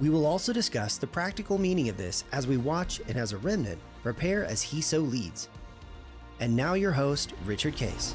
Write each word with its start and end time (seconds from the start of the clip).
We 0.00 0.08
will 0.08 0.26
also 0.26 0.52
discuss 0.52 0.96
the 0.96 1.06
practical 1.06 1.58
meaning 1.58 1.88
of 1.88 1.96
this 1.96 2.24
as 2.32 2.46
we 2.46 2.56
watch 2.56 3.00
and 3.08 3.16
as 3.16 3.32
a 3.32 3.38
remnant 3.38 3.78
prepare 4.02 4.44
as 4.44 4.62
he 4.62 4.80
so 4.80 4.98
leads. 4.98 5.48
And 6.40 6.56
now, 6.56 6.74
your 6.74 6.92
host, 6.92 7.34
Richard 7.44 7.76
Case. 7.76 8.14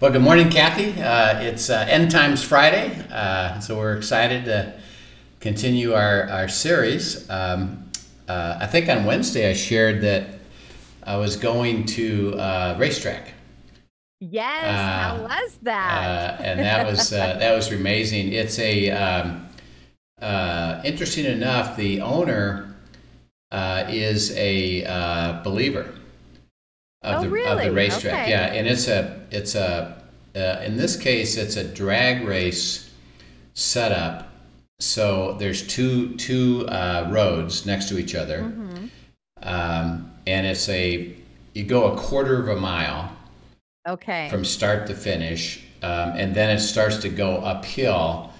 Well, 0.00 0.12
good 0.12 0.22
morning, 0.22 0.50
Kathy. 0.50 1.00
Uh, 1.00 1.40
it's 1.40 1.70
uh, 1.70 1.86
End 1.88 2.10
Times 2.10 2.44
Friday, 2.44 2.94
uh, 3.10 3.58
so 3.60 3.78
we're 3.78 3.96
excited 3.96 4.44
to 4.44 4.78
continue 5.40 5.94
our, 5.94 6.28
our 6.28 6.46
series. 6.46 7.28
Um, 7.30 7.90
uh, 8.28 8.58
I 8.60 8.66
think 8.66 8.88
on 8.88 9.04
Wednesday 9.04 9.48
I 9.48 9.54
shared 9.54 10.02
that 10.02 10.33
I 11.06 11.16
was 11.16 11.36
going 11.36 11.84
to 11.86 12.34
uh, 12.38 12.76
racetrack. 12.78 13.32
Yes, 14.20 14.64
how 14.64 15.16
Uh, 15.16 15.22
was 15.28 15.58
that? 15.62 16.38
uh, 16.40 16.42
and 16.42 16.60
that 16.60 16.86
was 16.86 17.12
uh, 17.12 17.36
that 17.38 17.54
was 17.54 17.70
amazing. 17.72 18.32
It's 18.32 18.58
a 18.58 18.90
um, 18.90 19.46
uh, 20.20 20.80
interesting 20.84 21.26
enough. 21.26 21.76
The 21.76 22.00
owner 22.00 22.74
uh, 23.52 23.84
is 23.88 24.34
a 24.36 24.84
uh, 24.84 25.42
believer 25.42 25.92
of 27.02 27.24
Oh, 27.24 27.28
the 27.28 27.44
of 27.50 27.58
the 27.60 27.72
racetrack. 27.72 28.22
Okay. 28.22 28.30
Yeah, 28.30 28.46
and 28.54 28.66
it's 28.66 28.88
a 28.88 29.20
it's 29.30 29.54
a 29.54 30.02
uh, 30.34 30.62
in 30.64 30.76
this 30.78 30.96
case 30.96 31.36
it's 31.36 31.56
a 31.56 31.64
drag 31.64 32.24
race 32.26 32.90
setup. 33.52 34.28
So 34.80 35.34
there's 35.38 35.66
two 35.66 36.16
two 36.16 36.66
uh, 36.68 37.08
roads 37.12 37.66
next 37.66 37.88
to 37.90 37.98
each 37.98 38.14
other, 38.14 38.40
Mhm. 38.42 38.88
um, 39.42 40.10
and 40.26 40.46
it's 40.46 40.68
a 40.68 41.14
you 41.54 41.64
go 41.64 41.92
a 41.92 41.96
quarter 41.96 42.40
of 42.40 42.48
a 42.48 42.60
mile 42.60 43.10
Okay. 43.86 44.28
from 44.30 44.44
start 44.44 44.86
to 44.88 44.94
finish, 44.94 45.62
um, 45.82 46.12
and 46.16 46.34
then 46.34 46.50
it 46.50 46.60
starts 46.60 46.96
to 46.98 47.08
go 47.08 47.36
uphill. 47.36 48.30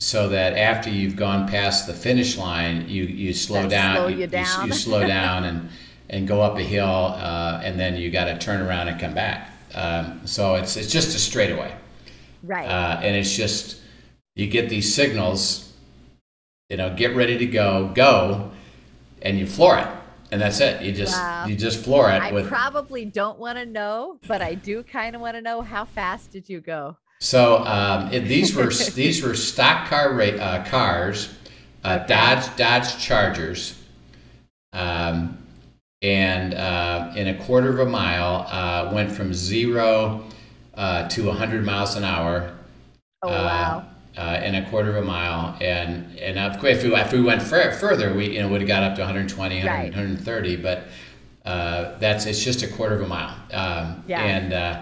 So 0.00 0.28
that 0.30 0.58
after 0.58 0.90
you've 0.90 1.16
gone 1.16 1.48
past 1.48 1.86
the 1.86 1.94
finish 1.94 2.36
line, 2.36 2.88
you, 2.88 3.04
you 3.04 3.32
slow 3.32 3.62
That 3.62 3.70
down. 3.70 3.96
slow 3.96 4.06
you, 4.08 4.16
you 4.16 4.22
you- 4.26 4.66
You, 4.66 4.72
slow 4.72 5.06
down 5.06 5.44
and 5.44 5.68
and 6.10 6.28
go 6.28 6.42
up 6.42 6.58
a 6.58 6.62
hill, 6.62 7.14
uh, 7.16 7.60
and 7.64 7.78
then 7.80 7.96
you 7.96 8.10
got 8.10 8.24
to 8.26 8.36
turn 8.38 8.60
around 8.60 8.88
and 8.88 9.00
come 9.00 9.14
back. 9.14 9.50
Um, 9.74 10.20
so 10.26 10.56
it's 10.56 10.76
it's 10.76 10.92
just 10.92 11.14
a 11.16 11.18
straightaway, 11.18 11.74
right. 12.42 12.68
uh, 12.68 13.00
and 13.02 13.16
it's 13.16 13.34
just 13.34 13.76
you 14.36 14.46
get 14.48 14.68
these 14.68 14.92
signals. 14.94 15.72
You 16.70 16.76
know, 16.76 16.94
get 16.94 17.14
ready 17.14 17.38
to 17.38 17.46
go, 17.46 17.90
go, 17.94 18.50
and 19.22 19.38
you 19.38 19.46
floor 19.46 19.78
it, 19.78 19.86
and 20.34 20.42
that's 20.42 20.58
it. 20.58 20.82
You 20.82 20.90
just 20.90 21.14
Wow. 21.14 21.46
you 21.46 21.54
just 21.54 21.84
floor 21.84 22.10
it 22.10 22.20
I 22.20 22.32
with 22.32 22.48
probably 22.48 23.04
don't 23.04 23.38
want 23.38 23.56
to 23.56 23.64
know, 23.64 24.18
but 24.26 24.42
I 24.42 24.54
do 24.54 24.82
kind 24.82 25.14
of 25.14 25.22
want 25.22 25.36
to 25.36 25.40
know 25.40 25.62
how 25.62 25.84
fast 25.84 26.32
did 26.32 26.48
you 26.48 26.60
go? 26.60 26.96
So 27.20 27.58
um, 27.58 28.12
it, 28.12 28.24
these 28.24 28.52
were 28.52 28.66
these 28.66 29.22
were 29.22 29.36
stock 29.36 29.86
car 29.86 30.20
uh, 30.20 30.64
cars, 30.64 31.32
uh, 31.84 31.98
Dodge 31.98 32.56
Dodge 32.56 32.98
Chargers, 32.98 33.80
um, 34.72 35.38
and 36.02 36.54
uh, 36.54 37.12
in 37.14 37.28
a 37.28 37.44
quarter 37.44 37.68
of 37.68 37.86
a 37.86 37.88
mile 37.88 38.48
uh, 38.50 38.92
went 38.92 39.12
from 39.12 39.32
zero 39.32 40.24
uh, 40.74 41.08
to 41.10 41.26
100 41.26 41.64
miles 41.64 41.94
an 41.94 42.02
hour. 42.02 42.52
Oh 43.22 43.28
uh, 43.28 43.30
wow. 43.30 43.86
Uh, 44.16 44.40
in 44.44 44.54
a 44.54 44.70
quarter 44.70 44.90
of 44.90 45.02
a 45.02 45.04
mile, 45.06 45.56
and 45.60 46.16
and 46.20 46.38
of 46.38 46.60
course, 46.60 46.76
if 46.76 46.84
we 46.84 46.94
if 46.94 47.12
we 47.12 47.20
went 47.20 47.42
fur- 47.42 47.72
further, 47.72 48.14
we 48.14 48.30
you 48.36 48.40
know 48.42 48.48
would 48.48 48.60
have 48.60 48.68
got 48.68 48.84
up 48.84 48.94
to 48.94 49.00
120, 49.00 49.56
100, 49.56 49.68
Right. 49.68 49.92
130, 49.92 50.56
but 50.56 50.84
uh, 51.44 51.98
that's 51.98 52.24
it's 52.26 52.42
just 52.44 52.62
a 52.62 52.68
quarter 52.68 52.94
of 52.94 53.00
a 53.02 53.08
mile. 53.08 53.34
Um, 53.52 54.04
Yeah. 54.06 54.22
And 54.22 54.52
uh, 54.52 54.80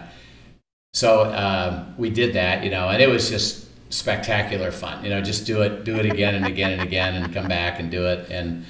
so 0.93 1.33
um, 1.33 1.95
we 1.97 2.11
did 2.11 2.35
that, 2.35 2.63
you 2.63 2.71
know, 2.71 2.91
and 2.91 3.01
it 3.03 3.09
was 3.09 3.31
just 3.31 3.69
spectacular 3.91 4.71
fun. 4.71 5.03
You 5.03 5.09
know, 5.11 5.23
just 5.23 5.47
do 5.47 5.63
it, 5.63 5.85
do 5.85 5.97
it 5.97 6.05
again 6.05 6.35
and 6.35 6.45
again 6.47 6.73
and 6.73 6.83
again, 6.83 7.15
and 7.15 7.33
come 7.33 7.49
back 7.49 7.81
and 7.81 7.91
do 7.91 8.07
it, 8.07 8.31
and 8.31 8.67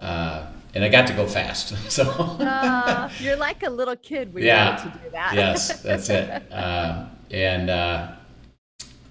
uh, 0.00 0.46
and 0.74 0.82
I 0.84 0.88
got 0.88 1.06
to 1.06 1.12
go 1.14 1.26
fast. 1.28 1.74
So 1.88 2.02
Uh, 2.40 3.08
you're 3.20 3.36
like 3.36 3.62
a 3.62 3.70
little 3.70 3.96
kid 3.96 4.34
when 4.34 4.42
Yeah. 4.42 4.76
you 4.76 4.84
get 4.90 4.92
to 4.92 4.98
do 5.04 5.10
that. 5.10 5.34
yes, 5.34 5.82
that's 5.82 6.08
it. 6.10 6.28
Um, 6.52 7.10
and 7.30 7.70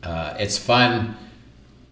uh, 0.04 0.36
it's 0.40 0.58
fun 0.58 1.16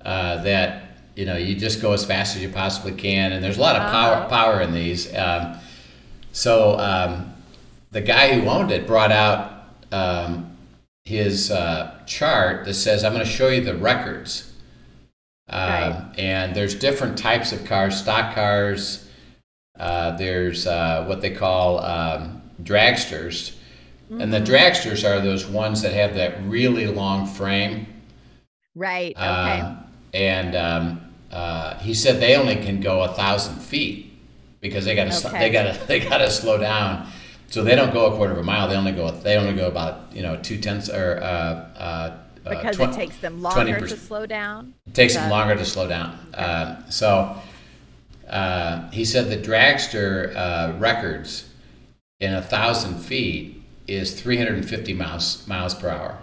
uh, 0.01 0.41
that 0.44 0.84
you 1.16 1.25
know 1.25 1.35
you 1.38 1.56
just 1.56 1.81
go 1.81 1.94
as 1.94 2.06
fast 2.06 2.35
as 2.35 2.41
you 2.41 2.50
possibly 2.50 2.91
can, 2.94 3.31
and 3.34 3.44
there's 3.44 3.57
a 3.57 3.62
lot 3.62 3.75
of 3.75 3.91
power 3.91 4.16
Uh-huh. 4.16 4.29
power 4.29 4.62
in 4.62 4.73
these. 4.73 5.13
Um, 5.13 5.57
so 6.31 6.78
um, 6.79 7.34
the 7.91 8.01
guy 8.01 8.40
who 8.40 8.47
owned 8.47 8.72
it 8.72 8.85
brought 8.88 9.12
out 9.12 9.66
um, 9.91 10.56
his 11.06 11.50
uh, 11.51 12.00
chart 12.06 12.66
that 12.66 12.75
says, 12.75 13.03
"I'm 13.03 13.13
going 13.13 13.25
to 13.25 13.31
show 13.31 13.50
you 13.50 13.62
the 13.62 13.75
records." 13.75 14.53
Um, 15.50 15.59
Right. 15.59 16.06
And 16.17 16.53
there's 16.56 16.75
different 16.75 17.17
types 17.17 17.51
of 17.53 17.63
cars, 17.66 17.97
stock 17.97 18.35
cars. 18.35 19.07
Uh, 19.79 20.12
there's 20.17 20.67
uh, 20.67 21.06
what 21.07 21.22
they 21.22 21.31
call 21.31 21.79
um, 21.79 22.41
dragsters. 22.63 23.53
And 24.09 24.34
the 24.34 24.40
dragsters 24.41 25.03
are 25.09 25.19
those 25.22 25.46
ones 25.46 25.81
that 25.81 25.94
have 25.94 26.16
that 26.16 26.41
really 26.46 26.88
long 26.88 27.25
frame. 27.28 27.88
Right. 28.77 29.15
Okay. 29.15 29.23
Um, 29.25 29.83
and 30.13 30.55
um, 30.55 31.01
uh, 31.31 31.77
he 31.79 31.93
said 31.93 32.19
they 32.21 32.35
only 32.35 32.55
can 32.57 32.79
go 32.79 33.01
a 33.01 33.07
thousand 33.09 33.55
feet 33.59 34.13
because 34.61 34.85
they 34.85 34.95
got 34.95 35.11
to 35.11 35.27
Okay. 35.27 35.39
they 35.39 35.49
got 35.49 35.73
to 35.73 35.83
they 35.88 35.99
got 35.99 36.19
to 36.19 36.29
slow 36.29 36.57
down. 36.57 37.09
So 37.49 37.63
they 37.63 37.75
don't 37.75 37.93
go 37.93 38.11
a 38.11 38.16
quarter 38.16 38.33
of 38.33 38.39
a 38.39 38.43
mile. 38.43 38.67
They 38.67 38.75
only 38.75 38.91
go 38.91 39.09
they 39.11 39.35
only 39.37 39.53
go 39.53 39.67
about 39.67 40.13
you 40.16 40.21
know 40.21 40.37
two 40.37 40.59
tenths 40.59 40.89
or 40.89 41.19
uh, 41.21 41.25
uh, 41.25 42.17
because 42.43 42.75
twen- 42.75 42.89
it 42.91 42.95
takes 42.95 43.17
them 43.17 43.41
longer 43.41 43.79
to 43.79 43.85
20%. 43.95 43.97
slow 43.97 44.25
down. 44.25 44.73
it 44.85 44.93
takes 44.93 45.16
them 45.16 45.29
longer 45.29 45.55
to 45.55 45.66
slow 45.66 45.87
down. 45.87 46.11
Uh, 46.33 46.87
so 46.89 47.35
uh, 48.29 48.89
he 48.91 49.03
said 49.05 49.29
the 49.29 49.37
dragster 49.37 50.35
uh, 50.35 50.73
records 50.77 51.49
in 52.19 52.33
a 52.33 52.41
thousand 52.41 52.99
feet 52.99 53.61
is 53.87 54.19
350 54.19 54.93
miles 54.93 55.47
miles 55.47 55.73
per 55.73 55.89
hour. 55.89 56.19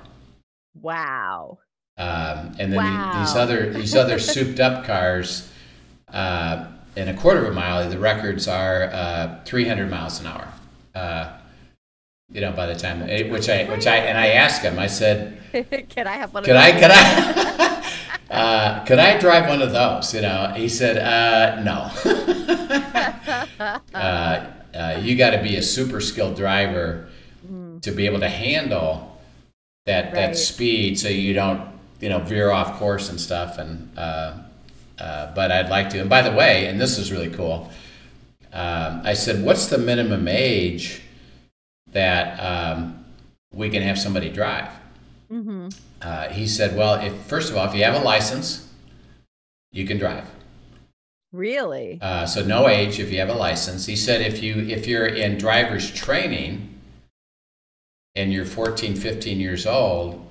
Wow. 0.80 1.58
Um, 1.96 2.56
and 2.58 2.72
then 2.72 2.84
the- 2.84 3.18
these 3.18 3.34
other 3.36 3.72
these 3.72 3.94
other 3.94 4.18
souped 4.32 4.60
up 4.60 4.84
cars 4.84 5.48
uh, 6.12 6.66
in 6.96 7.08
a 7.08 7.14
quarter 7.14 7.44
of 7.44 7.52
a 7.52 7.54
mile, 7.54 7.88
the 7.88 7.98
records 7.98 8.46
are 8.48 8.84
uh, 8.84 9.40
300 9.44 9.90
miles 9.90 10.20
an 10.20 10.26
hour. 10.26 10.48
Uh, 10.94 11.32
you 12.32 12.40
know, 12.40 12.52
by 12.52 12.66
the 12.66 12.74
time 12.74 13.02
eh, 13.08 13.28
which 13.30 13.48
I 13.48 13.64
which 13.64 13.86
I 13.86 13.96
and 13.96 14.18
I 14.18 14.28
asked 14.28 14.62
him, 14.62 14.78
I 14.78 14.86
said, 14.88 15.38
Can 15.88 16.06
I 16.06 16.16
have 16.16 16.32
one 16.34 16.42
could 16.44 16.56
of 16.56 16.62
I 16.62 16.72
those? 16.72 16.80
could 16.80 16.90
I 16.90 17.94
uh, 18.30 18.84
could 18.86 18.98
I 18.98 19.18
drive 19.18 19.48
one 19.48 19.62
of 19.62 19.70
those? 19.72 20.12
You 20.14 20.22
know, 20.22 20.52
he 20.56 20.68
said, 20.68 20.98
uh, 20.98 21.60
no. 21.62 21.90
uh, 23.94 24.46
uh, 24.74 25.00
you 25.02 25.16
got 25.16 25.30
to 25.30 25.42
be 25.42 25.56
a 25.56 25.62
super 25.62 26.00
skilled 26.00 26.36
driver 26.36 27.08
to 27.82 27.90
be 27.92 28.06
able 28.06 28.20
to 28.20 28.28
handle 28.28 29.20
that 29.86 30.14
that 30.14 30.36
speed, 30.36 30.98
so 30.98 31.08
you 31.08 31.34
don't 31.34 31.60
you 32.00 32.08
know 32.08 32.18
veer 32.20 32.50
off 32.50 32.78
course 32.78 33.08
and 33.10 33.20
stuff. 33.20 33.58
And 33.58 33.90
uh, 33.98 34.38
uh, 34.98 35.34
but 35.34 35.50
I'd 35.50 35.70
like 35.70 35.90
to. 35.90 36.00
And 36.00 36.10
by 36.10 36.22
the 36.22 36.32
way, 36.32 36.66
and 36.66 36.80
this 36.80 36.98
is 36.98 37.10
really 37.12 37.30
cool. 37.30 37.70
Um, 38.52 39.00
I 39.04 39.14
said, 39.14 39.44
what's 39.44 39.66
the 39.66 39.78
minimum 39.78 40.28
age 40.28 41.02
that 41.90 42.38
um, 42.38 43.04
we 43.52 43.68
can 43.68 43.82
have 43.82 43.98
somebody 43.98 44.30
drive? 44.30 44.70
hmm 45.28 45.68
Uh, 46.00 46.28
he 46.28 46.46
said, 46.46 46.76
well, 46.76 46.94
if 47.04 47.12
first 47.26 47.50
of 47.50 47.56
all, 47.56 47.66
if 47.66 47.74
you 47.74 47.82
have 47.82 48.00
a 48.00 48.04
license, 48.04 48.68
you 49.72 49.84
can 49.86 49.98
drive. 49.98 50.28
Really? 51.32 51.98
Uh, 52.00 52.26
so 52.26 52.44
no 52.44 52.68
age 52.68 53.00
if 53.00 53.10
you 53.10 53.18
have 53.18 53.28
a 53.28 53.34
license. 53.34 53.86
He 53.86 53.96
said 53.96 54.20
if 54.20 54.40
you 54.40 54.54
if 54.60 54.86
you're 54.86 55.06
in 55.06 55.36
driver's 55.36 55.90
training 55.90 56.78
and 58.14 58.32
you're 58.32 58.44
14, 58.44 58.94
15 58.94 59.40
years 59.40 59.66
old, 59.66 60.24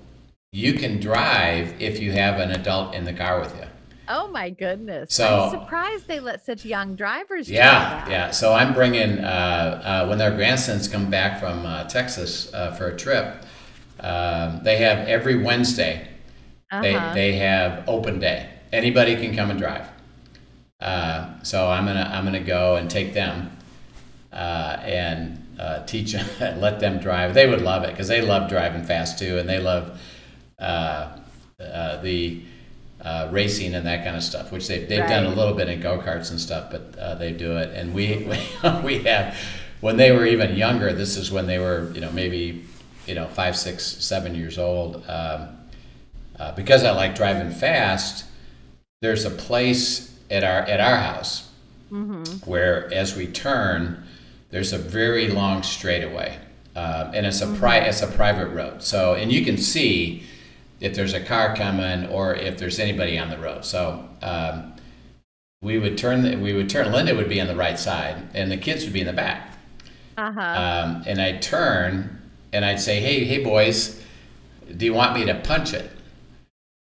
you 0.56 0.74
can 0.74 1.00
drive 1.00 1.74
if 1.82 2.00
you 2.00 2.12
have 2.12 2.40
an 2.40 2.52
adult 2.52 2.94
in 2.94 3.04
the 3.06 3.12
car 3.14 3.40
with 3.40 3.54
you. 3.58 3.66
Oh 4.08 4.28
my 4.28 4.52
goodness. 4.52 5.12
So- 5.14 5.46
I'm 5.46 5.50
surprised 5.50 6.08
they 6.08 6.20
let 6.20 6.46
such 6.46 6.64
young 6.64 6.96
drivers 6.96 7.50
Yeah, 7.50 7.72
that. 8.06 8.10
yeah. 8.10 8.32
So 8.32 8.54
I'm 8.54 8.72
bringing 8.74 9.18
uh, 9.20 9.24
uh, 9.84 10.08
when 10.08 10.20
their 10.20 10.30
grandsons 10.36 10.88
come 10.88 11.10
back 11.10 11.40
from 11.40 11.66
uh, 11.66 11.86
Texas 11.86 12.54
uh, 12.54 12.72
for 12.76 12.88
a 12.90 12.96
trip. 12.96 13.44
Um, 14.00 14.62
they 14.64 14.78
have 14.78 15.08
every 15.08 15.42
Wednesday. 15.42 16.08
They 16.82 16.94
Uh-huh. 16.96 17.14
they 17.14 17.34
have 17.34 17.84
open 17.88 18.20
day. 18.20 18.50
Anybody 18.72 19.16
can 19.16 19.36
come 19.36 19.50
and 19.50 19.60
drive. 19.60 19.88
Uh, 20.80 21.42
so 21.44 21.70
I'm 21.70 21.86
gonna 21.86 22.10
I'm 22.14 22.26
gonna 22.26 22.40
go 22.42 22.76
and 22.76 22.90
take 22.90 23.14
them 23.14 23.56
uh, 24.32 24.78
and 24.84 25.40
uh, 25.60 25.86
teach 25.86 26.12
them, 26.40 26.60
let 26.60 26.80
them 26.80 27.00
drive. 27.00 27.34
They 27.34 27.48
would 27.48 27.62
love 27.62 27.84
it 27.84 27.92
because 27.92 28.08
they 28.10 28.22
love 28.22 28.50
driving 28.50 28.84
fast 28.84 29.18
too, 29.18 29.38
and 29.40 29.48
they 29.48 29.60
love 29.60 30.00
uh, 30.64 31.20
uh, 31.60 32.02
the 32.02 32.42
uh, 33.02 33.28
racing 33.32 33.76
and 33.76 33.86
that 33.86 34.04
kind 34.04 34.16
of 34.16 34.24
stuff. 34.24 34.52
Which 34.52 34.68
they 34.68 34.86
they've 34.86 35.08
done 35.08 35.26
a 35.26 35.30
little 35.30 35.54
bit 35.54 35.70
in 35.70 35.82
go 35.82 36.00
karts 36.00 36.32
and 36.32 36.40
stuff, 36.40 36.72
but 36.72 36.98
uh, 36.98 37.16
they 37.16 37.32
do 37.32 37.58
it. 37.58 37.70
And 37.76 37.94
we 37.96 38.28
we 38.84 39.00
have 39.04 39.38
when 39.82 39.98
they 39.98 40.12
were 40.12 40.26
even 40.26 40.56
younger. 40.56 40.94
This 40.94 41.18
is 41.18 41.32
when 41.32 41.48
they 41.48 41.60
were 41.60 41.92
you 41.94 42.02
know 42.02 42.12
maybe 42.12 42.66
you 43.06 43.16
know 43.16 43.28
five, 43.28 43.58
six, 43.58 43.86
seven 43.86 44.36
years 44.36 44.58
old. 44.58 45.04
Um, 45.08 45.50
uh, 46.40 46.52
because 46.56 46.84
I 46.84 46.92
like 46.92 47.16
driving 47.16 47.52
fast, 47.52 48.26
there's 49.02 49.26
a 49.26 49.30
place 49.30 50.18
at 50.32 50.44
our 50.44 50.62
at 50.62 50.80
our 50.80 50.98
house 50.98 51.50
where 52.46 52.92
as 52.92 53.16
we 53.16 53.28
turn, 53.28 54.04
there's 54.50 54.74
a 54.74 54.78
very 54.78 55.28
long 55.28 55.62
straightaway, 55.62 56.40
um, 56.76 57.12
and 57.14 57.26
it's 57.26 57.42
a 57.42 57.48
pri- 57.54 57.80
it's 57.80 58.02
a 58.02 58.08
private 58.08 58.48
road. 58.48 58.82
So 58.82 59.14
and 59.14 59.32
you 59.32 59.44
can 59.46 59.58
see 59.58 60.24
if 60.84 60.94
there's 60.94 61.14
a 61.14 61.22
car 61.22 61.56
coming 61.56 62.06
or 62.08 62.36
if 62.36 62.58
there's 62.58 62.78
anybody 62.78 63.18
on 63.18 63.30
the 63.30 63.38
road. 63.38 63.64
So 63.64 64.06
um, 64.22 64.74
we 65.62 65.80
would 65.80 65.98
turn 65.98 66.22
the, 66.22 66.36
we 66.36 66.52
would 66.52 66.70
turn. 66.70 66.92
Linda 66.92 67.16
would 67.16 67.30
be 67.30 67.40
on 67.40 67.48
the 67.48 67.56
right 67.56 67.80
side, 67.80 68.18
and 68.34 68.52
the 68.52 68.58
kids 68.58 68.84
would 68.84 68.92
be 68.92 69.00
in 69.00 69.08
the 69.08 69.14
back. 69.14 69.58
Uh-huh. 70.18 70.40
Um, 70.40 71.04
and 71.08 71.22
I'd 71.22 71.42
turn 71.42 72.22
and 72.52 72.66
I'd 72.66 72.82
say, 72.82 73.00
"Hey, 73.00 73.24
hey, 73.24 73.42
boys, 73.42 74.04
do 74.76 74.86
you 74.86 74.94
want 74.94 75.18
me 75.18 75.26
to 75.26 75.36
punch 75.36 75.74
it?" 75.74 75.90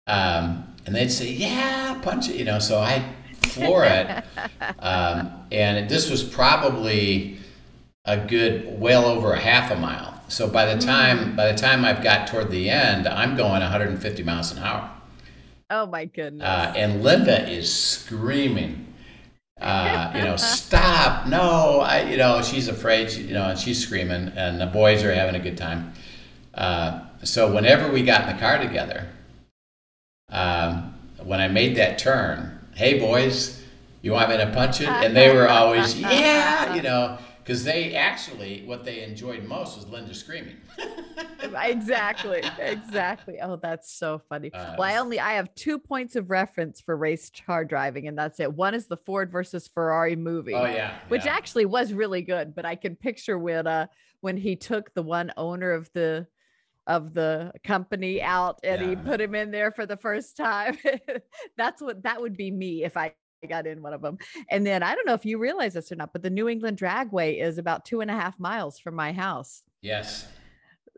Um, 0.08 0.76
and 0.88 0.96
they'd 0.96 1.12
say, 1.12 1.32
"Yeah, 1.32 2.00
punch 2.02 2.30
it." 2.30 2.36
You 2.36 2.46
know, 2.46 2.58
so 2.58 2.80
I 2.80 3.08
floor 3.44 3.86
it, 3.86 4.24
um, 4.80 5.32
and 5.52 5.88
this 5.88 6.10
was 6.10 6.24
probably 6.24 7.38
a 8.06 8.18
good 8.18 8.80
well 8.80 9.06
over 9.06 9.34
a 9.34 9.40
half 9.40 9.70
a 9.70 9.76
mile. 9.76 10.13
So 10.34 10.48
by 10.48 10.74
the 10.74 10.82
time 10.82 11.36
by 11.36 11.52
the 11.52 11.58
time 11.58 11.86
I've 11.86 12.04
got 12.04 12.28
toward 12.28 12.50
the 12.50 12.68
end, 12.68 13.08
I'm 13.08 13.38
going 13.38 13.62
150 13.62 14.24
miles 14.24 14.52
an 14.52 14.64
hour, 14.64 14.90
oh 15.70 15.86
my 15.86 16.06
goodness. 16.06 16.44
uh, 16.44 16.74
and 16.76 17.04
Linda 17.04 17.48
is 17.48 17.72
screaming. 17.72 18.88
Uh, 19.62 20.12
you 20.16 20.22
know, 20.24 20.36
stop! 20.38 21.28
No, 21.28 21.82
I, 21.82 22.10
you 22.10 22.18
know, 22.18 22.42
she's 22.42 22.68
afraid. 22.68 23.12
She, 23.12 23.22
you 23.22 23.36
know, 23.36 23.50
and 23.52 23.60
she's 23.60 23.86
screaming, 23.86 24.32
and 24.36 24.60
the 24.60 24.66
boys 24.66 25.04
are 25.04 25.14
having 25.14 25.36
a 25.36 25.40
good 25.40 25.56
time. 25.58 25.94
Uh, 26.56 27.02
so 27.24 27.54
whenever 27.54 27.92
we 27.92 28.02
got 28.02 28.28
in 28.28 28.36
the 28.36 28.42
car 28.42 28.58
together, 28.58 29.08
um, 30.30 30.96
when 31.24 31.42
I 31.42 31.48
made 31.48 31.76
that 31.78 32.00
turn, 32.00 32.60
hey 32.74 33.00
boys, 33.00 33.64
you 34.02 34.14
want 34.14 34.32
me 34.32 34.38
to 34.38 34.48
punch 34.48 34.82
it? 34.82 34.88
And 34.88 35.16
they 35.16 35.32
were 35.34 35.48
always, 35.48 35.98
yeah, 36.00 36.74
you 36.74 36.82
know, 36.82 37.20
because 37.44 37.64
they 37.64 37.94
actually 37.94 38.64
what 38.66 38.86
they 38.86 39.04
enjoyed 39.04 39.44
most 39.44 39.76
was 39.78 39.88
Linda 39.90 40.14
screaming. 40.14 40.58
exactly 41.64 42.52
exactly. 42.58 43.40
Oh 43.42 43.58
that's 43.58 43.94
so 43.94 44.22
funny. 44.30 44.52
Uh, 44.54 44.76
well 44.78 44.90
i 44.90 44.98
only 44.98 45.20
i 45.20 45.34
have 45.34 45.54
two 45.56 45.78
points 45.78 46.16
of 46.16 46.30
reference 46.30 46.80
for 46.82 46.96
race 46.96 47.30
car 47.46 47.66
driving 47.66 48.08
and 48.08 48.18
that's 48.18 48.40
it. 48.40 48.52
One 48.54 48.74
is 48.74 48.88
the 48.88 48.98
ford 48.98 49.32
versus 49.32 49.68
ferrari 49.68 50.16
movie 50.16 50.54
Oh 50.54 50.66
yeah, 50.66 50.92
which 51.10 51.26
yeah. 51.26 51.34
actually 51.34 51.66
was 51.66 51.94
really 51.94 52.22
good 52.22 52.56
but 52.56 52.66
i 52.66 52.76
can 52.76 52.96
picture 52.96 53.38
when 53.38 53.68
uh 53.68 53.88
when 54.22 54.38
he 54.38 54.56
took 54.56 54.94
the 54.94 55.04
one 55.04 55.32
owner 55.36 55.72
of 55.72 55.90
the 55.94 56.26
of 56.88 57.14
the 57.14 57.52
company 57.64 58.22
out 58.22 58.60
and 58.64 58.82
he 58.82 58.96
put 58.96 59.22
him 59.22 59.36
in 59.36 59.52
there 59.52 59.72
for 59.72 59.86
the 59.86 59.96
first 59.98 60.36
time. 60.36 60.78
That's 61.58 61.82
what 61.82 62.04
that 62.04 62.20
would 62.22 62.36
be 62.36 62.52
me 62.52 62.84
if 62.84 62.98
i 62.98 63.14
got 63.48 63.68
in 63.68 63.82
one 63.82 63.94
of 63.94 64.02
them 64.02 64.18
and 64.50 64.66
then 64.66 64.84
i 64.84 64.96
don't 64.96 65.06
know 65.06 65.14
if 65.14 65.26
you 65.26 65.38
realize 65.38 65.74
this 65.74 65.92
or 65.92 65.96
not 65.96 66.12
but 66.14 66.24
the 66.24 66.30
new 66.30 66.48
england 66.50 66.78
dragway 66.78 67.42
is 67.42 67.58
about 67.58 67.86
two 67.86 68.02
and 68.02 68.10
a 68.10 68.14
half 68.14 68.40
miles 68.40 68.80
from 68.80 68.96
my 68.96 69.12
house 69.12 69.64
yes, 69.82 70.28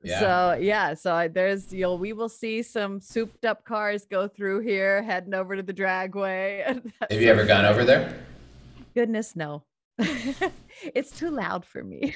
yeah. 0.05 0.19
so 0.19 0.57
yeah, 0.61 0.93
so 0.93 1.13
I, 1.13 1.27
there's 1.27 1.73
you'll 1.73 1.97
we 1.97 2.13
will 2.13 2.29
see 2.29 2.61
some 2.61 3.01
souped 3.01 3.43
up 3.43 3.65
cars 3.65 4.05
go 4.05 4.27
through 4.27 4.59
here, 4.59 5.01
heading 5.01 5.33
over 5.33 5.55
to 5.55 5.63
the 5.63 5.73
dragway. 5.73 6.63
Have 7.09 7.21
you 7.21 7.29
ever 7.29 7.45
gone 7.45 7.65
over 7.65 7.83
there? 7.83 8.15
Goodness, 8.93 9.35
no. 9.35 9.63
it's 9.97 11.11
too 11.11 11.31
loud 11.31 11.65
for 11.65 11.83
me. 11.83 12.13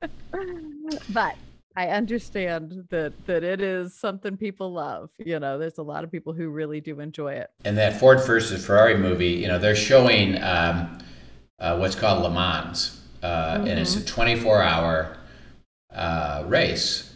but 1.10 1.34
I 1.76 1.88
understand 1.88 2.86
that 2.90 3.26
that 3.26 3.42
it 3.42 3.60
is 3.60 3.94
something 3.94 4.36
people 4.36 4.72
love. 4.72 5.10
You 5.18 5.40
know, 5.40 5.58
there's 5.58 5.78
a 5.78 5.82
lot 5.82 6.04
of 6.04 6.12
people 6.12 6.32
who 6.32 6.48
really 6.50 6.80
do 6.80 7.00
enjoy 7.00 7.32
it. 7.34 7.50
And 7.64 7.78
that 7.78 7.98
Ford 7.98 8.20
versus 8.26 8.64
Ferrari 8.64 8.96
movie, 8.96 9.30
you 9.30 9.48
know, 9.48 9.58
they're 9.58 9.74
showing 9.76 10.42
um, 10.42 10.98
uh, 11.58 11.76
what's 11.78 11.94
called 11.94 12.22
Le 12.22 12.30
Mans, 12.30 13.00
uh, 13.22 13.58
and 13.66 13.78
it's 13.78 13.96
a 13.96 14.04
24 14.04 14.62
hour 14.62 15.16
uh, 15.94 16.44
race 16.46 17.12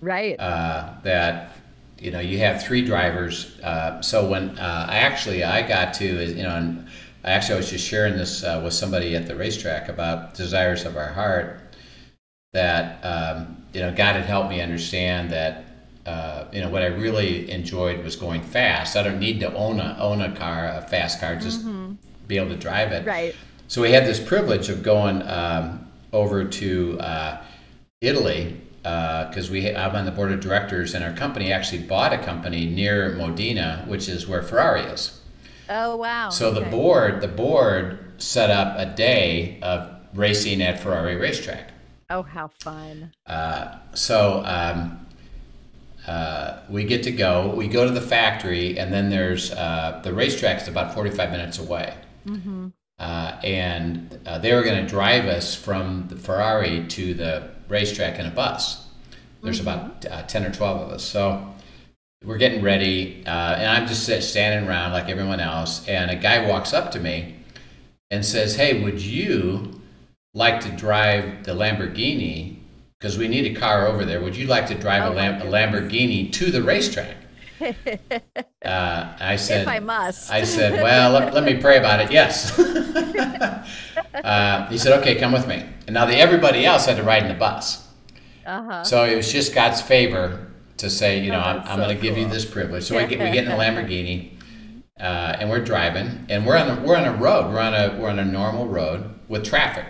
Right. 0.00 0.38
uh, 0.38 0.94
that, 1.04 1.56
you 1.98 2.10
know, 2.10 2.20
you 2.20 2.38
have 2.38 2.62
three 2.62 2.84
drivers. 2.84 3.60
Uh, 3.60 4.00
so 4.02 4.28
when 4.28 4.58
uh, 4.58 4.86
I 4.88 4.96
actually, 4.96 5.44
I 5.44 5.66
got 5.66 5.94
to, 5.94 6.04
is, 6.04 6.34
you 6.34 6.42
know, 6.42 6.56
and 6.56 6.88
I 7.22 7.30
actually 7.30 7.58
was 7.58 7.70
just 7.70 7.86
sharing 7.86 8.16
this 8.16 8.42
uh, 8.42 8.60
with 8.64 8.74
somebody 8.74 9.14
at 9.14 9.28
the 9.28 9.36
racetrack 9.36 9.88
about 9.88 10.34
desires 10.34 10.84
of 10.84 10.96
our 10.96 11.08
heart 11.08 11.60
that, 12.52 13.00
um, 13.04 13.61
you 13.72 13.80
know, 13.80 13.90
God 13.90 14.16
had 14.16 14.24
helped 14.24 14.50
me 14.50 14.60
understand 14.60 15.30
that 15.30 15.64
uh, 16.06 16.46
you 16.52 16.60
know 16.60 16.68
what 16.68 16.82
I 16.82 16.86
really 16.86 17.50
enjoyed 17.50 18.02
was 18.02 18.16
going 18.16 18.42
fast. 18.42 18.96
I 18.96 19.02
don't 19.02 19.20
need 19.20 19.40
to 19.40 19.54
own 19.54 19.80
a 19.80 19.96
own 20.00 20.20
a 20.20 20.34
car, 20.34 20.66
a 20.66 20.82
fast 20.82 21.20
car, 21.20 21.36
just 21.36 21.64
be 22.26 22.36
able 22.36 22.48
to 22.48 22.56
drive 22.56 22.92
it. 22.92 23.06
right. 23.06 23.34
So 23.68 23.80
we 23.80 23.92
had 23.92 24.04
this 24.04 24.20
privilege 24.20 24.68
of 24.68 24.82
going 24.82 25.22
um, 25.22 25.90
over 26.12 26.44
to 26.44 27.00
uh, 27.00 27.42
Italy 28.00 28.60
because 28.82 29.48
we 29.48 29.74
I'm 29.74 29.94
on 29.94 30.04
the 30.04 30.10
board 30.10 30.32
of 30.32 30.40
directors, 30.40 30.94
and 30.94 31.04
our 31.04 31.12
company 31.12 31.52
actually 31.52 31.82
bought 31.82 32.12
a 32.12 32.18
company 32.18 32.66
near 32.66 33.14
Modena, 33.14 33.84
which 33.86 34.08
is 34.08 34.26
where 34.26 34.42
Ferrari 34.42 34.82
is. 34.82 35.20
Oh 35.68 35.96
wow. 35.96 36.30
So 36.30 36.50
the 36.52 36.62
board 36.62 37.20
the 37.20 37.28
board 37.28 38.20
set 38.20 38.50
up 38.50 38.76
a 38.76 38.94
day 38.94 39.58
of 39.62 39.88
racing 40.14 40.60
at 40.62 40.80
Ferrari 40.80 41.16
racetrack. 41.16 41.71
Oh 42.12 42.22
how 42.22 42.48
fun. 42.60 43.10
Uh, 43.26 43.78
so 43.94 44.42
um, 44.44 45.06
uh, 46.06 46.58
we 46.68 46.84
get 46.84 47.02
to 47.04 47.10
go. 47.10 47.54
We 47.56 47.68
go 47.68 47.86
to 47.86 47.90
the 47.90 48.02
factory, 48.02 48.78
and 48.78 48.92
then 48.92 49.08
there's 49.08 49.50
uh, 49.50 50.02
the 50.04 50.12
racetrack's 50.12 50.68
about 50.68 50.92
45 50.92 51.30
minutes 51.30 51.58
away. 51.58 51.94
Uh, 52.98 53.40
and 53.42 54.20
uh, 54.26 54.38
they 54.38 54.52
were 54.52 54.62
going 54.62 54.84
to 54.84 54.86
drive 54.86 55.24
us 55.24 55.54
from 55.54 56.06
the 56.08 56.16
Ferrari 56.16 56.86
to 56.88 57.14
the 57.14 57.48
racetrack 57.68 58.18
in 58.18 58.26
a 58.26 58.30
bus. 58.30 58.86
There's 59.42 59.58
about 59.58 60.04
uh, 60.04 60.22
10 60.24 60.44
or 60.44 60.52
12 60.52 60.80
of 60.82 60.90
us. 60.90 61.02
So 61.02 61.48
we're 62.22 62.36
getting 62.36 62.62
ready, 62.62 63.24
uh, 63.26 63.56
and 63.56 63.68
I'm 63.68 63.86
just 63.88 64.04
standing 64.28 64.68
around 64.68 64.92
like 64.92 65.08
everyone 65.08 65.40
else. 65.40 65.88
And 65.88 66.10
a 66.10 66.16
guy 66.16 66.46
walks 66.46 66.74
up 66.74 66.92
to 66.92 67.00
me 67.00 67.36
and 68.10 68.22
says, 68.22 68.54
Hey, 68.54 68.84
would 68.84 69.00
you 69.00 69.81
like 70.34 70.60
to 70.60 70.70
drive 70.70 71.44
the 71.44 71.52
Lamborghini? 71.52 72.58
Because 72.98 73.18
we 73.18 73.28
need 73.28 73.56
a 73.56 73.58
car 73.60 73.86
over 73.88 74.04
there. 74.04 74.20
Would 74.20 74.36
you 74.36 74.46
like 74.46 74.66
to 74.68 74.74
drive 74.76 75.02
Oh 75.02 75.12
a, 75.12 75.14
Lam- 75.14 75.42
a 75.42 75.44
Lamborghini 75.44 76.32
to 76.32 76.50
the 76.50 76.62
racetrack? 76.62 77.16
uh, 78.64 79.16
I 79.20 79.36
said, 79.36 79.62
if 79.62 79.68
I 79.68 79.78
must. 79.78 80.30
I 80.30 80.44
said, 80.44 80.82
well, 80.82 81.10
let, 81.12 81.34
let 81.34 81.44
me 81.44 81.56
pray 81.60 81.78
about 81.78 82.00
it. 82.00 82.10
Yes. 82.10 82.58
uh, 84.24 84.66
he 84.68 84.78
said, 84.78 84.98
okay, 85.00 85.14
come 85.16 85.32
with 85.32 85.46
me. 85.46 85.64
And 85.86 85.94
now 85.94 86.06
the, 86.06 86.16
everybody 86.16 86.64
else 86.64 86.86
had 86.86 86.96
to 86.96 87.02
ride 87.02 87.22
in 87.22 87.28
the 87.28 87.34
bus. 87.34 87.88
uh-huh. 88.46 88.84
So 88.84 89.04
it 89.04 89.16
was 89.16 89.30
just 89.32 89.54
God's 89.54 89.80
favor 89.80 90.48
to 90.78 90.90
say, 90.90 91.20
you 91.20 91.30
know, 91.30 91.38
Oh, 91.38 91.42
I'm, 91.42 91.58
I'm 91.60 91.66
so 91.66 91.76
going 91.84 91.96
to 91.96 92.02
give 92.02 92.16
you 92.18 92.26
this 92.28 92.44
privilege. 92.44 92.84
So 92.84 92.96
we 92.96 93.06
get, 93.06 93.18
we 93.20 93.30
get 93.30 93.44
in 93.44 93.50
the 93.50 93.56
Lamborghini, 93.62 94.32
uh, 94.98 95.36
and 95.38 95.48
we're 95.50 95.64
driving, 95.64 96.26
and 96.28 96.44
we're 96.46 96.56
on 96.56 96.68
a, 96.78 96.82
we're 96.82 96.96
on 96.96 97.04
a 97.04 97.12
road. 97.14 97.52
We're 97.52 97.60
on 97.60 97.74
a 97.74 97.96
we're 98.00 98.08
on 98.10 98.18
a 98.18 98.24
normal 98.24 98.66
road 98.68 99.14
with 99.28 99.44
traffic, 99.44 99.86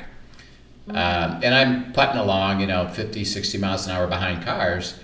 Mm-hmm. 0.89 0.97
um, 0.97 1.41
and 1.45 1.55
I'm 1.55 1.93
putting 1.93 2.17
along, 2.17 2.61
you 2.61 2.67
know, 2.67 2.89
50, 2.89 3.25
60 3.25 3.59
miles 3.59 3.87
an 3.87 3.93
hour 3.93 4.09
behind 4.09 4.45
cars, 4.45 4.99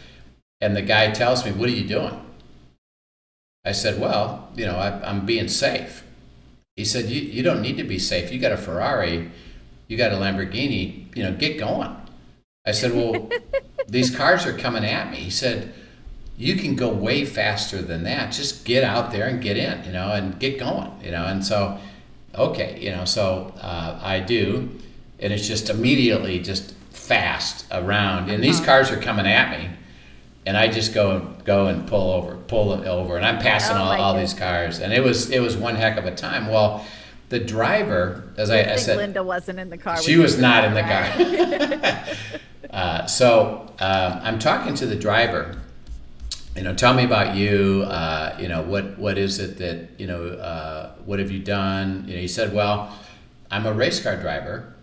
and 0.60 0.74
the 0.74 0.82
guy 0.82 1.12
tells 1.12 1.44
me, 1.44 1.52
"What 1.52 1.68
are 1.68 1.72
you 1.72 1.86
doing?" 1.86 2.20
I 3.64 3.72
said, 3.72 4.00
"Well, 4.00 4.48
you 4.56 4.66
know, 4.66 4.76
I, 4.76 5.00
I'm 5.08 5.24
being 5.24 5.46
safe." 5.48 6.04
He 6.76 6.84
said, 6.84 7.06
you, 7.06 7.20
"You 7.20 7.42
don't 7.44 7.62
need 7.62 7.76
to 7.76 7.84
be 7.84 7.98
safe. 7.98 8.32
You 8.32 8.40
got 8.40 8.52
a 8.52 8.56
Ferrari, 8.56 9.30
you 9.86 9.96
got 9.96 10.12
a 10.12 10.16
Lamborghini. 10.16 11.14
You 11.16 11.22
know, 11.24 11.32
get 11.34 11.58
going." 11.58 11.94
I 12.66 12.72
said, 12.72 12.92
"Well, 12.92 13.30
these 13.88 14.14
cars 14.14 14.46
are 14.46 14.56
coming 14.56 14.84
at 14.84 15.12
me." 15.12 15.18
He 15.18 15.30
said, 15.30 15.72
"You 16.36 16.56
can 16.56 16.74
go 16.74 16.88
way 16.88 17.24
faster 17.24 17.80
than 17.82 18.02
that. 18.02 18.32
Just 18.32 18.64
get 18.64 18.82
out 18.82 19.12
there 19.12 19.28
and 19.28 19.40
get 19.40 19.56
in, 19.56 19.84
you 19.84 19.92
know, 19.92 20.10
and 20.10 20.40
get 20.40 20.58
going, 20.58 20.90
you 21.04 21.12
know." 21.12 21.24
And 21.26 21.44
so, 21.46 21.78
okay, 22.34 22.80
you 22.80 22.90
know, 22.90 23.04
so 23.04 23.54
uh, 23.60 24.00
I 24.02 24.18
do, 24.20 24.70
and 25.20 25.32
it's 25.32 25.46
just 25.46 25.70
immediately 25.70 26.40
just 26.40 26.74
fast 26.90 27.66
around, 27.72 28.30
and 28.30 28.42
these 28.42 28.60
cars 28.60 28.90
are 28.90 29.00
coming 29.00 29.26
at 29.26 29.58
me, 29.58 29.70
and 30.46 30.56
I 30.56 30.68
just 30.68 30.94
go 30.94 31.34
go 31.44 31.66
and 31.66 31.86
pull 31.86 32.10
over, 32.12 32.36
pull 32.36 32.74
it 32.74 32.86
over, 32.86 33.16
and 33.16 33.24
I'm 33.24 33.38
passing 33.38 33.76
Oh 33.76 33.80
all, 33.80 34.00
all 34.00 34.18
these 34.18 34.34
cars, 34.34 34.80
and 34.80 34.92
it 34.92 35.02
was 35.02 35.30
it 35.30 35.40
was 35.40 35.56
one 35.56 35.74
heck 35.74 35.96
of 35.98 36.04
a 36.04 36.14
time. 36.14 36.48
Well, 36.48 36.84
the 37.28 37.38
driver, 37.38 38.32
as 38.36 38.50
I, 38.50 38.60
I 38.60 38.72
I 38.72 38.76
said, 38.76 38.96
Linda 38.96 39.22
wasn't 39.22 39.58
in 39.58 39.70
the 39.70 39.78
car. 39.78 40.00
she 40.00 40.16
was 40.16 40.38
not 40.38 40.64
in 40.64 40.74
the 40.74 40.82
car. 40.82 42.04
uh, 42.70 43.06
so 43.06 43.72
um, 43.78 44.20
I'm 44.22 44.38
talking 44.38 44.74
to 44.76 44.86
the 44.86 44.96
driver. 44.96 45.56
You 46.56 46.64
know, 46.64 46.74
tell 46.74 46.94
me 46.94 47.04
about 47.04 47.36
you. 47.36 47.84
Uh, 47.86 48.36
you 48.40 48.48
know, 48.48 48.62
what 48.62 48.98
what 48.98 49.18
is 49.18 49.38
it 49.38 49.58
that 49.58 49.88
you 49.98 50.06
know? 50.06 50.28
Uh, 50.28 50.94
what 51.04 51.18
have 51.18 51.30
you 51.30 51.38
done? 51.38 52.04
You 52.08 52.14
know, 52.14 52.20
he 52.20 52.28
said, 52.28 52.52
"Well, 52.52 52.96
I'm 53.50 53.66
a 53.66 53.72
race 53.72 54.02
car 54.02 54.16
driver, 54.16 54.74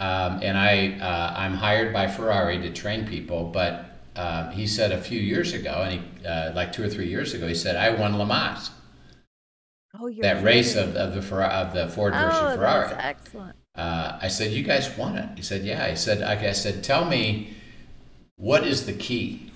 um, 0.00 0.40
and 0.42 0.58
I 0.58 0.98
uh, 1.00 1.34
I'm 1.36 1.54
hired 1.54 1.92
by 1.92 2.08
Ferrari 2.08 2.58
to 2.62 2.70
train 2.72 3.06
people." 3.06 3.44
But 3.52 3.84
um, 4.16 4.50
he 4.50 4.66
said 4.66 4.90
a 4.92 4.98
few 5.00 5.20
years 5.20 5.52
ago, 5.52 5.82
and 5.86 6.00
he 6.00 6.26
uh, 6.26 6.52
like 6.54 6.72
two 6.72 6.82
or 6.82 6.88
three 6.88 7.08
years 7.08 7.34
ago, 7.34 7.46
he 7.46 7.54
said, 7.54 7.76
"I 7.76 7.90
won 7.90 8.18
Le 8.18 8.26
Mans, 8.26 8.70
Oh, 9.98 10.06
you're 10.06 10.22
that 10.22 10.42
race 10.42 10.74
of, 10.76 10.96
of 10.96 11.14
the 11.14 11.22
Ferrari, 11.22 11.52
of 11.52 11.72
the 11.74 11.88
Ford 11.88 12.14
version 12.14 12.28
Oh, 12.46 12.56
Ferrari." 12.56 12.88
that's 12.88 13.04
excellent. 13.04 13.56
uh, 13.76 14.18
I 14.20 14.28
said, 14.28 14.50
"You 14.52 14.62
guys 14.64 14.96
won 14.96 15.16
it." 15.16 15.28
He 15.36 15.42
said, 15.42 15.62
"Yeah." 15.64 15.84
I 15.84 15.94
said, 15.94 16.18
"Okay." 16.22 16.48
I 16.48 16.52
said, 16.52 16.82
"Tell 16.82 17.04
me, 17.04 17.54
what 18.36 18.64
is 18.66 18.86
the 18.86 18.92
key 18.94 19.50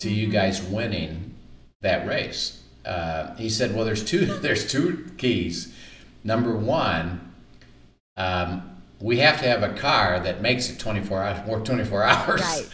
to 0.00 0.10
you 0.10 0.28
Mhm. 0.28 0.32
guys 0.32 0.62
winning 0.62 1.34
that 1.80 2.06
race?" 2.06 2.62
Uh, 2.84 3.34
he 3.36 3.48
said, 3.50 3.74
"Well, 3.74 3.84
there's 3.84 4.04
two. 4.04 4.26
There's 4.40 4.70
two 4.70 5.10
keys. 5.18 5.74
Number 6.24 6.56
one, 6.56 7.20
um, 8.16 8.67
we 9.00 9.18
have 9.18 9.40
to 9.40 9.46
have 9.48 9.62
a 9.62 9.74
car 9.74 10.20
that 10.20 10.40
makes 10.42 10.70
it 10.70 10.78
24 10.78 11.22
hours, 11.22 11.46
more 11.46 11.60
24 11.60 12.02
hours." 12.04 12.40
Right. 12.40 12.68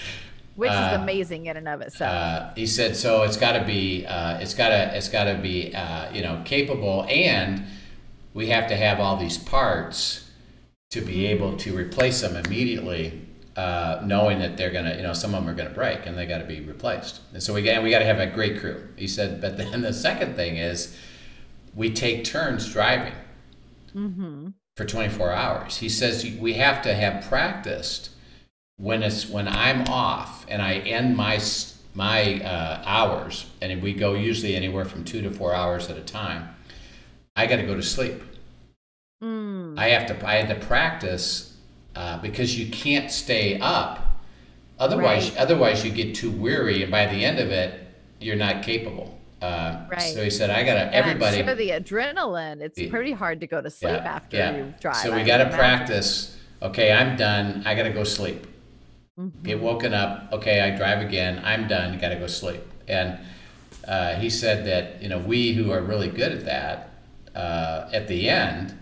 Which 0.57 0.71
Uh, 0.71 0.91
is 0.93 1.01
amazing 1.03 1.47
in 1.47 1.57
and 1.57 1.69
of 1.69 1.81
itself. 1.81 2.13
Uh, 2.13 2.51
he 2.55 2.67
said, 2.67 2.97
"So 2.97 3.23
it's 3.23 3.37
got 3.37 3.53
to 3.59 3.65
be, 3.65 4.07
uh, 4.07 4.39
it's 4.39 4.55
got 4.55 4.69
to, 4.69 4.97
it's 4.97 5.09
got 5.09 5.25
to 5.25 5.35
be, 5.35 5.75
uh, 5.75 6.13
you 6.13 6.23
know, 6.23 6.43
capable, 6.45 7.05
and 7.11 7.65
we 8.35 8.49
have 8.49 8.69
to 8.69 8.77
have 8.77 9.01
all 9.01 9.17
these 9.17 9.37
parts 9.37 10.31
to 10.91 11.01
be 11.01 11.27
able 11.27 11.57
to 11.57 11.77
replace 11.77 12.21
them 12.21 12.37
immediately, 12.37 13.21
uh, 13.57 14.01
knowing 14.05 14.39
that 14.39 14.57
they're 14.57 14.71
gonna, 14.71 14.95
you 14.95 15.03
know, 15.03 15.13
some 15.13 15.35
of 15.35 15.45
them 15.45 15.53
are 15.53 15.57
gonna 15.57 15.71
break 15.75 16.07
and 16.07 16.17
they 16.17 16.25
got 16.27 16.39
to 16.39 16.45
be 16.45 16.61
replaced. 16.61 17.21
And 17.33 17.43
so 17.43 17.53
we 17.53 17.63
got, 17.63 17.83
we 17.83 17.91
got 17.91 17.99
to 17.99 18.05
have 18.05 18.21
a 18.21 18.29
great 18.29 18.61
crew." 18.61 18.89
He 18.97 19.09
said, 19.09 19.41
"But 19.41 19.57
then 19.59 19.83
the 19.83 19.93
second 19.93 20.37
thing 20.37 20.57
is, 20.57 20.97
we 21.75 21.91
take 21.93 22.23
turns 22.25 22.73
driving." 22.73 23.15
mm-hmm. 23.95 24.49
For 24.77 24.85
24 24.85 25.33
hours. 25.33 25.79
He 25.79 25.89
says 25.89 26.27
we 26.39 26.55
have 26.55 26.83
to 26.83 26.95
have 26.95 27.25
practiced 27.25 28.11
when 28.77 29.03
it's 29.03 29.29
when 29.29 29.47
I'm 29.47 29.83
off 29.89 30.45
and 30.49 30.61
I 30.61 30.75
end 30.79 31.17
my 31.17 31.41
my 31.97 32.43
uh, 32.43 32.83
hours, 32.85 33.47
and 33.63 33.81
we 33.81 33.93
go 33.93 34.15
usually 34.15 34.57
anywhere 34.57 34.85
from 34.85 35.05
two 35.05 35.23
to 35.23 35.31
four 35.31 35.55
hours 35.55 35.89
at 35.89 35.97
a 35.97 36.01
time. 36.01 36.49
I 37.37 37.47
got 37.47 37.57
to 37.57 37.63
go 37.63 37.77
to 37.77 37.83
sleep. 37.85 38.21
Mm. 39.23 39.79
I 39.79 39.89
have 39.91 40.07
to 40.09 40.27
I 40.29 40.35
had 40.37 40.49
to 40.49 40.67
practice 40.67 41.57
uh, 41.95 42.19
because 42.19 42.59
you 42.59 42.71
can't 42.73 43.13
stay 43.13 43.61
up. 43.61 44.01
Otherwise, 44.77 45.31
Right. 45.31 45.39
otherwise 45.39 45.85
you 45.85 45.93
get 45.93 46.17
too 46.17 46.33
weary, 46.33 46.83
and 46.83 46.91
by 46.91 47.07
the 47.07 47.25
end 47.25 47.39
of 47.39 47.53
it, 47.53 47.81
you're 48.19 48.35
not 48.35 48.65
capable. 48.65 49.17
Uh, 49.45 49.87
Right. 49.91 50.01
So 50.15 50.23
he 50.25 50.31
said, 50.31 50.51
I 50.51 50.63
got 50.65 50.75
to 50.75 50.87
I'm 50.89 50.95
everybody. 50.95 51.43
sure 51.45 51.55
the 51.55 51.71
adrenaline, 51.71 52.61
it's 52.61 52.79
Yeah. 52.79 52.91
pretty 52.91 53.13
hard 53.13 53.41
to 53.41 53.47
go 53.47 53.61
to 53.61 53.71
sleep 53.71 53.93
Yeah, 53.93 54.15
after 54.17 54.37
yeah. 54.37 54.57
you 54.57 54.75
drive. 54.81 54.97
So 54.97 55.15
we 55.15 55.23
got 55.25 55.39
to 55.39 55.51
practice. 55.51 56.37
Okay, 56.63 56.91
I'm 56.93 57.17
done. 57.17 57.63
I 57.67 57.75
got 57.75 57.83
to 57.85 57.91
go 57.91 58.05
sleep. 58.05 58.47
Mhm. 59.19 59.31
Get 59.43 59.61
woken 59.61 59.93
up. 59.95 60.33
Okay, 60.33 60.61
I 60.61 60.71
drive 60.77 61.01
again. 61.07 61.41
I'm 61.45 61.69
done. 61.69 61.99
Got 61.99 62.09
to 62.11 62.17
go 62.17 62.27
sleep. 62.27 62.63
And 62.89 63.19
uh, 63.87 64.15
he 64.15 64.31
said 64.31 64.65
that 64.67 65.03
you 65.03 65.09
know 65.09 65.19
we 65.19 65.53
who 65.53 65.71
are 65.71 65.83
really 65.83 66.09
good 66.09 66.33
at 66.33 66.45
that 66.47 66.77
uh, 67.37 67.89
at 67.93 68.09
the 68.09 68.29
end 68.31 68.75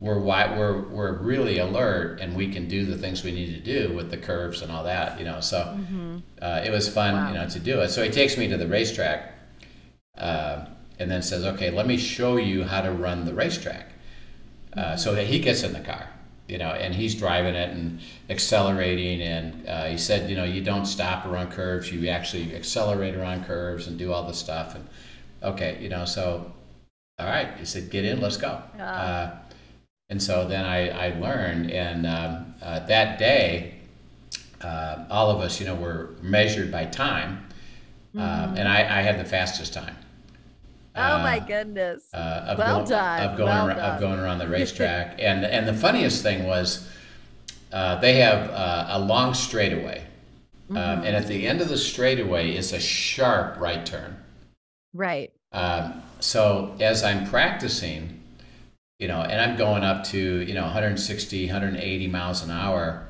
we're, 0.00 0.14
wi- 0.14 0.58
we're 0.58 0.80
we're 0.88 1.12
really 1.18 1.58
alert 1.58 2.18
and 2.20 2.34
we 2.34 2.48
can 2.52 2.66
do 2.66 2.84
the 2.84 2.98
things 2.98 3.22
we 3.22 3.30
need 3.30 3.54
to 3.54 3.60
do 3.60 3.94
with 3.94 4.10
the 4.10 4.16
curves 4.16 4.60
and 4.62 4.72
all 4.72 4.82
that. 4.82 5.16
You 5.20 5.24
know, 5.24 5.38
so 5.40 5.58
Mhm. 5.78 6.22
uh, 6.42 6.60
it 6.66 6.72
was 6.72 6.88
fun, 6.88 7.14
Wow. 7.14 7.28
you 7.28 7.34
know, 7.38 7.48
to 7.48 7.60
do 7.60 7.80
it. 7.82 7.90
So 7.90 8.02
he 8.02 8.10
takes 8.10 8.36
me 8.36 8.48
to 8.48 8.56
the 8.56 8.66
racetrack, 8.66 9.32
uh, 10.18 10.66
and 10.98 11.10
then 11.10 11.22
says, 11.22 11.44
"Okay, 11.44 11.70
let 11.70 11.86
me 11.86 11.96
show 11.96 12.36
you 12.36 12.64
how 12.64 12.82
to 12.82 12.90
run 12.90 13.24
the 13.24 13.34
racetrack." 13.34 13.92
Uh, 14.76 14.96
so 14.96 15.14
he 15.14 15.38
gets 15.38 15.62
in 15.62 15.72
the 15.72 15.80
car, 15.80 16.08
you 16.48 16.58
know, 16.58 16.70
and 16.70 16.94
he's 16.94 17.14
driving 17.14 17.54
it 17.54 17.70
and 17.70 18.00
accelerating. 18.30 19.20
And 19.20 19.68
uh, 19.68 19.84
he 19.86 19.98
said, 19.98 20.30
you 20.30 20.36
know, 20.36 20.44
you 20.44 20.62
don't 20.62 20.86
stop 20.86 21.26
around 21.26 21.52
curves; 21.52 21.92
you 21.92 22.08
actually 22.08 22.54
accelerate 22.54 23.14
around 23.14 23.44
curves 23.44 23.86
and 23.86 23.98
do 23.98 24.12
all 24.12 24.26
this 24.26 24.38
stuff. 24.38 24.74
And 24.74 24.86
okay, 25.42 25.78
you 25.80 25.88
know, 25.88 26.04
so 26.04 26.52
all 27.18 27.26
right, 27.26 27.48
he 27.58 27.64
said, 27.64 27.90
"Get 27.90 28.04
in, 28.04 28.20
let's 28.20 28.36
go." 28.36 28.62
Ah. 28.78 28.82
Uh, 28.82 29.38
and 30.08 30.22
so 30.22 30.46
then 30.46 30.64
I, 30.66 30.90
I 30.90 31.18
learned, 31.18 31.70
and 31.70 32.06
um, 32.06 32.54
uh, 32.60 32.80
that 32.80 33.18
day, 33.18 33.76
uh, 34.60 35.04
all 35.10 35.30
of 35.30 35.40
us, 35.40 35.58
you 35.58 35.64
know, 35.66 35.74
were 35.74 36.10
measured 36.20 36.70
by 36.70 36.84
time, 36.84 37.46
um, 38.16 38.56
and 38.56 38.68
I, 38.68 38.80
I 38.98 39.02
had 39.02 39.18
the 39.18 39.24
fastest 39.24 39.72
time. 39.74 39.96
Oh 40.94 41.18
my 41.20 41.38
Uh, 41.38 41.46
goodness. 41.46 42.04
uh, 42.12 42.44
of 42.48 42.58
Well 42.58 42.76
going, 42.78 42.88
done, 42.90 43.20
of 43.22 43.36
going 43.38 43.48
well 43.48 43.68
ar- 43.70 43.74
done. 43.74 43.94
of 43.94 44.00
going 44.00 44.18
around 44.20 44.38
the 44.38 44.48
racetrack. 44.58 45.16
and 45.18 45.44
and 45.44 45.66
the 45.66 45.72
funniest 45.74 46.22
thing 46.22 46.44
was, 46.46 46.88
uh, 47.72 47.96
they 48.00 48.16
have 48.16 48.50
uh, 48.50 48.86
a 48.90 48.98
long 49.00 49.32
straightaway, 49.34 50.04
um, 50.70 50.76
Mm-hmm. 50.76 51.04
and 51.06 51.16
at 51.16 51.26
the 51.26 51.46
end 51.48 51.60
of 51.62 51.68
the 51.68 51.78
straightaway 51.78 52.54
is 52.54 52.72
a 52.72 52.80
sharp 52.80 53.58
right 53.58 53.84
turn. 53.86 54.16
right. 54.92 55.32
Um, 55.52 56.02
so 56.20 56.74
as 56.80 57.02
I'm 57.04 57.26
practicing, 57.26 58.20
you 58.98 59.08
know, 59.08 59.20
and 59.22 59.38
I'm 59.40 59.56
going 59.56 59.82
up 59.84 60.04
to 60.04 60.18
you 60.18 60.54
know 60.54 60.62
160, 60.64 61.46
180 61.46 62.06
miles 62.08 62.42
an 62.42 62.50
hour, 62.50 63.06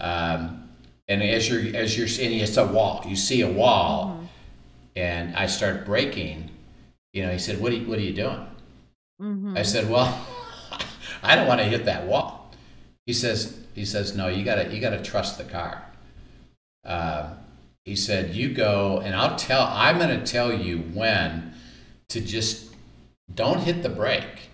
um, 0.00 0.61
and 1.08 1.22
as 1.22 1.48
you're 1.48 1.74
as 1.76 1.96
you're 1.96 2.06
and 2.06 2.34
it's 2.40 2.56
a 2.56 2.66
wall, 2.66 3.04
you 3.06 3.16
see 3.16 3.40
a 3.42 3.48
wall, 3.50 4.16
Mm-hmm. 4.16 4.26
and 4.96 5.36
I 5.36 5.46
start 5.46 5.84
braking. 5.84 6.50
You 7.12 7.24
know, 7.24 7.32
he 7.32 7.38
said, 7.38 7.60
"What 7.60 7.72
are 7.72 7.76
you, 7.76 7.86
what 7.88 7.98
are 7.98 8.02
you 8.02 8.14
doing?" 8.14 8.46
Mhm. 9.20 9.56
I 9.58 9.62
said, 9.62 9.88
"Well, 9.90 10.08
I 11.22 11.36
don't 11.36 11.46
want 11.46 11.60
to 11.60 11.66
hit 11.66 11.84
that 11.86 12.06
wall." 12.06 12.50
He 13.06 13.12
says, 13.12 13.58
"He 13.74 13.84
says, 13.84 14.16
no, 14.16 14.28
you 14.28 14.44
gotta 14.44 14.72
you 14.72 14.80
gotta 14.80 15.02
trust 15.02 15.38
the 15.38 15.44
car." 15.44 15.82
Uh, 16.84 17.34
he 17.84 17.96
said, 17.96 18.34
"You 18.34 18.52
go, 18.54 19.00
and 19.04 19.14
I'll 19.14 19.36
tell. 19.36 19.66
I'm 19.70 19.98
gonna 19.98 20.24
tell 20.24 20.52
you 20.52 20.78
when 20.94 21.52
to 22.10 22.20
just 22.20 22.74
don't 23.34 23.60
hit 23.60 23.82
the 23.82 23.88
brake. 23.88 24.50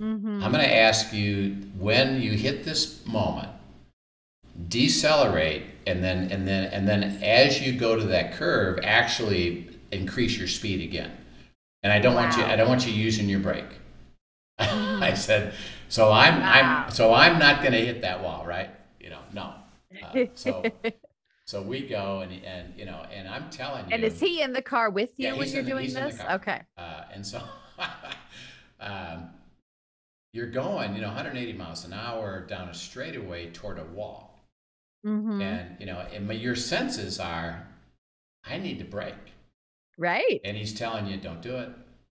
Mhm. 0.00 0.42
I'm 0.42 0.50
gonna 0.52 0.64
ask 0.64 1.12
you 1.12 1.54
when 1.78 2.20
you 2.20 2.32
hit 2.32 2.64
this 2.64 3.04
moment, 3.06 3.50
decelerate, 4.68 5.62
and 5.86 6.02
then 6.02 6.30
and 6.30 6.46
then 6.46 6.64
and 6.72 6.88
then 6.88 7.02
as 7.22 7.60
you 7.60 7.72
go 7.78 7.96
to 7.96 8.04
that 8.06 8.32
curve, 8.34 8.80
actually 8.82 9.68
increase 9.92 10.36
your 10.38 10.48
speed 10.48 10.80
again. 10.82 11.12
And 11.82 11.92
I 11.92 11.98
don't 11.98 12.14
want 12.14 12.36
you. 12.36 12.42
I 12.42 12.56
don't 12.56 12.68
want 12.68 12.86
you 12.86 12.92
using 12.92 13.28
your 13.28 13.40
brake." 13.40 13.64
I 14.58 15.14
said, 15.14 15.52
so 15.88 16.12
I'm, 16.12 16.40
Wow. 16.40 16.84
I'm, 16.86 16.90
so 16.92 17.12
I'm 17.12 17.40
not 17.40 17.60
going 17.60 17.72
to 17.72 17.84
hit 17.84 18.02
that 18.02 18.22
wall, 18.22 18.46
right? 18.46 18.70
You 19.00 19.10
know, 19.10 19.18
no. 19.32 19.54
Uh, 20.00 20.26
so, 20.34 20.62
so 21.44 21.60
we 21.60 21.88
go 21.88 22.20
and, 22.20 22.32
and, 22.44 22.72
you 22.78 22.84
know, 22.84 23.04
and 23.12 23.28
I'm 23.28 23.50
telling 23.50 23.84
you. 23.86 23.90
and 23.92 24.04
is 24.04 24.20
he 24.20 24.42
in 24.42 24.52
the 24.52 24.62
car 24.62 24.90
with 24.90 25.10
you 25.18 25.26
Yeah, 25.28 25.32
when 25.36 25.48
you're 25.48 25.62
the- 25.64 25.70
doing 25.70 25.84
he's 25.84 25.96
in 25.96 26.04
the 26.04 26.10
this? 26.10 26.20
Okay. 26.20 26.62
Uh, 26.78 27.02
and 27.12 27.26
so, 27.26 27.42
um, 28.80 29.30
you're 30.32 30.50
going, 30.50 30.94
you 30.94 31.00
know, 31.00 31.08
180 31.08 31.52
miles 31.54 31.84
an 31.84 31.92
hour 31.92 32.46
down 32.48 32.68
a 32.68 32.74
straightaway 32.74 33.50
toward 33.50 33.80
a 33.80 33.84
wall. 33.84 34.33
Mhm. 35.04 35.42
And, 35.42 35.76
you 35.80 35.86
know, 35.86 35.98
and 36.12 36.26
my- 36.26 36.34
your 36.34 36.56
senses 36.56 37.20
are, 37.20 37.66
I 38.44 38.58
need 38.58 38.78
to 38.78 38.84
brake. 38.84 39.14
Right. 39.98 40.40
And 40.44 40.56
he's 40.56 40.74
telling 40.74 41.06
you, 41.06 41.16
don't 41.18 41.42
do 41.42 41.56
it, 41.56 41.70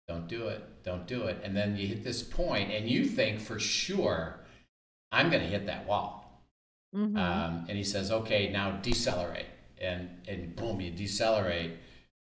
don't 0.08 0.26
do 0.28 0.48
it, 0.48 0.82
don't 0.82 1.06
do 1.06 1.22
it. 1.24 1.38
And 1.42 1.56
then 1.56 1.76
you 1.76 1.86
hit 1.86 2.04
this 2.04 2.22
point 2.22 2.70
and 2.72 2.88
you 2.88 3.04
think 3.04 3.40
for 3.40 3.58
sure, 3.58 4.40
I'm 5.12 5.30
going 5.30 5.42
to 5.42 5.48
hit 5.48 5.66
that 5.66 5.86
wall. 5.86 6.42
Mhm. 6.94 7.16
Um, 7.16 7.66
and 7.68 7.78
he 7.78 7.84
says, 7.84 8.10
okay, 8.10 8.50
now 8.50 8.72
decelerate. 8.72 9.46
And, 9.80 10.22
and 10.28 10.54
boom, 10.56 10.80
you 10.80 10.90
decelerate 10.90 11.78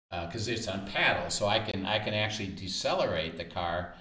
because 0.10 0.48
it's 0.48 0.68
on 0.68 0.86
paddles. 0.88 1.34
So 1.34 1.48
I 1.48 1.60
can, 1.60 1.86
I 1.86 2.00
can 2.00 2.14
actually 2.14 2.50
decelerate 2.50 3.38
the 3.38 3.46
car 3.46 3.94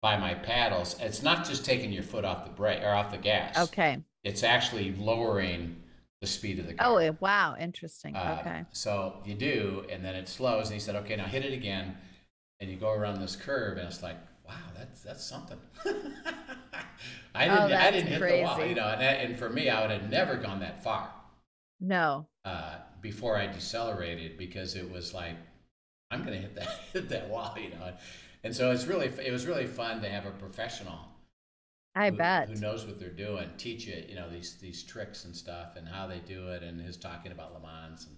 by 0.00 0.16
my 0.16 0.34
paddles. 0.34 0.96
It's 1.00 1.22
not 1.22 1.44
just 1.46 1.64
taking 1.64 1.92
your 1.92 2.02
foot 2.02 2.24
off 2.24 2.44
the 2.44 2.50
brake 2.50 2.82
or 2.82 2.90
off 2.90 3.10
the 3.10 3.18
gas. 3.18 3.56
okay. 3.68 3.98
It's 4.24 4.42
actually 4.42 4.92
lowering 4.92 5.76
the 6.20 6.26
speed 6.26 6.58
of 6.58 6.66
the 6.66 6.74
car. 6.74 7.02
Oh, 7.02 7.16
wow. 7.20 7.56
Interesting. 7.60 8.16
Uh, 8.16 8.38
okay. 8.40 8.64
So 8.72 9.18
you 9.24 9.34
do, 9.34 9.84
and 9.90 10.04
then 10.04 10.14
it 10.14 10.28
slows, 10.28 10.66
and 10.66 10.74
he 10.74 10.80
said, 10.80 10.96
"Okay, 10.96 11.16
now 11.16 11.26
hit 11.26 11.44
it 11.44 11.52
again," 11.52 11.96
and 12.60 12.70
you 12.70 12.76
go 12.76 12.90
around 12.90 13.20
this 13.20 13.36
curve, 13.36 13.76
and 13.78 13.86
it's 13.86 14.02
like, 14.02 14.16
"Wow, 14.48 14.54
that's 14.76 15.02
that's 15.02 15.24
something." 15.24 15.58
I 17.34 17.48
didn't, 17.48 17.58
I 17.60 17.64
Oh, 17.64 17.68
that's 17.68 17.96
didn't 17.96 18.08
hit 18.08 18.20
the 18.20 18.42
wall, 18.42 18.64
you 18.64 18.74
know, 18.74 18.88
and, 18.88 19.00
that, 19.00 19.20
and 19.24 19.38
for 19.38 19.50
me, 19.50 19.68
I 19.68 19.80
would 19.82 19.90
have 19.90 20.08
never 20.10 20.36
gone 20.36 20.60
that 20.60 20.82
far. 20.84 21.10
No. 21.80 22.26
uh, 22.44 22.76
before 23.02 23.36
I 23.36 23.46
decelerated 23.46 24.38
because 24.38 24.76
it 24.76 24.90
was 24.90 25.12
like 25.12 25.36
I'm 26.10 26.20
going 26.24 26.34
to 26.34 26.40
hit 26.40 26.54
that 26.54 26.68
hit 26.92 27.08
that 27.10 27.28
wall, 27.28 27.56
you 27.58 27.70
know. 27.70 27.92
And 28.44 28.54
so 28.54 28.70
it's 28.70 28.86
really 28.86 29.06
it 29.24 29.32
was 29.32 29.46
really 29.46 29.66
fun 29.66 30.00
to 30.02 30.08
have 30.08 30.26
a 30.26 30.30
professional 30.30 30.98
I 31.94 32.10
who, 32.10 32.16
bet. 32.16 32.48
who 32.48 32.56
knows 32.60 32.84
what 32.86 32.98
they're 32.98 33.10
doing 33.10 33.48
teach 33.56 33.86
you 33.86 34.02
you 34.08 34.16
know 34.16 34.28
these 34.30 34.56
these 34.60 34.82
tricks 34.82 35.24
and 35.24 35.34
stuff 35.36 35.76
and 35.76 35.86
how 35.88 36.06
they 36.06 36.18
do 36.20 36.48
it 36.48 36.62
and 36.62 36.80
his 36.80 36.96
talking 36.96 37.32
about 37.32 37.52
Le 37.54 37.60
Mans 37.60 38.06
and 38.06 38.16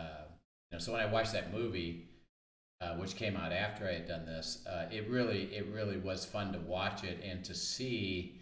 uh, 0.00 0.22
you 0.70 0.76
know 0.76 0.80
so 0.80 0.92
when 0.92 1.00
I 1.00 1.06
watched 1.06 1.32
that 1.32 1.52
movie. 1.52 2.06
Uh, 2.82 2.94
which 2.96 3.14
came 3.14 3.36
out 3.36 3.52
after 3.52 3.86
I 3.86 3.92
had 3.92 4.08
done 4.08 4.24
this. 4.24 4.64
Uh, 4.66 4.86
it 4.90 5.06
really, 5.10 5.54
it 5.54 5.66
really 5.66 5.98
was 5.98 6.24
fun 6.24 6.50
to 6.54 6.58
watch 6.60 7.04
it 7.04 7.22
and 7.22 7.44
to 7.44 7.54
see 7.54 8.40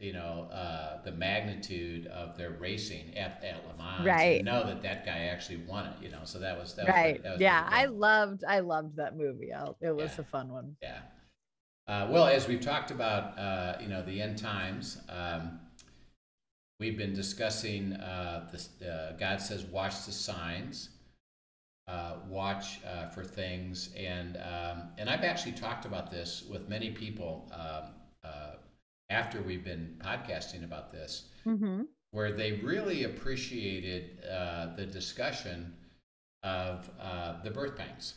you 0.00 0.12
know, 0.12 0.48
uh, 0.52 1.00
the 1.04 1.12
magnitude 1.12 2.06
of 2.08 2.36
their 2.36 2.50
racing 2.50 3.16
at, 3.16 3.42
at 3.44 3.64
Le 3.66 3.76
Mans. 3.78 4.04
Right. 4.04 4.44
Know 4.44 4.66
that 4.66 4.82
that 4.82 5.06
guy 5.06 5.26
actually 5.26 5.58
won 5.58 5.86
it, 5.86 5.92
you 6.02 6.10
know, 6.10 6.22
so 6.24 6.40
that 6.40 6.58
was, 6.58 6.74
that 6.74 6.88
right. 6.88 7.02
pretty- 7.14 7.22
that 7.22 7.32
was 7.34 7.40
Yeah. 7.40 7.64
I 7.70 7.86
loved 7.86 8.42
I 8.42 8.58
loved 8.60 8.96
that 8.96 9.16
movie. 9.16 9.54
I, 9.54 9.68
it 9.80 9.94
was 9.94 10.10
Yeah. 10.16 10.22
a 10.22 10.24
fun 10.24 10.48
one. 10.48 10.76
Yeah. 10.82 10.98
Uh, 11.88 12.08
well, 12.10 12.26
as 12.26 12.48
we've 12.48 12.60
talked 12.60 12.90
about, 12.90 13.38
uh, 13.38 13.76
you 13.80 13.86
know, 13.88 14.02
the 14.02 14.20
end 14.20 14.36
times, 14.38 14.98
um, 15.08 15.60
we've 16.80 16.98
been 16.98 17.14
discussing 17.14 17.92
uh, 17.94 18.48
this, 18.50 18.70
uh, 18.82 19.12
God 19.18 19.40
says, 19.40 19.64
watch 19.64 20.04
the 20.04 20.12
signs, 20.12 20.90
uh, 21.86 22.16
watch 22.28 22.80
uh, 22.84 23.06
for 23.10 23.22
things. 23.22 23.90
And, 23.96 24.36
um, 24.36 24.88
and 24.98 25.08
I've 25.08 25.22
actually 25.22 25.52
talked 25.52 25.84
about 25.84 26.10
this 26.10 26.44
with 26.50 26.68
many 26.68 26.90
people 26.90 27.50
um, 27.54 27.92
uh, 28.24 28.54
after 29.08 29.40
we've 29.40 29.64
been 29.64 29.94
podcasting 30.04 30.64
about 30.64 30.90
this. 30.92 31.26
Mm-hmm. 31.46 31.82
where 32.10 32.32
they 32.32 32.52
really 32.54 33.04
appreciated 33.04 34.18
uh, 34.28 34.74
the 34.74 34.84
discussion 34.86 35.72
of 36.42 36.90
uh, 37.00 37.34
the 37.44 37.50
birth 37.50 37.76
pangs. 37.76 38.14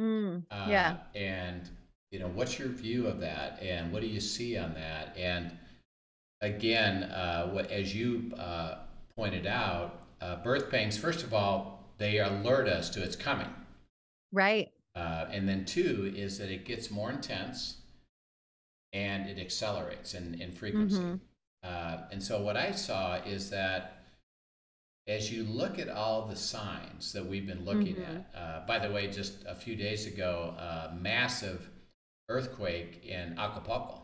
Mm, 0.00 0.42
Uh, 0.50 0.66
yeah. 0.68 0.96
And, 1.14 1.68
you 2.10 2.18
know, 2.18 2.28
what's 2.28 2.58
your 2.58 2.68
view 2.68 3.06
of 3.06 3.20
that? 3.20 3.58
And 3.62 3.92
what 3.92 4.00
do 4.02 4.08
you 4.08 4.20
see 4.20 4.56
on 4.56 4.74
that? 4.74 5.16
And 5.16 5.50
again, 6.40 7.04
uh, 7.04 7.48
what, 7.48 7.70
as 7.70 7.94
you 7.94 8.32
uh, 8.38 8.76
pointed 9.16 9.46
out, 9.46 10.02
uh, 10.20 10.36
birth 10.36 10.70
pangs, 10.70 10.96
first 10.96 11.22
of 11.24 11.34
all, 11.34 11.84
they 11.98 12.18
alert 12.18 12.68
us 12.68 12.90
to 12.90 13.02
it's 13.02 13.16
coming. 13.16 13.48
Right. 14.32 14.70
Uh, 14.94 15.26
and 15.30 15.48
then 15.48 15.64
two 15.64 16.12
is 16.16 16.38
that 16.38 16.50
it 16.50 16.64
gets 16.64 16.90
more 16.90 17.10
intense 17.10 17.78
and 18.92 19.28
it 19.28 19.38
accelerates 19.38 20.14
in, 20.14 20.40
in 20.40 20.52
frequency. 20.52 20.98
Mhm. 20.98 21.20
Uh, 21.62 21.98
and 22.12 22.22
so 22.22 22.40
what 22.40 22.56
I 22.56 22.70
saw 22.70 23.16
is 23.16 23.50
that 23.50 24.04
as 25.08 25.32
you 25.32 25.44
look 25.44 25.78
at 25.78 25.88
all 25.88 26.26
the 26.26 26.36
signs 26.36 27.12
that 27.12 27.24
we've 27.24 27.46
been 27.46 27.64
looking 27.64 27.96
Mhm. 27.96 28.24
at, 28.34 28.40
uh, 28.40 28.66
by 28.66 28.78
the 28.78 28.90
way, 28.90 29.10
just 29.10 29.44
a 29.46 29.54
few 29.54 29.76
days 29.76 30.06
ago, 30.06 30.54
a 30.58 30.94
massive 30.94 31.70
earthquake 32.28 33.04
in 33.04 33.38
Acapulco, 33.38 34.02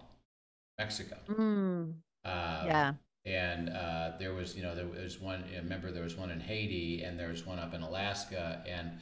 Mexico. 0.78 1.16
Mm, 1.28 1.94
Uh, 2.24 2.62
yeah. 2.66 2.94
and 3.24 3.68
uh, 3.70 4.12
there 4.18 4.32
was, 4.34 4.56
you 4.56 4.62
know, 4.62 4.74
there 4.74 4.86
was 4.86 5.20
one. 5.20 5.44
Remember 5.54 5.90
there 5.90 6.04
was 6.04 6.16
one 6.16 6.30
in 6.30 6.40
Haiti, 6.40 7.02
and 7.02 7.18
there 7.18 7.28
was 7.28 7.44
one 7.46 7.58
up 7.58 7.74
in 7.74 7.82
Alaska, 7.82 8.62
and 8.66 8.92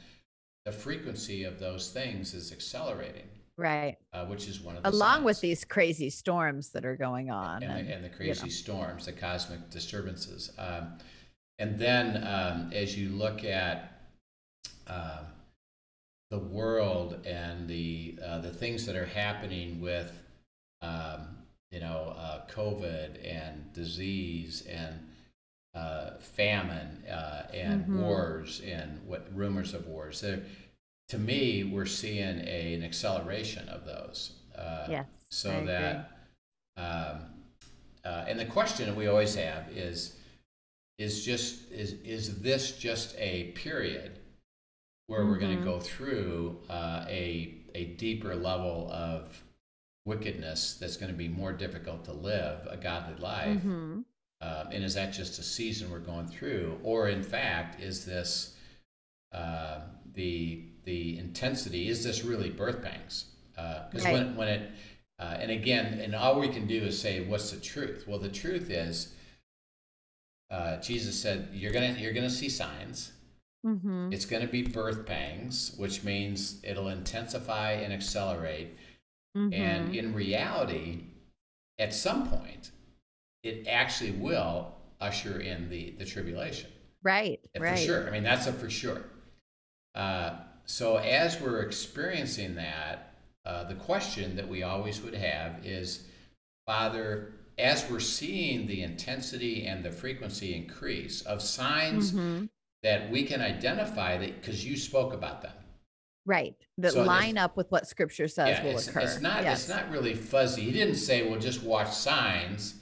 the 0.65 0.71
frequency 0.71 1.43
of 1.43 1.59
those 1.59 1.89
things 1.91 2.33
is 2.33 2.51
accelerating, 2.51 3.27
Right. 3.57 3.97
uh, 4.13 4.25
which 4.25 4.47
is 4.47 4.59
one 4.61 4.75
of 4.77 4.83
the 4.83 4.89
Along 4.89 5.23
with 5.23 5.39
these 5.41 5.63
crazy 5.65 6.09
storms 6.09 6.69
that 6.69 6.85
are 6.85 6.95
going 6.95 7.29
on. 7.31 7.63
and, 7.63 7.71
and, 7.71 7.87
the, 7.87 7.93
and 7.95 8.03
the 8.05 8.09
you 8.09 8.15
crazy 8.15 8.43
know. 8.43 8.49
storms, 8.49 9.05
the 9.05 9.11
cosmic 9.11 9.69
disturbances. 9.71 10.51
Um, 10.59 10.97
and 11.59 11.77
then 11.79 12.17
um, 12.27 12.71
as 12.73 12.97
you 12.97 13.09
look 13.09 13.43
at 13.43 13.87
um 14.87 15.25
the 16.31 16.39
world 16.39 17.19
and 17.27 17.67
the 17.67 18.17
uh, 18.25 18.39
the 18.39 18.49
things 18.49 18.85
that 18.87 18.95
are 18.95 19.05
happening 19.05 19.79
with 19.81 20.11
um, 20.81 21.27
you 21.71 21.79
know 21.81 22.15
uh, 22.17 22.41
COVID 22.49 23.19
and 23.23 23.71
disease 23.73 24.65
and 24.67 24.97
uh, 25.75 26.11
famine 26.19 27.03
uh, 27.09 27.43
and 27.53 27.85
Mhm. 27.85 27.99
wars 28.01 28.61
and 28.65 29.05
what 29.05 29.27
rumors 29.35 29.73
of 29.73 29.85
wars. 29.87 30.21
There, 30.21 30.41
to 31.09 31.17
me, 31.19 31.65
we're 31.65 31.85
seeing 31.85 32.39
a, 32.47 32.73
an 32.73 32.83
acceleration 32.83 33.67
of 33.69 33.85
those. 33.85 34.31
Uh, 34.57 34.87
Yes. 34.89 35.05
so 35.29 35.49
I 35.51 35.53
agree. 35.55 35.67
that 35.67 36.11
um, 36.77 37.19
uh, 38.05 38.25
and 38.27 38.39
the 38.39 38.45
question 38.45 38.87
that 38.87 38.95
we 38.95 39.07
always 39.07 39.35
have 39.35 39.67
is 39.75 40.15
is 40.97 41.25
just 41.25 41.69
is 41.71 41.93
is 42.05 42.39
this 42.41 42.77
just 42.77 43.15
a 43.17 43.51
period 43.51 44.13
where 45.11 45.25
we're 45.25 45.37
going 45.37 45.57
to 45.57 45.63
go 45.63 45.77
through 45.77 46.57
uh, 46.69 47.03
a 47.09 47.53
a 47.75 47.83
deeper 48.05 48.33
level 48.33 48.89
of 48.91 49.43
wickedness 50.05 50.75
that's 50.79 50.95
going 50.97 51.11
to 51.11 51.17
be 51.17 51.27
more 51.27 51.51
difficult 51.51 52.05
to 52.05 52.13
live 52.13 52.65
a 52.69 52.77
godly 52.77 53.15
life 53.21 53.61
Mhm. 53.61 54.05
um, 54.41 54.65
and 54.71 54.83
is 54.83 54.93
that 54.95 55.11
just 55.13 55.37
a 55.37 55.43
season 55.43 55.91
we're 55.91 55.99
going 56.13 56.27
through, 56.27 56.79
or 56.83 57.09
in 57.09 57.23
fact, 57.23 57.81
is 57.81 58.05
this 58.05 58.55
uh, 59.33 59.81
the 60.13 60.63
the 60.85 61.17
intensity? 61.19 61.87
Is 61.89 62.03
this 62.03 62.23
really 62.23 62.49
birth 62.49 62.81
pangs? 62.81 63.25
Because 63.55 64.03
Right. 64.05 64.13
when 64.13 64.35
when 64.37 64.47
it 64.47 64.71
uh, 65.19 65.37
and 65.41 65.51
again, 65.51 65.99
and 65.99 66.15
all 66.15 66.39
we 66.39 66.47
can 66.49 66.65
do 66.67 66.79
is 66.89 66.99
say, 66.99 67.21
what's 67.29 67.51
the 67.51 67.59
truth? 67.59 68.07
Well, 68.07 68.17
the 68.17 68.35
truth 68.43 68.69
is, 68.71 69.13
uh, 70.49 70.77
Jesus 70.77 71.21
said, 71.21 71.49
you're 71.53 71.71
gonna 71.71 71.95
you're 71.99 72.13
gonna 72.13 72.29
see 72.41 72.49
signs. 72.49 73.11
Mhm. 73.65 74.13
It's 74.13 74.25
gonna 74.25 74.47
be 74.47 74.63
birth 74.63 75.05
pangs, 75.05 75.73
which 75.77 76.03
means 76.03 76.59
it'll 76.63 76.89
intensify 76.89 77.73
and 77.73 77.93
accelerate. 77.93 78.75
And 79.35 79.53
Mhm. 79.53 79.95
in 79.95 80.13
reality, 80.13 81.03
at 81.79 81.93
some 81.93 82.27
point, 82.29 82.71
it 83.43 83.67
actually 83.67 84.11
will 84.11 84.75
usher 84.99 85.39
in 85.39 85.69
the, 85.69 85.91
the 85.91 86.05
tribulation. 86.05 86.69
right. 87.03 87.39
For 87.55 87.63
Right. 87.63 87.79
sure. 87.79 88.07
I 88.07 88.11
mean, 88.11 88.21
that's 88.21 88.45
a 88.45 88.53
for 88.53 88.69
sure. 88.69 89.03
Uh, 89.95 90.39
so 90.65 90.97
as 90.97 91.41
we're 91.41 91.61
experiencing 91.63 92.53
that, 92.55 93.15
uh, 93.43 93.63
the 93.63 93.73
question 93.73 94.35
that 94.35 94.47
we 94.47 94.61
always 94.61 95.01
would 95.01 95.15
have 95.15 95.65
is, 95.65 96.07
Father, 96.67 97.33
as 97.57 97.89
we're 97.89 97.99
seeing 97.99 98.67
the 98.67 98.83
intensity 98.83 99.65
and 99.65 99.83
the 99.83 99.91
frequency 99.91 100.53
increase 100.53 101.23
of 101.23 101.41
signs 101.41 102.11
Mhm. 102.11 102.49
That 102.83 103.09
we 103.11 103.23
can 103.23 103.41
identify 103.41 104.17
that 104.17 104.41
because 104.41 104.65
you 104.65 104.75
spoke 104.77 105.13
about 105.13 105.41
them. 105.41 105.53
Right. 106.25 106.55
That 106.77 106.93
So 106.93 107.03
line 107.03 107.37
up 107.37 107.57
with 107.57 107.71
what 107.71 107.87
scripture 107.87 108.27
says 108.27 108.57
yeah, 108.59 108.63
will 108.63 108.71
it's, 108.71 108.87
occur. 108.87 109.01
it's 109.01 109.21
not 109.21 109.43
yes. 109.43 109.61
it's 109.61 109.69
not 109.69 109.89
really 109.89 110.13
fuzzy. 110.13 110.61
He 110.63 110.71
didn't 110.71 110.95
say, 110.95 111.27
"Well, 111.27 111.39
just 111.39 111.63
watch 111.63 111.91
signs," 111.91 112.75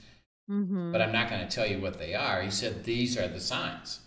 Mhm. 0.49 0.91
but 0.91 1.01
I'm 1.01 1.13
not 1.13 1.29
going 1.29 1.47
to 1.47 1.53
tell 1.53 1.65
you 1.65 1.79
what 1.79 1.97
they 1.99 2.15
are. 2.15 2.41
He 2.41 2.51
said, 2.51 2.83
"These 2.83 3.17
are 3.17 3.27
the 3.27 3.39
signs." 3.39 4.01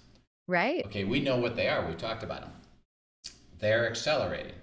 right. 0.49 0.85
Okay, 0.87 1.05
we 1.05 1.21
know 1.21 1.39
what 1.39 1.57
they 1.57 1.69
are. 1.69 1.87
We've 1.87 1.97
talked 1.97 2.23
about 2.23 2.43
them. 2.43 2.53
They're 3.59 3.89
accelerating. 3.89 4.57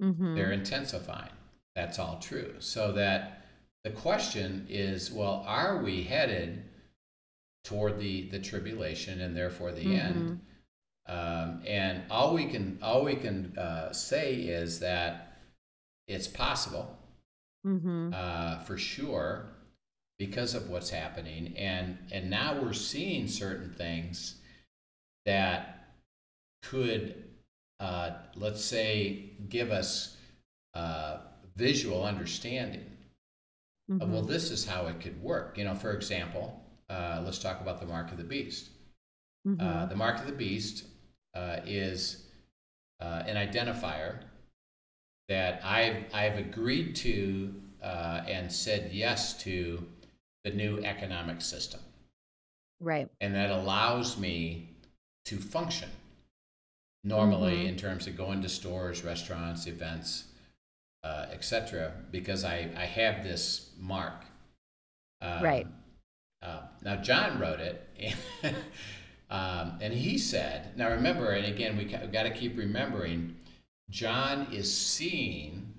Mhm. 0.00 0.36
They're 0.36 0.52
intensifying. 0.52 1.32
That's 1.74 1.98
all 1.98 2.18
true. 2.20 2.56
So 2.60 2.92
that 2.92 3.42
the 3.82 3.90
question 3.90 4.66
is, 4.68 5.10
well, 5.10 5.42
are 5.46 5.82
we 5.82 6.04
headed 6.04 6.62
toward 7.64 7.98
the 7.98 8.28
the 8.28 8.38
tribulation 8.38 9.20
and 9.20 9.36
therefore 9.36 9.72
the 9.72 9.96
end? 9.96 10.40
Um, 11.06 11.62
and 11.66 12.02
all 12.10 12.34
we 12.34 12.46
can 12.46 12.78
all 12.82 13.04
we 13.04 13.16
can 13.16 13.56
uh, 13.58 13.92
say 13.92 14.34
is 14.34 14.80
that 14.80 15.38
it's 16.08 16.28
possible. 16.28 16.98
Mhm. 17.64 18.12
uh, 18.12 18.58
for 18.60 18.76
sure 18.78 19.46
because 20.18 20.54
of 20.54 20.68
what's 20.70 20.90
happening 20.90 21.54
and 21.56 21.98
and 22.12 22.30
now 22.30 22.58
we're 22.60 22.72
seeing 22.72 23.26
certain 23.26 23.72
things 23.72 24.36
that 25.26 25.88
could 26.62 27.24
uh, 27.80 28.10
let's 28.36 28.64
say 28.64 29.30
give 29.48 29.70
us 29.70 30.16
uh, 30.74 31.18
visual 31.56 32.04
understanding 32.04 32.86
of 34.00 34.10
well 34.10 34.22
this 34.22 34.50
is 34.50 34.64
how 34.66 34.86
it 34.86 35.00
could 35.00 35.20
work 35.22 35.56
you 35.58 35.64
know 35.64 35.74
for 35.74 35.92
example 35.92 36.60
uh, 36.90 37.20
let's 37.24 37.38
talk 37.38 37.60
about 37.60 37.80
the 37.80 37.86
mark 37.86 38.10
of 38.10 38.18
the 38.18 38.24
beast 38.24 38.70
uh, 39.60 39.86
Mhm. 39.86 39.88
the 39.88 39.96
mark 39.96 40.18
of 40.20 40.26
the 40.26 40.32
beast 40.32 40.84
uh, 41.34 41.60
is 41.66 42.22
uh, 43.00 43.22
an 43.26 43.36
identifier 43.36 44.18
that 45.28 45.64
I've, 45.64 46.04
I've 46.12 46.38
agreed 46.38 46.94
to 46.96 47.54
uh, 47.82 48.22
and 48.26 48.50
said 48.52 48.90
yes 48.92 49.34
to 49.42 49.84
the 50.44 50.50
new 50.50 50.78
economic 50.84 51.40
system. 51.42 51.80
right. 52.80 53.08
And 53.20 53.34
that 53.34 53.50
allows 53.50 54.18
me 54.18 54.68
to 55.24 55.38
function 55.38 55.88
normally 57.02 57.56
Mhm. 57.64 57.68
in 57.68 57.76
terms 57.76 58.06
of 58.06 58.16
going 58.16 58.42
to 58.42 58.48
stores, 58.48 59.02
restaurants, 59.04 59.66
events, 59.66 60.24
uh, 61.02 61.26
etc., 61.30 61.92
because 62.10 62.44
I, 62.44 62.70
I 62.76 62.84
have 62.86 63.22
this 63.22 63.70
mark. 63.78 64.24
Um, 65.20 65.42
Right. 65.42 65.66
Uh, 66.42 66.62
now, 66.82 66.96
John 66.96 67.38
wrote 67.38 67.60
it, 67.60 67.88
and, 68.42 68.56
Um, 69.34 69.78
and 69.80 69.92
he 69.92 70.16
said, 70.16 70.76
now 70.76 70.90
remember, 70.90 71.30
and 71.32 71.44
again, 71.44 71.76
we 71.76 71.86
got 71.86 72.22
to 72.22 72.30
keep 72.30 72.56
remembering, 72.56 73.34
John 73.90 74.46
is 74.52 74.72
seeing 74.72 75.74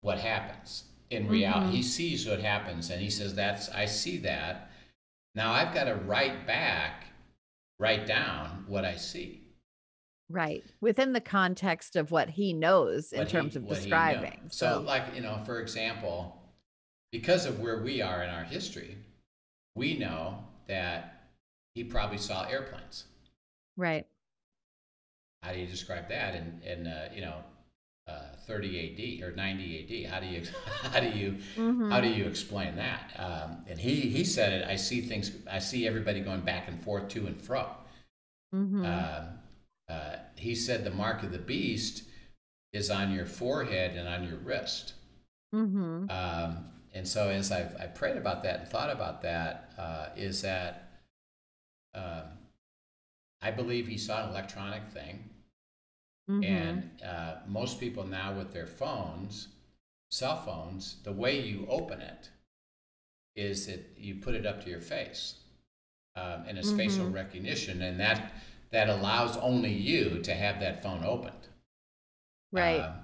what 0.00 0.18
happens 0.18 0.84
in 1.10 1.28
reality. 1.28 1.66
Mm-hmm. 1.66 1.76
He 1.76 1.82
sees 1.84 2.26
what 2.26 2.40
happens, 2.40 2.90
and 2.90 3.00
he 3.00 3.10
says, 3.10 3.36
"That's 3.36 3.68
I 3.68 3.86
see 3.86 4.18
that." 4.18 4.72
Now 5.36 5.52
I've 5.52 5.72
got 5.72 5.84
to 5.84 5.94
write 5.94 6.48
back, 6.48 7.04
write 7.78 8.06
down 8.06 8.64
what 8.66 8.84
I 8.84 8.96
see. 8.96 9.42
Right. 10.28 10.64
Within 10.80 11.12
the 11.12 11.20
context 11.20 11.94
of 11.94 12.10
what 12.10 12.30
he 12.30 12.52
knows 12.52 13.12
in 13.12 13.20
what 13.20 13.28
he- 13.28 13.32
terms 13.32 13.54
of 13.54 13.68
describing. 13.68 14.40
knows. 14.42 14.56
So, 14.56 14.80
like 14.80 15.14
you 15.14 15.20
know, 15.20 15.40
for 15.46 15.60
example, 15.60 16.42
because 17.12 17.46
of 17.46 17.60
where 17.60 17.78
we 17.78 18.02
are 18.02 18.24
in 18.24 18.30
our 18.30 18.44
history, 18.44 18.98
we 19.76 19.96
know 19.96 20.38
that 20.66 21.13
he 21.74 21.84
probably 21.84 22.18
saw 22.18 22.44
airplanes. 22.44 23.04
right. 23.76 24.06
How 25.42 25.52
do 25.52 25.58
you 25.60 25.66
describe 25.66 26.08
that 26.08 26.34
in 26.34 26.62
in 26.64 26.86
uh, 26.86 27.10
you 27.14 27.20
know 27.20 27.36
uh, 28.08 28.36
30 28.46 29.20
AD 29.20 29.28
or 29.28 29.34
90 29.36 30.06
AD? 30.06 30.10
How 30.10 30.20
do 30.20 30.26
you 30.26 30.42
how 30.82 31.00
do 31.00 31.08
you 31.10 31.32
Mhm. 31.56 31.90
how 31.90 32.00
do 32.00 32.08
you 32.08 32.24
explain 32.24 32.76
that? 32.76 33.12
Um, 33.18 33.64
and 33.68 33.78
he 33.78 33.96
he 34.00 34.24
said 34.24 34.52
it. 34.54 34.66
I 34.66 34.76
see 34.76 35.02
things. 35.02 35.30
I 35.50 35.58
see 35.58 35.86
everybody 35.86 36.20
going 36.20 36.40
back 36.40 36.68
and 36.68 36.82
forth 36.82 37.08
to 37.08 37.26
and 37.26 37.38
fro. 37.40 37.68
Mhm. 38.54 38.84
Um, 38.86 39.38
uh, 39.88 40.16
he 40.36 40.54
said 40.54 40.82
the 40.84 40.90
mark 40.90 41.22
of 41.22 41.30
the 41.32 41.38
beast 41.38 42.04
is 42.72 42.90
on 42.90 43.12
your 43.12 43.26
forehead 43.26 43.96
and 43.98 44.08
on 44.08 44.24
your 44.26 44.38
wrist. 44.38 44.94
Mhm. 45.54 46.10
Um, 46.10 46.70
and 46.94 47.06
so 47.06 47.28
as 47.28 47.52
I've 47.52 47.76
I 47.76 47.86
prayed 47.88 48.16
about 48.16 48.42
that 48.44 48.60
and 48.60 48.68
thought 48.68 48.88
about 48.90 49.20
that, 49.22 49.74
uh, 49.76 50.08
is 50.16 50.40
that 50.40 50.83
um, 51.94 52.24
I 53.42 53.50
believe 53.50 53.86
he 53.86 53.98
saw 53.98 54.24
an 54.24 54.30
electronic 54.30 54.88
thing, 54.88 55.30
Mhm. 56.28 56.42
and 56.44 57.02
uh, 57.02 57.36
most 57.46 57.80
people 57.80 58.04
now 58.06 58.32
with 58.36 58.52
their 58.52 58.66
phones, 58.66 59.48
cell 60.10 60.36
phones, 60.42 60.96
the 61.04 61.12
way 61.12 61.40
you 61.40 61.66
open 61.68 62.00
it 62.00 62.30
is 63.36 63.66
that 63.66 63.80
you 63.98 64.16
put 64.16 64.34
it 64.34 64.46
up 64.46 64.62
to 64.64 64.70
your 64.70 64.80
face, 64.80 65.34
um, 66.16 66.44
and 66.46 66.58
it's 66.58 66.70
facial 66.72 67.06
Mhm. 67.06 67.14
recognition, 67.14 67.82
and 67.82 68.00
that 68.00 68.32
that 68.70 68.88
allows 68.88 69.36
only 69.36 69.72
you 69.72 70.20
to 70.22 70.34
have 70.34 70.60
that 70.60 70.82
phone 70.82 71.04
opened. 71.04 71.48
right. 72.52 72.80
Um, 72.80 72.94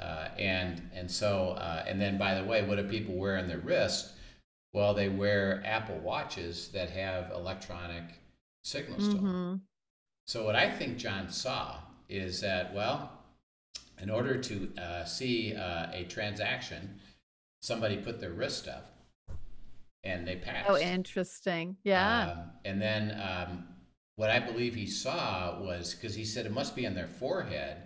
uh, 0.00 0.28
and 0.38 0.90
and 0.94 1.10
so 1.10 1.50
uh, 1.58 1.84
and 1.86 2.00
then 2.00 2.16
by 2.18 2.34
the 2.34 2.44
way, 2.44 2.62
what 2.62 2.76
do 2.76 2.84
people 2.84 3.14
wear 3.14 3.36
on 3.38 3.48
their 3.48 3.58
wrist? 3.58 4.12
Well, 4.72 4.94
they 4.94 5.08
wear 5.08 5.62
Apple 5.64 5.98
watches 5.98 6.68
that 6.68 6.90
have 6.90 7.32
electronic 7.32 8.04
signals 8.62 9.08
to 9.08 9.14
them. 9.14 9.24
Mhm. 9.24 9.60
So 10.26 10.44
what 10.44 10.56
I 10.56 10.70
think 10.70 10.98
John 10.98 11.28
saw 11.30 11.80
is 12.08 12.40
that 12.40 12.72
well, 12.74 13.10
in 13.98 14.10
order 14.10 14.40
to 14.40 14.72
uh, 14.78 15.04
see 15.04 15.54
uh, 15.54 15.90
a 15.92 16.04
transaction, 16.04 17.00
somebody 17.62 17.96
put 17.98 18.20
their 18.20 18.30
wrist 18.32 18.68
up, 18.68 18.96
and 20.04 20.26
they 20.26 20.36
passed. 20.36 20.70
Oh, 20.70 20.76
interesting. 20.78 21.76
Yeah. 21.84 22.30
Um, 22.30 22.50
and 22.64 22.80
then 22.80 23.20
um, 23.20 23.68
what 24.16 24.30
I 24.30 24.38
believe 24.38 24.74
he 24.74 24.86
saw 24.86 25.60
was 25.60 25.94
because 25.94 26.14
he 26.14 26.24
said 26.24 26.46
it 26.46 26.52
must 26.52 26.74
be 26.76 26.86
on 26.86 26.94
their 26.94 27.08
forehead. 27.08 27.82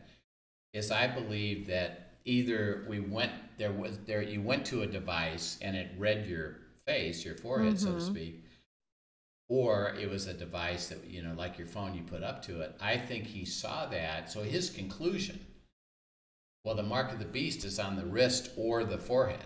Is 0.72 0.90
I 0.90 1.06
believe 1.06 1.66
that 1.68 2.14
either 2.24 2.84
we 2.88 3.00
went 3.00 3.32
there 3.58 3.72
was 3.72 3.98
there 4.06 4.22
you 4.22 4.40
went 4.42 4.66
to 4.66 4.82
a 4.82 4.86
device 4.86 5.58
and 5.62 5.76
it 5.76 5.90
read 5.96 6.26
your 6.26 6.56
face, 6.86 7.24
your 7.24 7.36
forehead, 7.36 7.78
so 7.78 7.90
to 7.92 7.98
Mhm. 7.98 8.06
speak, 8.06 8.44
or 9.48 9.94
it 10.00 10.08
was 10.10 10.26
a 10.26 10.34
device 10.34 10.88
that 10.88 11.04
you 11.04 11.22
know 11.22 11.34
like 11.34 11.58
your 11.58 11.66
phone 11.66 11.94
you 11.94 12.02
put 12.02 12.22
up 12.22 12.42
to 12.42 12.60
it. 12.62 12.74
I 12.80 12.96
think 12.96 13.26
he 13.26 13.44
saw 13.44 13.86
that. 13.86 14.30
So 14.30 14.42
his 14.42 14.70
conclusion, 14.70 15.38
well, 16.64 16.74
the 16.74 16.82
mark 16.82 17.12
of 17.12 17.18
the 17.18 17.24
beast 17.24 17.64
is 17.64 17.78
on 17.78 17.96
the 17.96 18.06
wrist 18.06 18.50
or 18.56 18.84
the 18.84 18.98
forehead. 18.98 19.44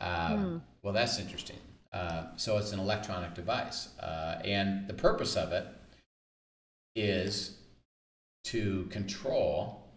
Um, 0.00 0.38
Hmm. 0.38 0.58
Well, 0.82 0.92
that's 0.92 1.18
interesting. 1.18 1.58
Uh, 1.92 2.26
so 2.36 2.58
it's 2.58 2.72
an 2.72 2.80
electronic 2.80 3.34
device, 3.34 3.88
uh, 4.00 4.40
and 4.44 4.88
the 4.88 4.94
purpose 4.94 5.36
of 5.36 5.52
it 5.52 5.66
is 6.96 7.56
to 8.44 8.84
control 8.90 9.88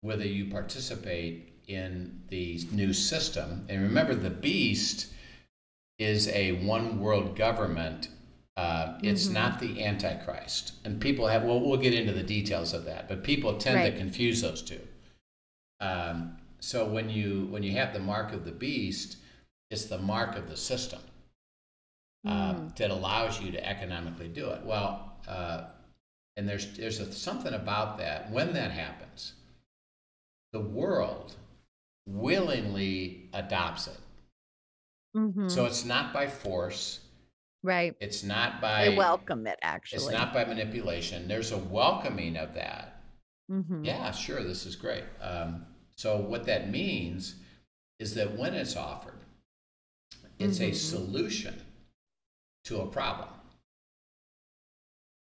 whether 0.00 0.26
you 0.26 0.46
participate 0.50 1.52
in 1.68 2.22
the 2.28 2.60
new 2.72 2.92
system. 2.92 3.66
And 3.68 3.82
remember, 3.82 4.14
the 4.14 4.30
beast 4.30 5.12
is 6.00 6.28
a 6.28 6.52
one 6.64 6.98
world 6.98 7.36
government. 7.36 8.08
Uh, 8.56 8.98
it's 9.02 9.28
Mhm. 9.28 9.32
not 9.34 9.60
the 9.60 9.84
Antichrist. 9.84 10.72
And 10.84 11.00
people 11.00 11.28
have, 11.28 11.44
well, 11.44 11.60
we'll 11.60 11.78
get 11.78 11.94
into 11.94 12.12
the 12.12 12.22
details 12.22 12.72
of 12.72 12.84
that, 12.86 13.08
but 13.08 13.22
people 13.22 13.56
tend 13.58 13.76
Right. 13.76 13.90
to 13.92 13.96
confuse 13.98 14.40
those 14.40 14.62
two. 14.62 14.86
Um, 15.78 16.38
so 16.58 16.86
when 16.88 17.08
you 17.08 17.46
when 17.46 17.62
you 17.62 17.72
have 17.72 17.92
the 17.92 18.00
mark 18.00 18.32
of 18.32 18.44
the 18.44 18.52
beast, 18.52 19.16
it's 19.70 19.86
the 19.86 19.98
mark 19.98 20.36
of 20.36 20.48
the 20.48 20.56
system 20.56 21.00
um, 22.26 22.74
that 22.76 22.90
allows 22.90 23.40
you 23.40 23.50
to 23.50 23.66
economically 23.66 24.28
do 24.28 24.50
it. 24.50 24.62
Well, 24.62 25.16
uh, 25.26 25.70
and 26.36 26.46
there's 26.48 26.76
there's 26.76 26.98
a, 27.00 27.10
something 27.12 27.54
about 27.54 27.96
that 27.98 28.30
when 28.30 28.52
that 28.52 28.72
happens, 28.72 29.34
the 30.52 30.60
world 30.60 31.34
willingly 32.06 33.30
adopts 33.32 33.86
it. 33.86 33.96
Mhm. 35.16 35.50
So 35.50 35.66
it's 35.66 35.84
not 35.84 36.12
by 36.12 36.26
force. 36.28 37.00
right. 37.62 37.94
It's 38.00 38.22
not 38.22 38.60
by 38.62 38.88
They 38.88 38.96
welcome 38.96 39.46
it, 39.46 39.58
actually. 39.60 39.98
It's 40.04 40.10
not 40.10 40.32
by 40.32 40.46
manipulation. 40.46 41.28
There's 41.28 41.52
a 41.52 41.58
welcoming 41.58 42.36
of 42.38 42.54
that. 42.54 43.02
Mhm. 43.50 43.84
Yeah, 43.84 44.10
sure, 44.12 44.42
this 44.42 44.64
is 44.64 44.76
great. 44.76 45.04
Um, 45.20 45.66
so 45.94 46.16
what 46.16 46.46
that 46.46 46.70
means 46.70 47.34
is 47.98 48.14
that 48.14 48.38
when 48.38 48.54
it's 48.54 48.76
offered, 48.76 49.20
it's 50.38 50.60
a 50.60 50.70
Mhm. 50.70 50.74
solution 50.74 51.66
to 52.64 52.80
a 52.80 52.86
problem. 52.86 53.28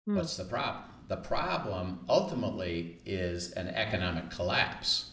Hmm. 0.06 0.16
What's 0.16 0.36
the 0.36 0.44
problem? 0.44 0.84
The 1.08 1.16
problem 1.16 2.04
ultimately 2.08 3.00
is 3.04 3.50
an 3.52 3.66
economic 3.68 4.30
collapse 4.30 5.10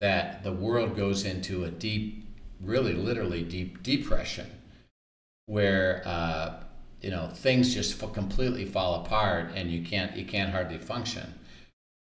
that 0.00 0.42
the 0.42 0.52
world 0.52 0.96
goes 0.96 1.24
into 1.24 1.64
a 1.64 1.70
deep, 1.70 2.25
really 2.60 2.92
literally 2.94 3.42
deep 3.42 3.82
depression 3.82 4.50
where 5.46 6.02
uh, 6.04 6.62
you 7.00 7.10
know 7.10 7.28
things 7.34 7.74
just 7.74 8.02
f- 8.02 8.12
completely 8.12 8.64
fall 8.64 9.04
apart 9.04 9.52
and 9.54 9.70
you 9.70 9.82
can't 9.84 10.16
you 10.16 10.24
can't 10.24 10.50
hardly 10.50 10.78
function 10.78 11.34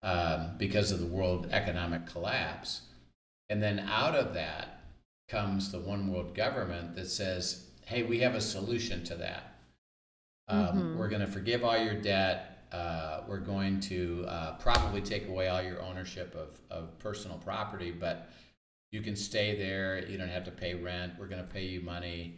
um, 0.03 0.51
because 0.57 0.91
of 0.91 0.99
the 0.99 1.05
world 1.05 1.47
economic 1.51 2.05
collapse. 2.07 2.81
And 3.49 3.61
then 3.61 3.79
out 3.79 4.15
of 4.15 4.33
that 4.33 4.81
comes 5.29 5.71
the 5.71 5.79
one 5.79 6.11
world 6.11 6.33
government 6.35 6.95
that 6.95 7.07
says, 7.09 7.65
hey, 7.85 8.03
we 8.03 8.19
have 8.19 8.33
a 8.35 8.41
solution 8.41 9.03
to 9.05 9.15
that. 9.15 9.55
Um, 10.47 10.67
Mhm. 10.67 10.97
We're 10.97 11.09
going 11.09 11.21
to 11.21 11.27
forgive 11.31 11.63
all 11.63 11.77
your 11.77 11.95
debt. 11.95 12.65
Uh, 12.71 13.21
we're 13.27 13.39
going 13.39 13.79
to 13.81 14.25
uh, 14.27 14.53
probably 14.57 15.01
take 15.01 15.27
away 15.27 15.49
all 15.49 15.61
your 15.61 15.81
ownership 15.81 16.33
of, 16.35 16.59
of 16.69 16.97
personal 16.99 17.37
property, 17.37 17.91
but 17.91 18.29
you 18.91 19.01
can 19.01 19.15
stay 19.15 19.55
there. 19.57 20.05
You 20.07 20.17
don't 20.17 20.29
have 20.29 20.43
to 20.45 20.51
pay 20.51 20.73
rent. 20.73 21.13
We're 21.17 21.27
going 21.27 21.41
to 21.41 21.47
pay 21.47 21.65
you 21.65 21.81
money, 21.81 22.37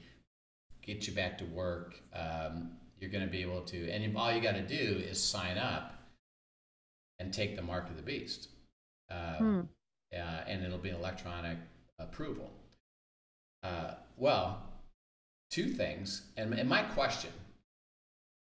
get 0.81 1.07
you 1.07 1.13
back 1.13 1.37
to 1.39 1.45
work. 1.45 1.95
Um, 2.13 2.71
you're 2.99 3.09
going 3.11 3.23
to 3.25 3.29
be 3.29 3.41
able 3.41 3.61
to, 3.61 3.89
and 3.89 4.15
all 4.15 4.31
you 4.31 4.41
got 4.41 4.53
to 4.53 4.61
do 4.65 5.01
is 5.03 5.21
sign 5.21 5.57
up 5.57 5.93
and 7.19 7.33
take 7.33 7.55
the 7.55 7.61
mark 7.61 7.89
of 7.89 7.97
the 7.97 8.01
beast. 8.03 8.49
Um, 9.09 9.67
Hmm. 10.11 10.17
uh, 10.17 10.41
and 10.47 10.63
it'll 10.63 10.77
be 10.77 10.89
electronic 10.89 11.57
approval. 11.99 12.49
Uh, 13.63 13.95
well, 14.17 14.61
two 15.49 15.69
things, 15.69 16.23
and, 16.37 16.53
and 16.53 16.67
my 16.67 16.83
question, 16.83 17.31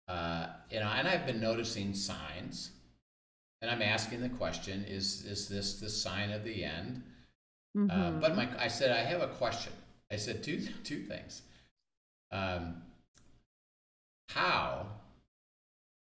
uh, 0.08 0.48
you 0.70 0.80
know, 0.80 0.88
and 0.88 1.08
I've 1.08 1.26
been 1.26 1.41
noticing 1.41 1.94
signs, 1.94 2.72
and 3.62 3.72
I'm 3.72 3.82
asking 3.82 4.22
the 4.22 4.30
question: 4.30 4.86
Is 4.88 5.26
is 5.26 5.48
this 5.48 5.80
the 5.80 5.89
sign 5.89 6.32
of 6.32 6.44
the 6.44 6.63
end? 6.63 7.02
Uh, 7.76 7.80
Mhm. 7.80 8.22
but 8.22 8.36
my, 8.36 8.48
I 8.64 8.70
said 8.70 8.92
I 8.92 9.02
have 9.04 9.22
a 9.22 9.28
question. 9.28 9.74
I 10.10 10.16
said 10.16 10.44
two 10.44 10.66
two 10.84 11.04
things. 11.04 11.42
Um, 12.32 12.82
how 14.30 14.88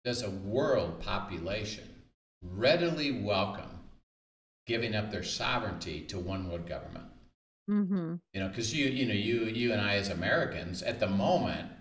does 0.06 0.22
a 0.24 0.30
world 0.30 1.02
population 1.02 1.88
readily 2.42 3.12
welcome 3.22 3.70
giving 4.66 4.96
up 4.96 5.12
their 5.12 5.24
sovereignty 5.24 6.02
to 6.06 6.18
one 6.20 6.50
world 6.50 6.68
government? 6.68 7.06
Mhm. 7.70 8.20
You 8.34 8.40
know, 8.40 8.48
because 8.48 8.74
you 8.74 8.86
you 8.86 9.06
know 9.06 9.14
you 9.14 9.46
you 9.46 9.72
and 9.74 9.82
I 9.82 9.96
as 9.96 10.10
Americans 10.10 10.82
at 10.82 11.00
the 11.00 11.08
moment 11.08 11.72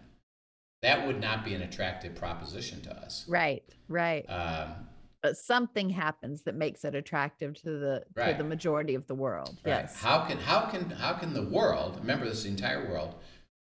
that 0.82 1.06
would 1.06 1.20
not 1.20 1.44
be 1.44 1.54
an 1.54 1.62
attractive 1.62 2.14
proposition 2.14 2.80
to 2.82 2.96
us. 2.96 3.26
Right. 3.28 3.64
Right. 3.88 4.24
Um, 4.28 4.88
but 5.28 5.36
something 5.36 5.90
happens 5.90 6.40
that 6.42 6.54
makes 6.54 6.86
it 6.86 6.94
attractive 6.94 7.54
to 7.60 7.70
the 7.78 8.04
to 8.16 8.34
the 8.38 8.44
majority 8.44 8.94
of 8.94 9.06
the 9.06 9.14
world. 9.14 9.58
right? 9.62 9.82
Yes. 9.82 10.00
How 10.00 10.24
can 10.24 10.38
how 10.38 10.62
can 10.70 10.88
how 10.88 11.12
can 11.12 11.34
the 11.34 11.42
world 11.42 11.98
remember 11.98 12.26
this 12.26 12.46
entire 12.46 12.88
world 12.88 13.14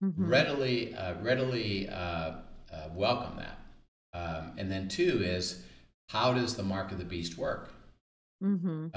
Mhm. 0.02 0.14
readily 0.18 0.96
uh, 0.96 1.16
readily 1.22 1.90
uh, 1.90 2.36
uh, 2.72 2.90
welcome 2.94 3.36
that. 3.38 3.60
Um, 4.14 4.54
and 4.58 4.72
then 4.72 4.88
two 4.88 5.22
is 5.22 5.62
how 6.08 6.34
does 6.34 6.56
the 6.56 6.64
mark 6.64 6.94
of 6.94 6.98
the 6.98 7.04
beast 7.04 7.38
work? 7.38 7.72
Mm-hmm. 8.42 8.88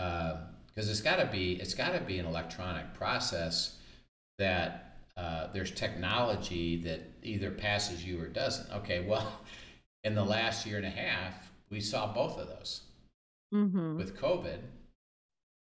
Because 0.69 0.89
it's 0.89 1.01
got 1.01 1.17
to 1.17 1.27
be 1.27 1.55
it's 1.61 1.75
got 1.75 1.93
to 1.95 2.01
be 2.01 2.21
an 2.21 2.27
electronic 2.27 2.95
process 2.95 3.79
that 4.39 4.99
uh, 5.17 5.49
there's 5.53 5.73
technology 5.73 6.81
that 6.85 7.01
either 7.25 7.51
passes 7.51 8.05
you 8.05 8.21
or 8.23 8.29
doesn't. 8.29 8.71
Okay, 8.73 9.05
well, 9.05 9.41
in 10.05 10.15
the 10.15 10.25
last 10.25 10.65
year 10.65 10.77
and 10.77 10.87
a 10.87 10.91
half, 10.91 11.52
we 11.73 11.81
saw 11.81 12.13
both 12.13 12.39
of 12.39 12.47
those 12.49 12.83
Mm-hmm. 13.53 13.99
with 13.99 14.17
COVID. 14.17 14.61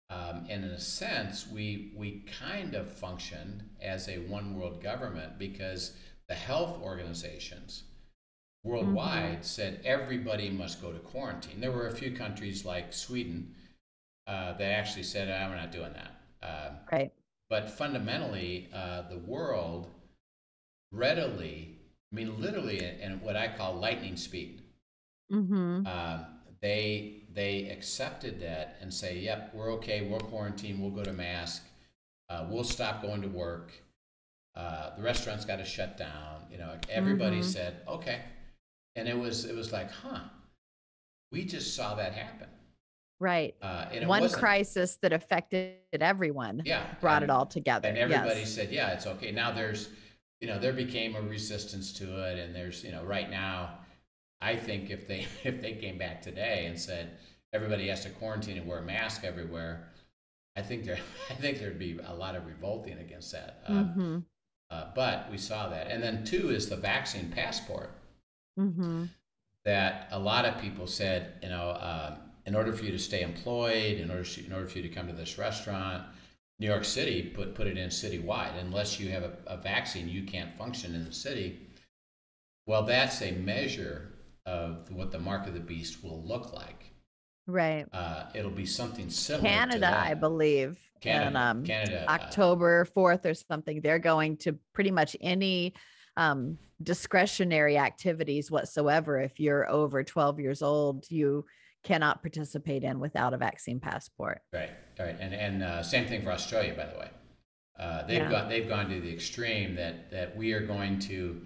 Um, 0.09 0.46
and 0.48 0.64
in 0.64 0.70
a 0.70 0.80
sense, 0.80 1.46
we 1.46 1.92
we 1.96 2.24
kind 2.40 2.74
of 2.74 2.90
functioned 2.90 3.64
as 3.82 4.09
a 4.09 4.18
one 4.20 4.54
world 4.56 4.82
government 4.82 5.38
because 5.38 5.92
the 6.28 6.35
health 6.35 6.80
organizations 6.80 7.82
worldwide 8.64 9.44
said 9.44 9.80
everybody 9.85 10.48
must 10.48 10.80
go 10.80 10.92
to 10.92 10.98
quarantine. 11.00 11.61
There 11.61 11.72
were 11.72 11.88
a 11.88 11.92
few 11.94 12.12
countries 12.12 12.64
like 12.64 12.92
Sweden 12.94 13.54
uh, 14.26 14.52
that 14.54 14.70
actually 14.72 15.02
said, 15.02 15.28
"Ah, 15.28 15.48
"We're 15.50 15.56
not 15.56 15.72
doing 15.72 15.92
that." 15.92 16.12
Um, 16.42 16.76
Right. 16.90 17.12
but 17.50 17.68
fundamentally, 17.70 18.70
uh, 18.72 19.02
the 19.02 19.18
world 19.18 19.90
readily, 20.92 21.78
I 22.12 22.16
mean, 22.16 22.40
literally, 22.40 22.78
in 23.02 23.20
what 23.20 23.37
I 23.37 23.48
call 23.56 23.74
lightning 23.74 24.16
speed, 24.16 24.62
Mm-hmm. 25.32 25.86
um, 25.86 26.26
they 26.62 27.22
they 27.32 27.68
accepted 27.68 28.40
that 28.40 28.76
and 28.80 28.92
say, 28.92 29.18
"Yep, 29.18 29.52
we're 29.54 29.72
okay. 29.74 30.02
We'll 30.08 30.20
quarantine. 30.20 30.80
We'll 30.80 30.90
go 30.90 31.04
to 31.04 31.12
mask. 31.12 31.64
Uh, 32.28 32.46
we'll 32.48 32.64
stop 32.64 33.02
going 33.02 33.22
to 33.22 33.28
work. 33.28 33.72
Uh, 34.54 34.96
the 34.96 35.02
restaurants 35.02 35.44
got 35.44 35.56
to 35.56 35.64
shut 35.64 35.96
down." 35.96 36.44
You 36.50 36.58
know, 36.58 36.78
everybody 36.88 37.40
Mhm. 37.40 37.44
said, 37.44 37.80
"Okay," 37.88 38.22
and 38.94 39.08
it 39.08 39.18
was 39.18 39.44
it 39.44 39.54
was 39.54 39.72
like, 39.72 39.90
"Huh." 39.90 40.20
We 41.32 41.44
just 41.44 41.74
saw 41.74 41.96
that 41.96 42.12
happen. 42.12 42.48
Right. 43.18 43.54
Uh, 43.60 43.86
One 44.04 44.20
wasn't- 44.22 44.40
crisis 44.40 44.96
that 45.02 45.12
affected 45.12 45.74
everyone 45.92 46.62
yeah, 46.64 46.94
brought 47.00 47.22
and- 47.22 47.30
it 47.30 47.30
all 47.30 47.46
together. 47.46 47.88
and 47.88 47.98
everybody 47.98 48.40
yes. 48.40 48.54
said, 48.54 48.70
"Yeah, 48.70 48.92
it's 48.92 49.06
okay." 49.06 49.32
Now 49.32 49.50
there's, 49.50 49.88
you 50.40 50.46
know, 50.46 50.58
there 50.58 50.72
became 50.72 51.16
a 51.16 51.20
resistance 51.22 51.92
to 51.94 52.04
it, 52.28 52.38
and 52.38 52.54
there's, 52.54 52.84
you 52.84 52.92
know, 52.92 53.02
right 53.04 53.28
now, 53.28 53.80
I 54.40 54.57
think 54.57 54.90
if 54.90 55.07
they 55.09 55.27
if 55.44 55.61
they 55.62 55.72
came 55.75 55.99
back 55.99 56.22
today 56.22 56.66
and 56.66 56.79
said 56.79 57.11
everybody 57.53 57.88
has 57.88 58.03
to 58.05 58.11
quarantine 58.11 58.59
and 58.59 58.66
wear 58.66 58.79
a 58.79 58.83
mask 58.83 59.25
everywhere, 59.25 59.88
I 60.57 60.62
think 60.62 60.85
there 60.85 60.99
I 61.31 61.35
think 61.35 61.59
there'd 61.59 61.79
be 61.79 61.99
a 62.07 62.14
lot 62.14 62.35
of 62.37 62.46
revolting 62.46 62.99
against 62.99 63.33
that. 63.33 63.62
Uh, 63.66 63.72
Mm-hmm. 63.72 64.18
uh, 64.70 64.85
but 64.94 65.31
we 65.31 65.38
saw 65.38 65.68
that, 65.68 65.88
and 65.88 66.03
then 66.03 66.25
two 66.25 66.51
is 66.51 66.68
the 66.68 66.77
vaccine 66.77 67.31
passport 67.31 67.90
Mm-hmm. 68.59 69.05
that 69.64 70.09
a 70.12 70.18
lot 70.18 70.44
of 70.46 70.61
people 70.61 70.87
said, 70.87 71.35
you 71.42 71.49
know, 71.51 71.77
um, 71.81 72.18
in 72.46 72.55
order 72.55 72.72
for 72.72 72.85
you 72.85 72.92
to 72.92 72.99
stay 72.99 73.22
employed, 73.22 73.99
in 73.99 74.11
order 74.11 74.25
in 74.46 74.53
order 74.53 74.66
for 74.66 74.79
you 74.79 74.88
to 74.88 74.94
come 74.94 75.07
to 75.09 75.12
this 75.12 75.37
restaurant, 75.38 76.05
New 76.59 76.66
York 76.66 76.85
City 76.85 77.22
put 77.22 77.55
put 77.55 77.66
it 77.66 77.77
in 77.77 77.88
citywide. 77.90 78.59
Unless 78.59 78.99
you 79.01 79.11
have 79.11 79.25
a, 79.25 79.33
a 79.46 79.57
vaccine, 79.59 80.09
you 80.09 80.22
can't 80.22 80.57
function 80.57 80.94
in 80.94 81.05
the 81.05 81.12
city. 81.12 81.61
Well, 82.66 82.83
that's 82.85 83.20
a 83.22 83.33
measure 83.33 84.12
of 84.46 84.90
what 84.92 85.11
the 85.11 85.18
mark 85.18 85.46
of 85.46 85.54
the 85.54 85.61
beast 85.61 86.02
will 86.02 86.22
look 86.22 86.52
like. 86.52 86.92
Right. 87.46 87.87
Uh, 87.92 88.24
it'll 88.35 88.50
be 88.50 88.66
something 88.66 89.11
similar. 89.11 89.42
to 89.42 89.48
Canada. 89.48 89.96
I 89.98 90.14
believe, 90.14 90.78
Canada, 91.00 91.28
in 91.28 91.37
um, 91.37 91.64
Canada, 91.64 92.04
uh, 92.09 92.12
October 92.12 92.87
4th 92.96 93.24
or 93.26 93.35
something, 93.35 93.80
they're 93.80 93.98
going 93.98 94.37
to 94.38 94.59
pretty 94.72 94.90
much 94.90 95.16
any 95.20 95.74
um, 96.16 96.59
discretionary 96.82 97.78
activities 97.78 98.50
whatsoever. 98.50 99.20
If 99.20 99.38
you're 99.38 99.68
over 99.70 100.02
12 100.02 100.40
years 100.40 100.62
old, 100.62 101.04
you 101.11 101.44
cannot 101.85 102.20
participate 102.22 102.82
in 102.82 102.98
without 102.98 103.32
a 103.32 103.37
vaccine 103.37 103.78
passport. 103.78 104.40
Right, 104.52 104.70
right, 104.98 105.16
and 105.20 105.32
and 105.32 105.62
uh, 105.62 105.82
same 105.85 106.09
thing 106.09 106.22
for 106.22 106.30
Australia, 106.32 106.74
by 106.76 106.87
the 106.87 106.98
way. 106.98 107.11
Uh, 107.78 108.02
they've 108.06 108.22
Yeah. 108.22 108.30
gone 108.30 108.48
they've 108.48 108.68
gone 108.68 108.88
to 108.90 109.00
the 109.00 109.12
extreme 109.12 109.76
that 109.76 110.11
that 110.11 110.37
we 110.37 110.52
are 110.52 110.66
going 110.66 110.98
to 111.00 111.42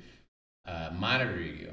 uh, 0.67 0.91
monitor 0.95 1.41
you, 1.43 1.73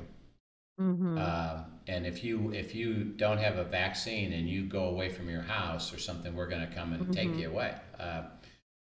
Mm-hmm. 0.79 1.17
uh, 1.17 1.63
and 1.87 2.05
if 2.05 2.23
you 2.23 2.51
if 2.53 2.75
you 2.75 3.03
don't 3.03 3.39
have 3.39 3.57
a 3.57 3.63
vaccine 3.63 4.33
and 4.33 4.47
you 4.47 4.65
go 4.65 4.85
away 4.85 5.09
from 5.09 5.29
your 5.29 5.41
house 5.41 5.93
or 5.93 5.97
something, 5.97 6.35
we're 6.35 6.47
going 6.47 6.67
to 6.67 6.73
come 6.73 6.93
and 6.93 7.11
take 7.11 7.29
Mhm. 7.29 7.39
you 7.39 7.49
away. 7.49 7.73
Uh, 7.99 8.23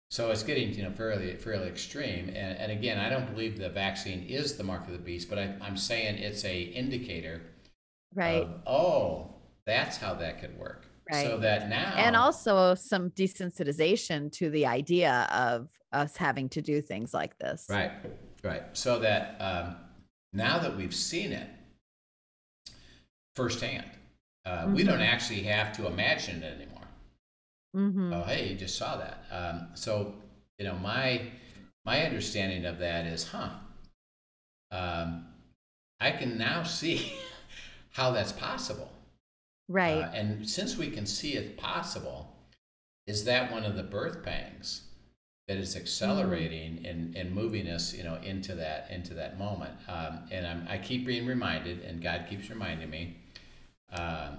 so 0.10 0.32
it's 0.32 0.42
getting 0.42 0.74
you 0.74 0.84
know 0.84 0.92
fairly 0.92 1.36
fairly 1.36 1.68
extreme, 1.68 2.30
and, 2.30 2.58
and 2.58 2.72
again, 2.72 2.98
I 2.98 3.10
don't 3.10 3.30
believe 3.32 3.60
the 3.60 3.70
vaccine 3.70 4.24
is 4.28 4.58
the 4.58 4.64
mark 4.64 4.88
of 4.88 4.94
the 4.94 4.98
beast, 5.00 5.30
but 5.30 5.38
I, 5.38 5.54
I'm 5.62 5.78
saying 5.78 6.18
it's 6.18 6.46
a 6.46 6.62
indicator 6.62 7.42
right. 8.16 8.42
of 8.44 8.50
oh 8.66 9.36
that's 9.66 9.98
how 9.98 10.14
that 10.16 10.40
could 10.40 10.58
work. 10.58 10.86
Right. 11.12 11.26
So 11.26 11.38
that 11.40 11.70
now 11.70 11.94
and 11.96 12.16
also 12.16 12.74
some 12.74 13.12
desensitization 13.12 14.32
to 14.34 14.50
the 14.50 14.66
idea 14.66 15.28
of 15.32 15.68
us 15.94 16.18
having 16.18 16.50
to 16.50 16.62
do 16.62 16.82
things 16.82 17.14
like 17.14 17.38
this. 17.38 17.66
Right, 17.70 17.92
right. 18.44 18.64
So 18.74 19.00
that 19.00 19.36
um, 19.40 19.76
now 20.34 20.58
that 20.60 20.76
we've 20.76 20.96
seen 20.96 21.32
it 21.32 21.50
firsthand, 23.38 23.90
uh, 24.46 24.70
we 24.76 24.84
don't 24.84 25.00
Mhm. 25.00 25.14
actually 25.14 25.44
have 25.44 25.70
to 25.78 25.88
imagine 25.88 26.44
it 26.44 26.56
anymore. 26.60 26.88
Mm-hmm. 27.76 28.14
Oh, 28.14 28.24
hey, 28.24 28.50
you 28.50 28.56
just 28.56 28.78
saw 28.78 28.98
that. 28.98 29.26
Um, 29.32 29.68
so 29.76 30.16
you 30.58 30.66
know, 30.66 30.76
my 30.76 31.22
my 31.86 32.06
understanding 32.06 32.66
of 32.66 32.80
that 32.80 33.06
is, 33.06 33.28
huh? 33.28 33.50
Um, 34.72 35.28
I 36.00 36.12
can 36.12 36.38
now 36.38 36.64
see 36.64 37.14
how 37.92 38.12
that's 38.12 38.32
possible. 38.32 38.92
Right. 39.70 40.02
Uh, 40.04 40.10
and 40.14 40.50
since 40.50 40.78
we 40.78 40.90
can 40.90 41.06
see 41.06 41.34
it 41.36 41.58
possible, 41.58 42.36
is 43.06 43.26
that 43.26 43.52
one 43.52 43.66
of 43.66 43.76
the 43.76 43.84
birth 43.84 44.24
pangs 44.24 44.82
that 45.48 45.58
is 45.58 45.76
accelerating 45.76 46.86
and, 46.86 47.16
and 47.16 47.34
moving 47.34 47.68
us, 47.70 47.94
you 47.94 48.04
know, 48.04 48.16
into 48.24 48.56
that 48.56 48.90
into 48.92 49.14
that 49.14 49.38
moment? 49.40 49.74
Um, 49.88 50.28
and 50.32 50.46
I'm, 50.48 50.68
I 50.70 50.78
keep 50.78 51.06
being 51.06 51.26
reminded, 51.26 51.82
and 51.84 52.02
God 52.02 52.26
keeps 52.30 52.50
reminding 52.50 52.90
me, 52.90 53.18
uh, 53.92 54.32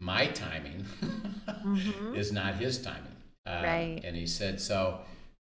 my 0.00 0.26
timing 0.28 0.84
Mhm. 1.64 2.14
is 2.16 2.32
not 2.32 2.54
His 2.56 2.78
timing. 2.82 3.16
Uh, 3.46 3.60
Right. 3.62 4.00
And 4.04 4.16
He 4.16 4.26
said, 4.26 4.60
so 4.60 5.00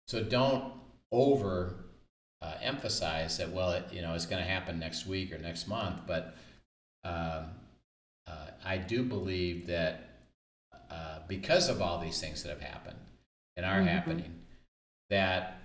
so 0.08 0.24
don't 0.24 0.74
over 1.12 1.76
uh, 2.42 2.56
emphasize 2.62 3.38
that. 3.38 3.52
Well, 3.52 3.72
it, 3.74 3.86
you 3.94 4.02
know, 4.02 4.14
it's 4.14 4.26
going 4.26 4.42
to 4.44 4.50
happen 4.50 4.80
next 4.80 5.06
week 5.06 5.32
or 5.32 5.38
next 5.38 5.68
month, 5.68 6.02
but 6.08 6.36
um, 7.04 7.52
uh, 8.28 8.48
I 8.66 8.78
do 8.78 9.04
believe 9.04 9.68
that 9.68 10.10
uh, 10.90 11.20
because 11.28 11.70
of 11.70 11.82
all 11.82 12.00
these 12.00 12.20
things 12.20 12.44
that 12.44 12.50
have 12.50 12.62
happened 12.62 12.98
and 13.58 13.66
are 13.66 13.80
Mhm. 13.82 13.88
happening, 13.88 14.42
that 15.10 15.58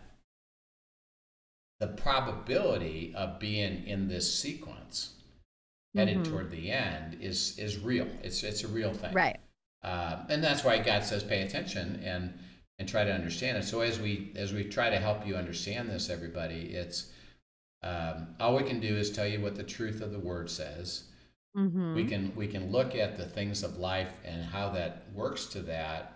the 1.80 1.88
probability 1.88 3.14
of 3.14 3.38
being 3.38 3.86
in 3.86 4.08
this 4.08 4.32
sequence 4.38 5.14
headed 5.96 6.18
Mhm. 6.18 6.24
toward 6.28 6.50
the 6.50 6.70
end 6.70 7.18
is 7.20 7.58
is 7.58 7.78
real. 7.78 8.06
It's 8.22 8.42
it's 8.44 8.62
a 8.64 8.68
real 8.68 8.92
thing, 8.92 9.14
Right. 9.14 9.38
Uh, 9.82 10.24
and 10.28 10.42
that's 10.42 10.64
why 10.64 10.78
God 10.78 11.04
says 11.04 11.22
pay 11.24 11.42
attention 11.42 12.00
and 12.04 12.38
and 12.78 12.88
try 12.88 13.04
to 13.04 13.12
understand 13.12 13.56
it. 13.58 13.64
So 13.64 13.80
as 13.80 13.98
we 13.98 14.32
as 14.36 14.52
we 14.52 14.64
try 14.64 14.90
to 14.90 14.98
help 14.98 15.26
you 15.26 15.36
understand 15.36 15.88
this, 15.88 16.10
everybody, 16.10 16.74
it's 16.74 17.10
um, 17.82 18.34
all 18.40 18.56
we 18.56 18.64
can 18.64 18.80
do 18.80 18.96
is 18.96 19.10
tell 19.10 19.26
you 19.26 19.40
what 19.40 19.54
the 19.54 19.62
truth 19.62 20.00
of 20.00 20.12
the 20.12 20.18
Word 20.18 20.50
says 20.50 21.04
Mm-hmm. 21.56 21.94
we 21.94 22.04
can 22.04 22.34
we 22.36 22.46
can 22.46 22.70
look 22.70 22.94
at 22.94 23.16
the 23.16 23.24
things 23.24 23.62
of 23.62 23.78
life 23.78 24.12
and 24.26 24.44
how 24.44 24.68
that 24.70 25.04
works 25.14 25.46
to 25.46 25.60
that 25.62 26.12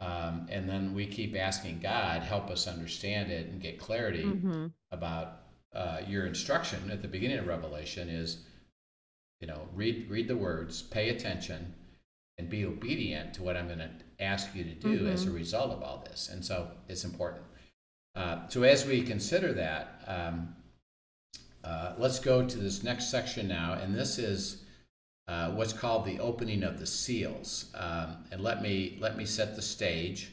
um, 0.00 0.46
and 0.50 0.66
then 0.68 0.94
we 0.94 1.06
keep 1.06 1.36
asking 1.36 1.78
god 1.80 2.22
help 2.22 2.48
us 2.50 2.66
understand 2.66 3.30
it 3.30 3.48
and 3.48 3.60
get 3.60 3.78
clarity 3.78 4.24
Mm-hmm. 4.24 4.66
about 4.92 5.40
uh, 5.74 6.00
your 6.08 6.24
instruction 6.26 6.90
at 6.90 7.02
the 7.02 7.08
beginning 7.08 7.38
of 7.38 7.46
revelation 7.46 8.08
is 8.08 8.38
you 9.40 9.46
know 9.46 9.68
read 9.74 10.08
read 10.08 10.28
the 10.28 10.36
words 10.36 10.82
pay 10.82 11.10
attention 11.10 11.74
and 12.38 12.48
be 12.48 12.64
obedient 12.64 13.34
to 13.34 13.42
what 13.42 13.56
i'm 13.56 13.66
going 13.66 13.78
to 13.78 13.90
ask 14.18 14.54
you 14.54 14.64
to 14.64 14.74
do 14.74 15.06
as 15.06 15.26
a 15.26 15.30
result 15.30 15.70
of 15.70 15.82
all 15.82 16.04
this 16.08 16.28
and 16.32 16.44
so 16.44 16.68
it's 16.88 17.04
important 17.04 17.42
uh, 18.14 18.48
so 18.48 18.62
as 18.62 18.86
we 18.86 19.02
consider 19.02 19.52
that 19.52 20.00
um, 20.06 20.54
uh, 21.66 21.92
let's 21.98 22.20
go 22.20 22.46
to 22.46 22.58
this 22.58 22.84
next 22.84 23.10
section 23.10 23.48
now, 23.48 23.72
and 23.72 23.92
this 23.92 24.18
is 24.18 24.62
uh, 25.26 25.50
what's 25.50 25.72
called 25.72 26.04
the 26.04 26.20
opening 26.20 26.62
of 26.62 26.78
the 26.78 26.86
seals. 26.86 27.66
Um, 27.74 28.18
and 28.30 28.40
let 28.40 28.62
me 28.62 28.96
let 29.00 29.16
me 29.16 29.24
set 29.24 29.56
the 29.56 29.62
stage 29.62 30.30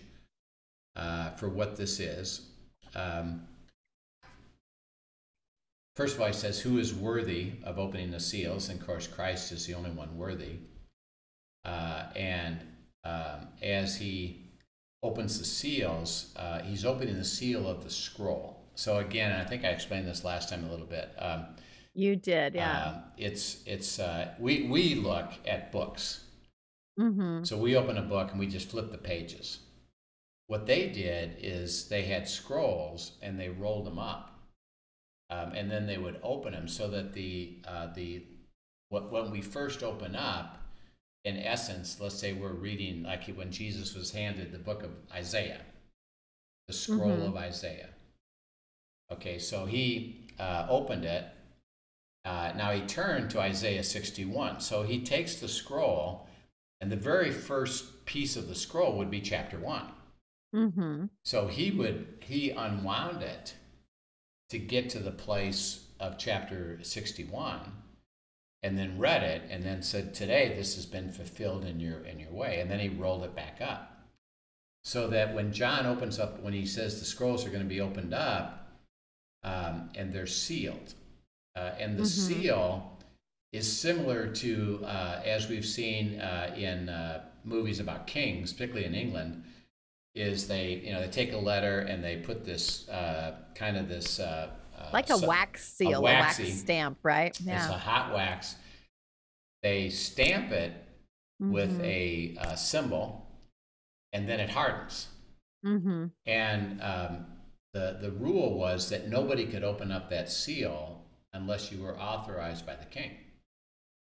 uh, 0.95 1.31
for 1.31 1.49
what 1.49 1.75
this 1.75 1.99
is. 1.99 2.49
Um, 2.93 3.47
first 5.95 6.15
of 6.15 6.21
all, 6.21 6.27
he 6.27 6.33
says, 6.33 6.59
"Who 6.61 6.77
is 6.77 6.93
worthy 6.93 7.53
of 7.63 7.79
opening 7.79 8.11
the 8.11 8.19
seals?" 8.19 8.69
And 8.69 8.79
of 8.79 8.85
course, 8.85 9.07
Christ 9.07 9.51
is 9.51 9.65
the 9.65 9.73
only 9.75 9.91
one 9.91 10.17
worthy. 10.17 10.59
Uh, 11.65 12.07
and 12.15 12.59
um, 13.03 13.47
as 13.61 13.97
he 13.97 14.51
opens 15.01 15.39
the 15.39 15.45
seals, 15.45 16.33
uh, 16.37 16.61
he's 16.61 16.85
opening 16.85 17.15
the 17.17 17.23
seal 17.25 17.67
of 17.67 17.83
the 17.83 17.89
scroll. 17.89 18.59
So 18.75 18.97
again, 18.99 19.31
I 19.39 19.43
think 19.45 19.63
I 19.65 19.69
explained 19.69 20.07
this 20.07 20.23
last 20.23 20.49
time 20.49 20.63
a 20.65 20.69
little 20.69 20.85
bit. 20.87 21.13
Um, 21.19 21.45
You 21.93 22.15
did, 22.15 22.55
yeah. 22.55 22.77
Uh, 22.79 23.01
it's 23.17 23.63
it's 23.65 23.99
uh, 23.99 24.33
we 24.39 24.67
we 24.69 24.95
look 24.95 25.31
at 25.45 25.71
books. 25.71 26.25
mm-hmm. 26.99 27.43
So 27.43 27.57
we 27.57 27.75
open 27.75 27.97
a 27.97 28.01
book 28.01 28.31
and 28.31 28.39
we 28.39 28.47
just 28.47 28.69
flip 28.69 28.91
the 28.91 28.97
pages. 28.97 29.59
What 30.47 30.65
they 30.65 30.89
did 30.89 31.37
is 31.39 31.87
they 31.89 32.03
had 32.03 32.27
scrolls 32.27 33.13
and 33.21 33.39
they 33.39 33.49
rolled 33.49 33.85
them 33.85 33.99
up, 33.99 34.32
um, 35.33 35.53
and 35.53 35.69
then 35.71 35.87
they 35.87 35.97
would 35.97 36.19
open 36.21 36.53
them 36.53 36.67
so 36.67 36.89
that 36.89 37.13
the 37.13 37.57
uh, 37.67 37.87
the 37.93 38.23
what, 38.89 39.11
when 39.11 39.31
we 39.31 39.41
first 39.41 39.81
open 39.81 40.15
up, 40.15 40.61
in 41.25 41.37
essence, 41.37 41.99
let's 41.99 42.15
say 42.19 42.33
we're 42.33 42.53
reading 42.53 43.03
like 43.03 43.25
when 43.29 43.51
Jesus 43.51 43.95
was 43.95 44.11
handed 44.11 44.51
the 44.51 44.59
book 44.59 44.83
of 44.83 44.91
Isaiah, 45.11 45.61
the 46.67 46.73
scroll 46.73 47.17
Mhm. 47.17 47.27
of 47.29 47.35
Isaiah. 47.37 47.89
Okay, 49.11 49.39
so 49.39 49.65
he 49.65 50.27
uh, 50.39 50.67
opened 50.69 51.05
it. 51.05 51.25
Uh, 52.25 52.53
now 52.55 52.71
he 52.71 52.81
turned 52.81 53.29
to 53.31 53.39
Isaiah 53.39 53.83
61. 53.83 54.61
So 54.61 54.83
he 54.83 55.03
takes 55.03 55.35
the 55.35 55.47
scroll, 55.47 56.27
and 56.79 56.91
the 56.91 56.95
very 57.11 57.31
first 57.31 58.05
piece 58.05 58.35
of 58.35 58.47
the 58.47 58.55
scroll 58.55 58.97
would 58.97 59.11
be 59.11 59.21
chapter 59.21 59.57
one. 59.59 59.91
Mm-hmm. 60.55 61.05
So 61.25 61.47
he 61.47 61.71
would 61.71 62.19
he 62.21 62.51
unwound 62.51 63.23
it 63.23 63.55
to 64.53 64.59
get 64.59 64.89
to 64.91 64.99
the 64.99 65.11
place 65.11 65.85
of 65.99 66.17
chapter 66.17 66.77
61 66.83 67.59
and 68.61 68.77
then 68.77 68.99
read 68.99 69.23
it 69.23 69.41
and 69.49 69.63
then 69.63 69.81
said 69.81 70.13
today 70.13 70.53
this 70.55 70.75
has 70.75 70.85
been 70.85 71.11
fulfilled 71.11 71.65
in 71.65 71.79
your 71.79 71.99
in 72.05 72.19
your 72.19 72.31
way 72.31 72.59
and 72.59 72.69
then 72.69 72.79
he 72.79 72.87
rolled 72.87 73.23
it 73.23 73.35
back 73.35 73.57
up 73.61 74.05
so 74.83 75.07
that 75.07 75.33
when 75.33 75.51
john 75.51 75.85
opens 75.87 76.19
up 76.19 76.39
when 76.41 76.53
he 76.53 76.65
says 76.65 76.99
the 76.99 77.05
scrolls 77.05 77.45
are 77.45 77.49
going 77.49 77.63
to 77.63 77.67
be 77.67 77.81
opened 77.81 78.13
up 78.13 78.69
um, 79.43 79.89
and 79.95 80.13
they're 80.13 80.27
sealed 80.27 80.93
uh, 81.55 81.71
and 81.79 81.97
the 81.97 82.03
Mhm. 82.03 82.07
seal 82.27 82.99
is 83.51 83.71
similar 83.71 84.27
to 84.27 84.81
uh, 84.85 85.21
as 85.25 85.49
we've 85.49 85.65
seen 85.65 86.19
uh, 86.19 86.53
in 86.57 86.89
uh, 86.89 87.23
movies 87.43 87.79
about 87.79 88.05
kings 88.07 88.53
particularly 88.53 88.85
in 88.85 88.93
england 88.95 89.43
is 90.15 90.47
they 90.47 90.81
you 90.85 90.91
know 90.93 91.01
they 91.01 91.07
take 91.07 91.33
a 91.33 91.37
letter 91.37 91.79
and 91.79 92.03
they 92.03 92.17
put 92.17 92.45
this 92.45 92.87
uh, 92.89 93.35
kind 93.55 93.77
of 93.77 93.87
this 93.89 94.19
uh, 94.19 94.49
uh, 94.77 94.89
Like 94.93 95.09
a 95.09 95.17
su- 95.17 95.27
wax 95.27 95.67
seal, 95.73 95.99
a, 95.99 96.01
wax 96.01 96.39
waxy- 96.39 96.51
stamp, 96.53 96.99
right? 97.03 97.37
Yeah. 97.41 97.57
it's 97.63 97.73
a 97.73 97.77
hot 97.77 98.13
wax. 98.13 98.55
They 99.63 99.89
stamp 99.89 100.51
it 100.51 100.73
with 101.39 101.79
Mhm. 101.79 101.83
a 101.83 102.37
uh, 102.39 102.55
symbol, 102.55 103.25
and 104.11 104.27
then 104.27 104.39
it 104.39 104.49
hardens. 104.49 105.07
Mm-hmm. 105.65 106.07
And 106.25 106.81
um, 106.81 107.25
the 107.73 107.97
the 108.01 108.11
rule 108.11 108.57
was 108.57 108.89
that 108.89 109.07
nobody 109.07 109.45
could 109.45 109.63
open 109.63 109.91
up 109.91 110.09
that 110.09 110.29
seal 110.29 111.01
unless 111.33 111.71
you 111.71 111.81
were 111.81 111.97
authorized 111.97 112.65
by 112.65 112.75
the 112.75 112.85
king. 112.85 113.11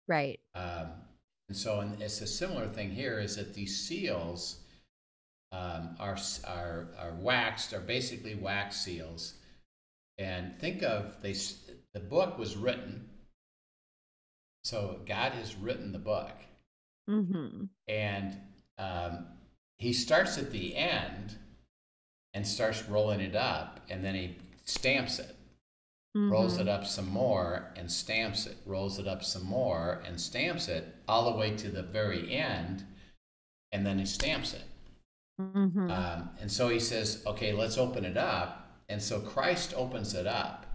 Right. 0.07 0.39
Um, 0.55 0.87
and 1.47 1.55
so, 1.57 1.79
and 1.79 2.01
it's 2.01 2.19
a 2.21 2.27
similar 2.27 2.67
thing 2.67 2.89
here: 2.91 3.19
is 3.19 3.35
that 3.37 3.53
these 3.53 3.87
seals 3.87 4.60
um, 5.51 5.95
are 5.99 6.17
are 6.45 6.87
are 6.97 7.13
waxed, 7.19 7.73
are 7.73 7.79
basically 7.81 8.35
wax 8.35 8.77
seals. 8.77 9.35
And 10.17 10.57
think 10.59 10.83
of 10.83 11.21
they 11.21 11.33
the 11.93 11.99
book 11.99 12.37
was 12.37 12.55
written. 12.55 13.09
So 14.63 14.99
God 15.07 15.31
has 15.33 15.55
written 15.55 15.91
the 15.91 15.99
book, 15.99 16.31
Mm-hmm. 17.09 17.65
and 17.87 18.37
um, 18.77 19.25
He 19.79 19.91
starts 19.91 20.37
at 20.37 20.51
the 20.51 20.75
end 20.75 21.35
and 22.33 22.45
starts 22.47 22.87
rolling 22.87 23.19
it 23.21 23.35
up, 23.35 23.79
and 23.89 24.03
then 24.05 24.15
He 24.15 24.37
stamps 24.65 25.19
it 25.19 25.35
rolls 26.13 26.53
Mm-hmm. 26.53 26.63
it 26.63 26.67
up 26.67 26.85
some 26.85 27.07
more 27.09 27.71
and 27.77 27.89
stamps 27.89 28.45
it, 28.45 28.57
rolls 28.65 28.99
it 28.99 29.07
up 29.07 29.23
some 29.23 29.45
more 29.45 30.01
and 30.05 30.19
stamps 30.19 30.67
it, 30.67 30.93
all 31.07 31.31
the 31.31 31.37
way 31.37 31.55
to 31.55 31.69
the 31.69 31.83
very 31.83 32.33
end, 32.35 32.83
and 33.71 33.85
then 33.85 33.97
he 33.97 34.05
stamps 34.05 34.53
it. 34.53 34.63
Mm-hmm. 35.55 35.91
Um, 35.91 36.29
and 36.39 36.51
so 36.51 36.69
he 36.69 36.79
says, 36.79 37.23
okay, 37.25 37.53
let's 37.53 37.77
open 37.77 38.05
it 38.05 38.17
up. 38.17 38.81
And 38.89 39.01
so 39.01 39.19
Christ 39.19 39.73
opens 39.75 40.13
it 40.13 40.27
up 40.27 40.65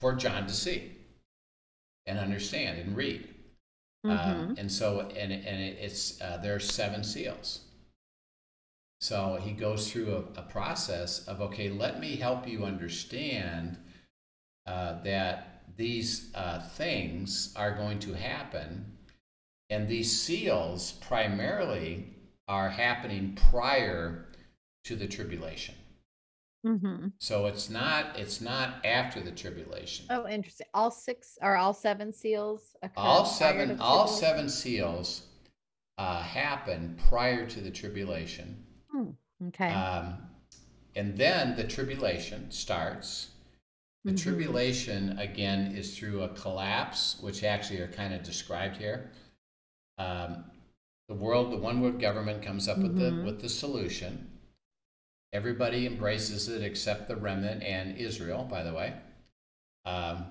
for 0.00 0.14
John 0.14 0.46
to 0.46 0.52
see 0.52 0.96
and 2.06 2.18
understand 2.18 2.78
and 2.78 2.96
read. 2.96 3.28
Mm-hmm. 4.04 4.10
Um, 4.10 4.54
and 4.58 4.70
so, 4.70 5.00
and, 5.00 5.32
and 5.32 5.62
it's, 5.78 6.20
uh, 6.20 6.38
there 6.42 6.54
are 6.54 6.60
seven 6.60 7.04
seals. 7.04 7.60
So 9.00 9.38
he 9.40 9.52
goes 9.52 9.90
through 9.90 10.26
a, 10.36 10.40
a 10.40 10.42
process 10.42 11.26
of, 11.26 11.40
okay, 11.40 11.70
let 11.70 12.00
me 12.00 12.16
help 12.16 12.46
you 12.46 12.64
understand 12.64 13.78
uh, 14.66 15.02
that 15.02 15.62
these 15.76 16.30
uh, 16.34 16.60
things 16.60 17.54
are 17.56 17.74
going 17.74 17.98
to 18.00 18.12
happen. 18.12 18.96
And 19.70 19.86
these 19.86 20.20
seals 20.20 20.92
primarily 20.92 22.14
are 22.50 22.68
happening 22.68 23.38
prior 23.50 24.26
to 24.82 24.96
the 24.96 25.06
tribulation. 25.06 25.76
mm-hmm. 26.66 27.06
So 27.18 27.46
it's 27.46 27.70
not 27.70 28.18
it's 28.18 28.40
not 28.40 28.84
after 28.84 29.20
the 29.20 29.30
tribulation. 29.30 30.06
Oh, 30.10 30.26
interesting. 30.26 30.66
All 30.74 30.90
six 30.90 31.38
or 31.40 31.56
all 31.56 31.72
seven 31.72 32.12
seals 32.12 32.74
occur 32.82 32.92
all 32.96 33.24
seven 33.24 33.78
all 33.80 34.08
seven 34.08 34.48
seals 34.48 35.22
uh, 35.96 36.22
happen 36.22 36.98
prior 37.08 37.46
to 37.46 37.60
the 37.60 37.70
tribulation 37.70 38.64
Hmm, 38.90 39.10
Okay. 39.48 39.68
um, 39.72 40.18
and 40.96 41.16
then 41.16 41.54
the 41.56 41.64
tribulation 41.64 42.50
starts 42.50 43.28
the 44.04 44.12
Mhm. 44.12 44.22
tribulation 44.22 45.18
again 45.20 45.76
is 45.76 45.96
through 45.96 46.22
a 46.22 46.28
collapse 46.30 47.16
which 47.20 47.44
actually 47.44 47.80
are 47.80 47.92
kind 47.92 48.12
of 48.12 48.22
described 48.24 48.76
here 48.78 49.10
um, 49.98 50.49
the 51.10 51.16
world 51.16 51.50
the 51.52 51.56
one 51.56 51.80
world 51.80 52.00
government 52.00 52.40
comes 52.40 52.68
up 52.68 52.78
with 52.78 52.96
the 52.96 53.10
Mhm. 53.10 53.24
with 53.24 53.40
the 53.42 53.48
solution 53.48 54.30
everybody 55.32 55.84
embraces 55.84 56.48
it 56.48 56.62
except 56.62 57.08
the 57.08 57.16
remnant 57.16 57.64
and 57.64 57.98
israel 57.98 58.44
by 58.44 58.62
the 58.62 58.72
way 58.72 58.96
um, 59.84 60.24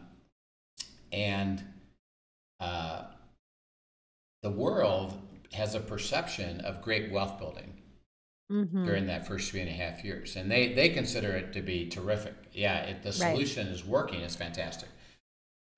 and 1.12 1.62
uh, 2.62 3.12
the 4.42 4.50
world 4.50 5.22
has 5.52 5.76
a 5.76 5.80
perception 5.82 6.62
of 6.62 6.82
great 6.82 7.12
wealth 7.12 7.38
building 7.39 7.82
Mhm. 8.50 8.86
during 8.86 9.06
that 9.08 9.28
first 9.28 9.52
three 9.52 9.60
and 9.62 9.70
a 9.70 9.74
half 9.74 10.04
years, 10.04 10.36
and 10.36 10.50
they 10.50 10.74
they 10.74 10.89
consider 10.89 11.36
it 11.36 11.52
to 11.54 11.62
be 11.62 11.89
terrific. 11.89 12.36
Yeah, 12.54 12.80
it, 12.84 13.04
the 13.04 13.10
Right. 13.10 13.15
solution 13.34 13.68
is 13.68 13.84
working; 13.86 14.22
it's 14.22 14.36
fantastic. 14.36 14.89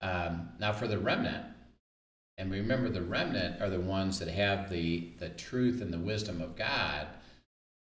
Um, 0.02 0.54
now, 0.60 0.72
for 0.74 0.88
the 0.88 0.98
remnant, 0.98 1.46
and 2.42 2.52
remember, 2.52 2.90
the 2.90 3.04
remnant 3.04 3.62
are 3.62 3.70
the 3.70 3.80
ones 3.80 4.18
that 4.20 4.28
have 4.28 4.70
the 4.70 5.12
the 5.20 5.30
truth 5.30 5.80
and 5.82 5.94
the 5.94 6.00
wisdom 6.00 6.42
of 6.42 6.56
God 6.56 7.08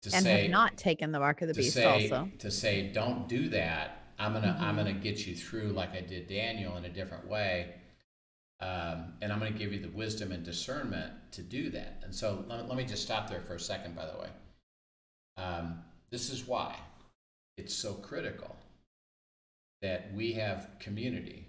to 0.03 0.15
and 0.15 0.27
say 0.27 0.43
have 0.43 0.51
not 0.51 0.77
taken 0.77 1.13
the 1.13 1.19
mark 1.19 1.41
of 1.41 1.49
the 1.49 1.55
beast 1.55 1.75
say 1.75 1.85
also. 1.87 2.29
to 2.39 2.51
say 2.51 2.93
don't 2.93 3.27
do 3.27 3.49
that. 3.49 4.03
I'm 4.19 4.35
gonna 4.35 4.57
I'm 4.61 4.75
Mhm. 4.75 4.79
gonna 4.79 4.93
get 4.93 5.27
you 5.27 5.35
through 5.35 5.69
like 5.73 5.95
I 5.95 6.03
did 6.03 6.27
Daniel 6.29 6.77
in 6.77 6.85
a 6.85 6.91
different 6.91 7.27
way. 7.27 7.75
Um, 8.61 9.15
and 9.23 9.33
I'm 9.33 9.39
going 9.39 9.55
to 9.55 9.59
give 9.59 9.73
you 9.73 9.81
the 9.81 9.89
wisdom 9.89 10.33
and 10.33 10.45
discernment 10.45 11.15
to 11.33 11.43
do 11.43 11.71
that. 11.71 12.03
And 12.05 12.15
so 12.15 12.45
let, 12.47 12.69
let 12.69 12.77
me 12.77 12.85
just 12.85 13.03
stop 13.03 13.31
there 13.31 13.41
for 13.41 13.55
a 13.55 13.59
second, 13.59 13.97
by 13.97 14.05
the 14.05 14.19
way. 14.19 14.29
Um, 15.39 15.83
this 16.11 16.29
is 16.29 16.47
why 16.47 16.77
it's 17.57 17.75
so 17.75 17.95
critical 17.95 18.55
that 19.81 20.13
we 20.13 20.35
have 20.35 20.69
community 20.79 21.47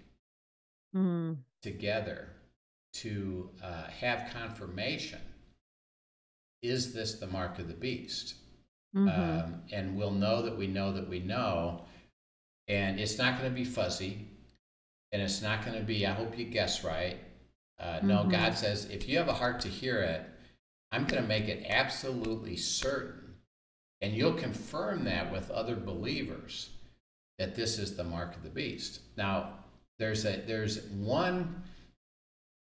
Mm, 0.96 1.36
together 1.62 2.30
to 2.94 3.50
uh, 3.62 3.84
have 3.88 4.30
confirmation 4.32 5.20
is 6.62 6.92
this 6.92 7.14
the 7.14 7.26
mark 7.26 7.58
of 7.58 7.68
the 7.68 7.74
beast? 7.74 8.34
mhm. 8.94 9.08
Um, 9.44 9.62
and 9.72 9.96
we'll 9.96 10.10
know 10.12 10.42
that 10.42 10.56
we 10.56 10.66
know 10.66 10.92
that 10.92 11.08
we 11.08 11.18
know. 11.18 11.86
And 12.68 13.00
it's 13.00 13.18
not 13.18 13.38
going 13.38 13.50
to 13.50 13.54
be 13.54 13.64
fuzzy. 13.64 14.28
And 15.10 15.20
it's 15.22 15.42
not 15.42 15.64
going 15.64 15.76
to 15.78 15.84
be, 15.84 16.06
I 16.06 16.12
hope 16.12 16.38
you 16.38 16.44
guess 16.44 16.84
right. 16.84 17.18
Uh, 17.78 18.00
No, 18.02 18.18
Mhm. 18.24 18.30
God 18.30 18.54
says, 18.56 18.84
if 18.90 19.08
you 19.08 19.18
have 19.18 19.28
a 19.28 19.34
heart 19.34 19.60
to 19.60 19.68
hear 19.68 20.00
it, 20.02 20.24
I'm 20.92 21.06
going 21.06 21.22
to 21.22 21.28
make 21.28 21.48
it 21.48 21.66
absolutely 21.68 22.56
certain. 22.56 23.38
And 24.00 24.14
you'll 24.14 24.34
confirm 24.34 25.04
that 25.04 25.32
with 25.32 25.50
other 25.50 25.74
believers 25.76 26.70
that 27.38 27.54
this 27.56 27.78
is 27.78 27.96
the 27.96 28.04
mark 28.04 28.36
of 28.36 28.42
the 28.42 28.50
beast. 28.50 29.00
Now, 29.16 29.64
there's 29.98 30.24
a 30.26 30.36
there's 30.46 30.82
one, 30.90 31.62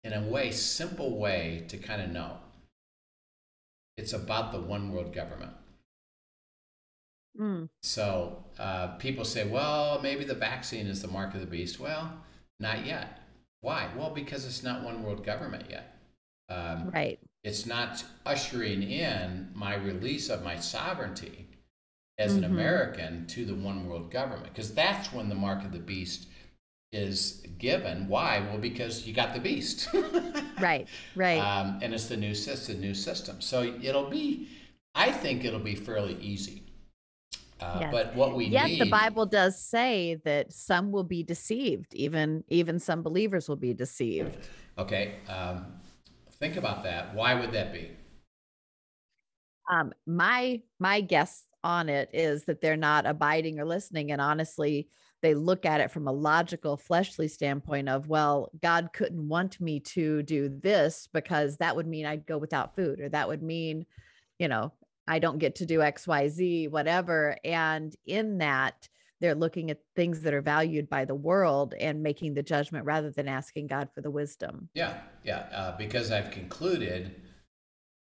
in 0.03 0.13
a 0.13 0.21
way, 0.21 0.51
simple 0.51 1.17
way 1.17 1.65
to 1.67 1.77
kind 1.77 2.01
of 2.01 2.09
know. 2.09 2.37
It's 3.97 4.13
about 4.13 4.51
the 4.51 4.59
one 4.59 4.91
world 4.91 5.13
government. 5.13 5.53
Mm, 7.39 7.69
So 7.81 8.43
uh, 8.59 8.87
people 8.97 9.23
say, 9.25 9.47
well, 9.47 9.99
maybe 10.01 10.25
the 10.25 10.33
vaccine 10.35 10.87
is 10.87 11.01
the 11.01 11.07
mark 11.07 11.33
of 11.33 11.39
the 11.39 11.45
beast. 11.47 11.79
Well, 11.79 12.11
not 12.59 12.85
yet. 12.85 13.19
Why? 13.61 13.89
Well, 13.95 14.09
because 14.09 14.45
it's 14.45 14.63
not 14.63 14.83
one 14.83 15.03
world 15.03 15.23
government 15.23 15.65
yet. 15.69 15.95
Um, 16.49 16.89
right. 16.89 17.19
It's 17.43 17.65
not 17.65 18.03
ushering 18.25 18.83
in 18.83 19.49
my 19.53 19.75
release 19.75 20.29
of 20.29 20.43
my 20.43 20.57
sovereignty 20.57 21.47
as 22.17 22.35
an 22.35 22.41
Mhm. 22.43 22.47
American 22.47 23.27
to 23.27 23.45
the 23.45 23.55
one 23.55 23.87
world 23.87 24.11
government, 24.11 24.53
because 24.53 24.73
that's 24.73 25.13
when 25.13 25.29
the 25.29 25.35
mark 25.35 25.63
of 25.63 25.71
the 25.71 25.79
beast 25.79 26.27
is 26.91 27.43
given. 27.57 28.07
Why? 28.07 28.39
Well, 28.49 28.57
because 28.57 29.07
you 29.07 29.13
got 29.13 29.33
the 29.33 29.39
beast. 29.39 29.87
right, 30.61 30.87
right. 31.15 31.37
Um, 31.37 31.79
and 31.81 31.93
it's 31.93 32.07
the 32.07 32.17
new 32.17 32.35
system, 32.35 32.81
new 32.81 32.93
system. 32.93 33.39
So 33.39 33.63
it'll 33.81 34.09
be, 34.09 34.49
I 34.93 35.11
think 35.11 35.45
it'll 35.45 35.59
be 35.59 35.75
fairly 35.75 36.15
easy. 36.19 36.63
Uh, 37.59 37.77
Yes. 37.79 37.91
But 37.91 38.15
what 38.15 38.35
we 38.35 38.45
Yet 38.45 38.65
need, 38.65 38.81
the 38.81 38.89
Bible 38.89 39.25
does 39.25 39.61
say 39.61 40.19
that 40.25 40.51
some 40.51 40.91
will 40.91 41.03
be 41.03 41.23
deceived, 41.23 41.93
even 41.93 42.43
even 42.49 42.79
some 42.79 43.03
believers 43.03 43.47
will 43.47 43.55
be 43.55 43.73
deceived. 43.73 44.35
okay, 44.79 45.17
um, 45.29 45.67
think 46.39 46.57
about 46.57 46.83
that. 46.83 47.13
Why 47.13 47.35
would 47.35 47.51
that 47.51 47.71
be? 47.71 47.91
Um, 49.71 49.93
my 50.07 50.61
my 50.79 51.01
guess 51.01 51.45
on 51.63 51.87
it 51.87 52.09
is 52.13 52.45
that 52.45 52.61
they're 52.61 52.75
not 52.75 53.05
abiding 53.05 53.59
or 53.59 53.65
listening, 53.65 54.11
and 54.11 54.19
honestly, 54.19 54.87
they 55.21 55.33
look 55.35 55.65
at 55.65 55.81
it 55.81 55.91
from 55.91 56.07
a 56.07 56.11
logical, 56.11 56.77
fleshly 56.77 57.27
standpoint 57.27 57.89
of, 57.89 58.07
well, 58.07 58.49
God 58.61 58.89
couldn't 58.93 59.27
want 59.27 59.59
me 59.61 59.79
to 59.81 60.23
do 60.23 60.49
this 60.49 61.07
because 61.13 61.57
that 61.57 61.75
would 61.75 61.87
mean 61.87 62.05
I'd 62.05 62.25
go 62.25 62.37
without 62.37 62.75
food, 62.75 62.99
or 62.99 63.09
that 63.09 63.27
would 63.27 63.43
mean, 63.43 63.85
you 64.39 64.47
know, 64.47 64.73
I 65.07 65.19
don't 65.19 65.39
get 65.39 65.55
to 65.55 65.65
do 65.65 65.81
X, 65.81 66.07
Y, 66.07 66.27
Z, 66.29 66.67
whatever. 66.69 67.37
And 67.43 67.95
in 68.05 68.37
that, 68.39 68.87
they're 69.19 69.35
looking 69.35 69.69
at 69.69 69.79
things 69.95 70.21
that 70.21 70.33
are 70.33 70.41
valued 70.41 70.89
by 70.89 71.05
the 71.05 71.15
world 71.15 71.75
and 71.79 72.01
making 72.01 72.33
the 72.33 72.43
judgment 72.43 72.85
rather 72.85 73.11
than 73.11 73.27
asking 73.27 73.67
God 73.67 73.89
for 73.93 74.01
the 74.01 74.09
wisdom. 74.09 74.69
Yeah, 74.73 74.95
yeah, 75.23 75.45
uh, 75.53 75.77
because 75.77 76.11
I've 76.11 76.31
concluded 76.31 77.21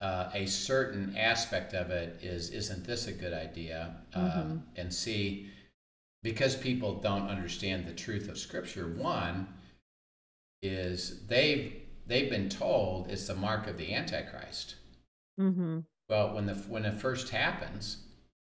uh, 0.01 0.29
a 0.33 0.45
certain 0.47 1.15
aspect 1.15 1.73
of 1.73 1.91
it 1.91 2.19
is 2.23 2.49
isn't 2.49 2.85
this 2.85 3.07
a 3.07 3.11
good 3.13 3.33
idea? 3.33 3.95
Um, 4.13 4.21
Mhm. 4.21 4.61
and 4.75 4.93
see, 4.93 5.49
because 6.23 6.55
people 6.55 6.95
don't 6.95 7.27
understand 7.29 7.85
the 7.85 7.93
truth 7.93 8.29
of 8.29 8.37
Scripture. 8.37 8.87
One 8.87 9.47
is 10.61 11.25
they've 11.27 11.73
they've 12.07 12.29
been 12.29 12.49
told 12.49 13.09
it's 13.09 13.27
the 13.27 13.35
mark 13.35 13.67
of 13.67 13.77
the 13.77 13.93
Antichrist. 13.93 14.75
Mm-hmm. 15.39 15.79
Well, 16.09 16.33
when 16.35 16.45
the 16.45 16.53
when 16.55 16.85
it 16.85 16.95
first 16.99 17.29
happens, 17.29 17.97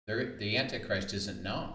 the 0.07 0.57
Antichrist 0.57 1.14
isn't 1.14 1.41
known. 1.43 1.74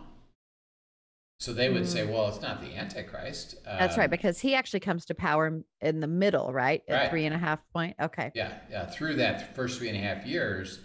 So 1.41 1.53
they 1.53 1.71
would 1.71 1.87
say, 1.89 2.05
well, 2.05 2.27
it's 2.29 2.43
not 2.43 2.61
the 2.61 2.77
Antichrist. 2.77 3.55
Mm. 3.65 3.79
That's 3.79 3.97
right, 3.97 4.07
Um, 4.07 4.11
because 4.11 4.41
he 4.41 4.57
actually 4.57 4.81
comes 4.81 5.05
to 5.07 5.15
power 5.15 5.47
in- 5.47 5.65
in 5.81 6.01
the 6.01 6.09
middle, 6.09 6.53
right? 6.53 6.83
At 6.89 6.95
Right. 7.03 7.11
three 7.11 7.27
and 7.27 7.35
a 7.35 7.39
half 7.39 7.61
point. 7.73 7.95
Okay. 8.01 8.33
Yeah, 8.35 8.59
yeah. 8.69 8.87
Through 8.87 9.15
that 9.17 9.55
first 9.55 9.79
three 9.79 9.89
and 9.89 9.97
a 9.97 10.01
half 10.01 10.27
years, 10.27 10.81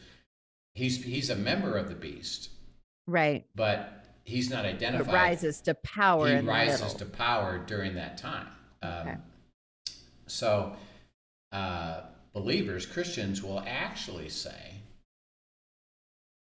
he's 0.75 1.03
he's 1.03 1.31
a 1.31 1.35
member 1.35 1.75
of 1.75 1.89
the 1.89 1.95
beast, 1.95 2.51
Right. 3.07 3.47
but 3.55 4.02
he's 4.23 4.49
not 4.49 4.65
It 4.65 4.75
identified. 4.75 5.13
rises 5.13 5.61
to 5.61 5.73
power 5.75 6.27
he 6.27 6.45
rises 6.47 6.93
to 6.95 7.05
power 7.05 7.59
during 7.59 7.95
that 7.95 8.17
time. 8.17 8.47
Um, 8.81 8.91
Okay. 9.07 9.17
So, 10.27 10.75
uh, 11.51 12.01
believers, 12.33 12.85
Christians, 12.85 13.43
will 13.43 13.59
actually 13.67 14.29
say, 14.29 14.75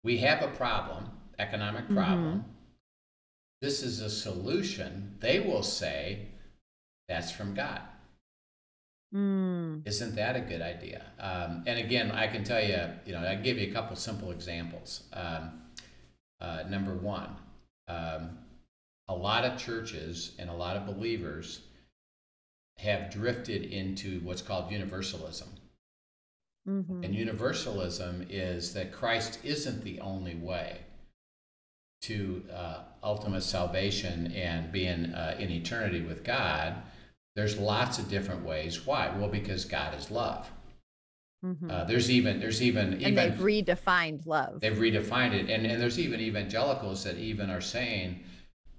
"We 0.03 0.19
have 0.19 0.43
a 0.43 0.49
problem, 0.49 1.11
economic 1.39 1.85
Mm-hmm. 1.85 1.95
problem. 1.97 2.45
This 3.61 3.83
is 3.83 4.01
a 4.01 4.11
solution." 4.11 5.17
They 5.21 5.41
will 5.41 5.63
say, 5.63 6.29
"That's 7.09 7.31
from 7.31 7.55
God." 7.55 7.83
Mm, 9.15 9.87
Isn't 9.87 10.17
that 10.17 10.35
a 10.37 10.41
good 10.41 10.61
idea? 10.63 11.05
Um, 11.19 11.63
and 11.67 11.79
again, 11.79 12.11
I 12.11 12.27
can 12.27 12.43
tell 12.45 12.63
you, 12.63 12.81
you 13.05 13.13
know, 13.13 13.21
I 13.25 13.35
can 13.35 13.43
give 13.45 13.57
you 13.59 13.71
a 13.71 13.73
couple 13.73 13.95
simple 13.97 14.31
examples. 14.33 15.05
Um, 15.13 15.63
uh, 16.41 16.65
number 16.69 16.95
one, 16.95 17.37
um, 17.89 18.39
a 19.09 19.15
lot 19.15 19.45
of 19.45 19.59
churches 19.59 20.33
and 20.39 20.51
a 20.51 20.55
lot 20.55 20.77
of 20.77 20.87
believers 20.87 21.61
have 22.79 23.11
drifted 23.11 23.65
into 23.65 24.21
what's 24.21 24.43
called 24.43 24.71
universalism. 24.71 25.49
mhm. 26.69 27.05
And 27.05 27.15
universalism 27.15 28.27
is 28.29 28.75
that 28.75 28.93
Christ 28.93 29.39
isn't 29.45 29.85
the 29.85 30.01
only 30.01 30.35
way 30.35 30.81
to 32.03 32.45
uh, 32.53 32.83
ultimate 33.03 33.43
salvation 33.43 34.33
and 34.33 34.71
being 34.73 35.15
uh, 35.15 35.37
in 35.39 35.51
eternity 35.51 36.01
with 36.03 36.25
God. 36.25 36.75
There's 37.35 37.59
lots 37.59 37.99
of 37.99 38.09
different 38.09 38.45
ways. 38.45 38.87
Why? 38.87 39.09
Well, 39.17 39.29
because 39.29 39.65
God 39.65 39.95
is 39.95 40.11
love. 40.11 40.51
Mhm. 41.45 41.71
Uh, 41.71 41.85
there's 41.85 42.11
even 42.11 42.41
there's 42.41 42.63
even 42.63 42.95
and 42.95 43.03
even 43.03 43.15
they've 43.15 43.39
redefined 43.39 44.27
love. 44.27 44.61
they've 44.61 44.77
redefined 44.77 45.33
it, 45.33 45.51
and 45.51 45.67
and 45.67 45.81
there's 45.81 45.99
even 45.99 46.21
evangelicals 46.21 47.05
that 47.05 47.17
even 47.19 47.51
are 47.51 47.61
saying 47.61 48.21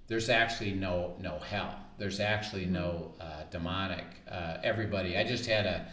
there's 0.07 0.29
actually 0.29 0.71
no 0.71 1.15
no 1.19 1.39
hell. 1.39 1.75
There's 1.97 2.19
actually 2.19 2.65
no 2.65 3.13
uh, 3.19 3.43
demonic. 3.51 4.05
Uh, 4.29 4.57
everybody. 4.63 5.17
I 5.17 5.23
just 5.23 5.45
had 5.45 5.65
a. 5.65 5.87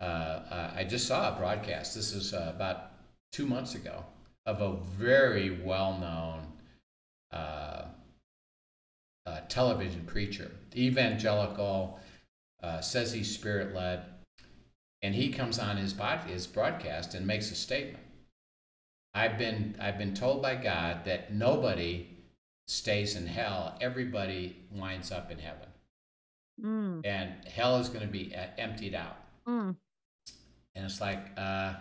Uh, 0.00 0.04
uh, 0.04 0.72
I 0.76 0.84
just 0.84 1.06
saw 1.06 1.34
a 1.34 1.38
broadcast. 1.38 1.94
This 1.94 2.12
is 2.12 2.32
uh, 2.32 2.52
about 2.54 2.92
two 3.32 3.46
months 3.46 3.74
ago 3.74 4.04
of 4.46 4.60
a 4.62 4.76
very 4.98 5.50
well-known 5.62 6.46
uh, 7.32 7.84
uh, 9.26 9.40
television 9.48 10.04
preacher, 10.06 10.50
evangelical, 10.74 12.00
uh, 12.62 12.80
says 12.80 13.12
he's 13.12 13.32
spirit-led, 13.32 14.02
and 15.02 15.14
he 15.14 15.32
comes 15.32 15.58
on 15.58 15.76
his 15.76 15.92
bod- 15.92 16.24
his 16.28 16.46
broadcast 16.46 17.14
and 17.14 17.26
makes 17.26 17.50
a 17.50 17.54
statement. 17.54 18.04
I've 19.14 19.38
been 19.38 19.76
I've 19.80 19.98
been 19.98 20.14
told 20.14 20.42
by 20.42 20.54
God 20.56 21.04
that 21.04 21.32
nobody 21.32 22.06
stays 22.68 23.16
in 23.16 23.26
hell. 23.26 23.76
Everybody 23.80 24.56
winds 24.70 25.10
up 25.10 25.30
in 25.30 25.38
heaven, 25.38 25.66
Mm, 26.62 27.04
and 27.06 27.32
hell 27.48 27.78
is 27.78 27.88
going 27.88 28.06
to 28.06 28.12
be 28.12 28.34
uh, 28.36 28.46
emptied 28.58 28.94
out. 28.94 29.16
mm. 29.48 29.74
And 30.76 30.84
it's 30.84 31.00
like 31.00 31.18
uh, 31.36 31.74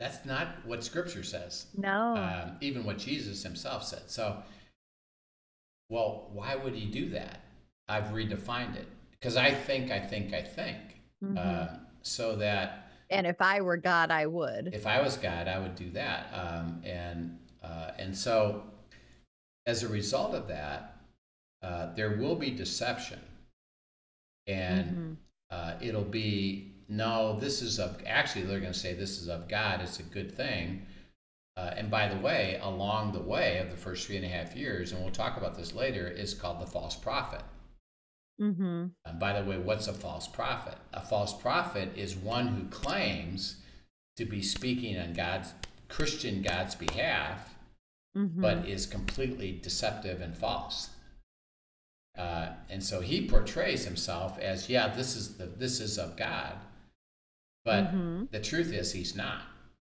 that's 0.00 0.24
not 0.24 0.48
what 0.66 0.82
Scripture 0.82 1.22
says. 1.22 1.66
No. 1.76 2.16
Um, 2.16 2.56
even 2.60 2.84
what 2.84 2.98
Jesus 2.98 3.42
Himself 3.44 3.84
said. 3.84 4.10
So, 4.10 4.42
well, 5.88 6.28
why 6.32 6.56
would 6.56 6.74
He 6.74 6.86
do 6.86 7.10
that? 7.10 7.40
I've 7.88 8.04
redefined 8.06 8.76
it 8.76 8.88
because 9.12 9.36
I 9.36 9.52
think, 9.52 9.90
I 9.92 10.00
think, 10.00 10.32
I 10.34 10.42
think, 10.42 10.78
Mhm. 11.22 11.38
uh, 11.38 11.76
so 12.04 12.36
that 12.36 12.80
and 13.10 13.26
if 13.26 13.40
I 13.40 13.60
were 13.60 13.76
God, 13.76 14.10
I 14.10 14.26
would. 14.26 14.70
if 14.72 14.86
I 14.86 15.00
was 15.02 15.16
God, 15.16 15.46
I 15.46 15.58
would 15.58 15.74
do 15.74 15.90
that. 15.90 16.26
Um, 16.32 16.80
and 16.84 17.38
uh, 17.62 17.90
and 17.98 18.16
so, 18.16 18.62
as 19.66 19.82
a 19.82 19.88
result 19.88 20.34
of 20.34 20.48
that, 20.48 20.96
uh, 21.62 21.94
there 21.94 22.16
will 22.16 22.34
be 22.34 22.50
deception, 22.50 23.20
and 24.46 24.86
Mhm. 24.90 25.16
uh, 25.50 25.74
it'll 25.80 26.02
be 26.02 26.72
no. 26.88 27.38
This 27.38 27.62
is 27.62 27.78
of 27.78 28.02
actually 28.06 28.44
they're 28.44 28.60
going 28.60 28.72
to 28.72 28.78
say 28.78 28.94
this 28.94 29.20
is 29.20 29.28
of 29.28 29.48
God. 29.48 29.80
It's 29.80 30.00
a 30.00 30.02
good 30.02 30.32
thing. 30.34 30.86
Uh, 31.56 31.72
and 31.76 31.88
by 31.90 32.08
the 32.08 32.16
way, 32.20 32.58
along 32.62 33.12
the 33.12 33.20
way 33.22 33.58
of 33.58 33.70
the 33.70 33.76
first 33.76 34.06
three 34.06 34.16
and 34.16 34.24
a 34.24 34.28
half 34.28 34.56
years, 34.56 34.90
and 34.90 35.00
we'll 35.00 35.12
talk 35.12 35.36
about 35.36 35.54
this 35.54 35.72
later, 35.72 36.08
is 36.08 36.34
called 36.34 36.60
the 36.60 36.66
false 36.66 36.96
prophet. 36.96 37.42
Mhm. 38.40 38.94
And 39.04 39.20
by 39.20 39.38
the 39.40 39.48
way, 39.48 39.58
what's 39.58 39.86
a 39.86 39.94
false 39.94 40.26
prophet? 40.26 40.76
A 40.92 41.00
false 41.00 41.32
prophet 41.40 41.96
is 41.96 42.16
one 42.16 42.48
who 42.48 42.68
claims 42.68 43.62
to 44.16 44.24
be 44.24 44.42
speaking 44.42 44.98
on 44.98 45.12
God's 45.12 45.52
Christian 45.88 46.42
God's 46.42 46.74
behalf, 46.74 47.54
Mhm. 48.16 48.40
but 48.40 48.68
is 48.68 48.86
completely 48.86 49.52
deceptive 49.52 50.20
and 50.20 50.36
false. 50.36 50.90
Uh, 52.16 52.54
and 52.68 52.82
so 52.82 53.00
he 53.00 53.28
portrays 53.28 53.84
himself 53.84 54.38
as, 54.38 54.68
yeah, 54.68 54.88
this 54.88 55.16
is 55.16 55.36
the 55.36 55.46
this 55.46 55.80
is 55.80 55.98
of 55.98 56.16
God, 56.16 56.56
but 57.64 57.86
Mhm. 57.92 58.30
the 58.30 58.40
truth 58.40 58.72
is 58.72 58.92
he's 58.92 59.16
not, 59.16 59.42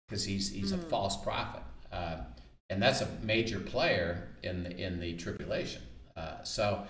because 0.07 0.23
he's 0.23 0.49
he's 0.49 0.71
a 0.71 0.77
Mm. 0.77 0.89
false 0.89 1.17
prophet, 1.21 1.63
uh, 1.91 2.23
and 2.69 2.81
that's 2.81 3.01
a 3.01 3.11
major 3.21 3.59
player 3.59 4.29
in 4.43 4.63
the 4.63 4.77
in 4.77 4.99
the 4.99 5.15
tribulation. 5.17 5.81
Uh, 6.15 6.41
so 6.43 6.87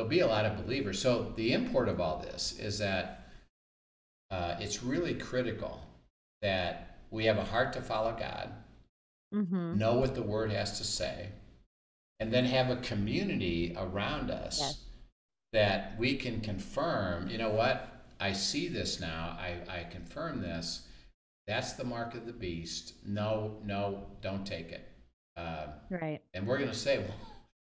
there'll 0.00 0.08
be 0.08 0.20
a 0.20 0.26
lot 0.26 0.46
of 0.46 0.64
believers. 0.64 0.98
So 0.98 1.30
the 1.36 1.52
import 1.52 1.86
of 1.86 2.00
all 2.00 2.20
this 2.22 2.58
is 2.58 2.78
that 2.78 3.28
uh, 4.30 4.56
it's 4.58 4.82
really 4.82 5.12
critical 5.14 5.78
that 6.40 7.00
we 7.10 7.26
have 7.26 7.36
a 7.36 7.44
heart 7.44 7.74
to 7.74 7.82
follow 7.82 8.16
God, 8.18 8.50
Mhm. 9.34 9.76
know 9.76 9.96
what 9.96 10.14
the 10.14 10.22
Word 10.22 10.50
has 10.52 10.78
to 10.78 10.84
say, 10.84 11.28
and 12.18 12.32
then 12.32 12.46
have 12.46 12.70
a 12.70 12.76
community 12.80 13.74
around 13.76 14.30
us 14.30 14.58
Yes. 14.60 14.84
that 15.52 15.98
we 15.98 16.16
can 16.16 16.40
confirm. 16.40 17.28
You 17.28 17.36
know 17.36 17.50
what? 17.50 17.86
I 18.18 18.32
see 18.32 18.68
this 18.68 19.00
now. 19.00 19.36
I, 19.38 19.60
I 19.68 19.84
confirm 19.84 20.40
this. 20.40 20.88
That's 21.46 21.74
the 21.74 21.84
mark 21.84 22.14
of 22.14 22.24
the 22.24 22.32
beast. 22.32 22.94
No, 23.04 23.60
no, 23.64 24.06
don't 24.22 24.46
take 24.46 24.72
it. 24.72 24.88
Um, 25.36 25.74
Right. 25.90 26.22
and 26.32 26.46
we're 26.46 26.58
going 26.58 26.70
to 26.70 26.76
say, 26.76 26.98
well, 27.00 27.16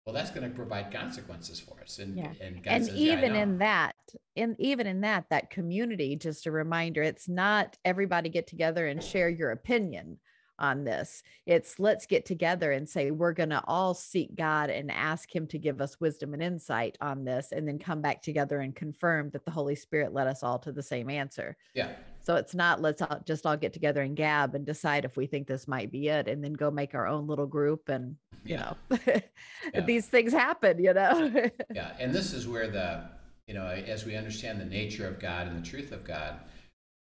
well, 0.05 0.14
that's 0.14 0.30
going 0.30 0.48
to 0.48 0.55
provide 0.55 0.92
consequences 0.92 1.61
for 1.61 1.80
us. 1.80 1.98
And, 1.98 2.16
Yeah. 2.16 2.32
and 2.40 2.62
God 2.62 2.72
and 2.72 2.86
says, 2.86 2.96
even 2.96 3.32
know." 3.32 3.38
in 3.40 3.59
that 3.59 3.94
in 4.34 4.57
even 4.59 4.86
in 4.86 5.03
that 5.03 5.26
that 5.30 5.50
community 5.50 6.16
just 6.16 6.46
a 6.46 6.50
reminder 6.50 7.03
it's 7.03 7.28
not 7.28 7.76
everybody 7.84 8.28
get 8.28 8.46
together 8.46 8.86
and 8.86 9.03
share 9.03 9.28
your 9.28 9.50
opinion 9.50 10.18
on 10.59 10.84
this. 10.84 11.22
It's 11.46 11.78
let's 11.78 12.07
get 12.07 12.24
together 12.24 12.72
and 12.72 12.88
say 12.88 13.11
we're 13.11 13.32
going 13.32 13.50
to 13.50 13.62
all 13.66 13.94
seek 13.94 14.34
God 14.36 14.70
and 14.70 14.90
ask 14.90 15.34
Him 15.34 15.46
to 15.48 15.59
give 15.59 15.80
us 15.80 16.00
wisdom 16.00 16.34
and 16.34 16.42
insight 16.42 16.96
on 17.00 17.24
this, 17.24 17.53
and 17.53 17.66
then 17.66 17.78
come 17.78 18.00
back 18.00 18.22
together 18.22 18.61
and 18.61 18.74
confirm 18.74 19.30
that 19.30 19.44
the 19.44 19.50
Holy 19.50 19.74
Spirit 19.74 20.12
led 20.12 20.28
us 20.28 20.42
all 20.42 20.59
to 20.61 20.72
the 20.72 20.82
same 20.82 21.11
answer. 21.11 21.57
Yeah. 21.74 21.90
So 22.25 22.37
it's 22.37 22.55
not 22.55 22.81
let's 22.81 23.03
all, 23.03 23.20
just 23.27 23.47
all 23.47 23.57
get 23.57 23.73
together 23.73 24.01
and 24.03 24.16
gab 24.16 24.55
and 24.55 24.64
decide 24.64 25.05
if 25.05 25.16
we 25.16 25.27
think 25.27 25.47
this 25.49 25.66
might 25.66 25.91
be 25.91 26.09
it, 26.09 26.29
and 26.29 26.43
then 26.43 26.53
go 26.53 26.70
make 26.70 26.95
our 26.95 27.07
own 27.07 27.27
little 27.27 27.47
group. 27.47 27.89
And 27.89 28.16
you 28.45 28.57
Yeah. 28.57 28.75
know, 28.91 28.99
Yeah. 29.75 29.81
these 29.81 30.07
things 30.09 30.33
happen. 30.33 30.79
You 30.83 30.95
know. 30.95 31.31
Yeah, 31.75 31.93
and 31.99 32.12
this 32.14 32.33
is 32.33 32.47
where 32.47 32.68
the, 32.68 33.05
you 33.47 33.55
know, 33.55 33.66
as 33.66 34.05
we 34.05 34.14
understand 34.16 34.61
the 34.61 34.64
nature 34.66 35.07
of 35.09 35.18
God 35.18 35.49
and 35.49 35.62
the 35.62 35.68
truth 35.68 35.91
of 35.93 36.05
God, 36.05 36.41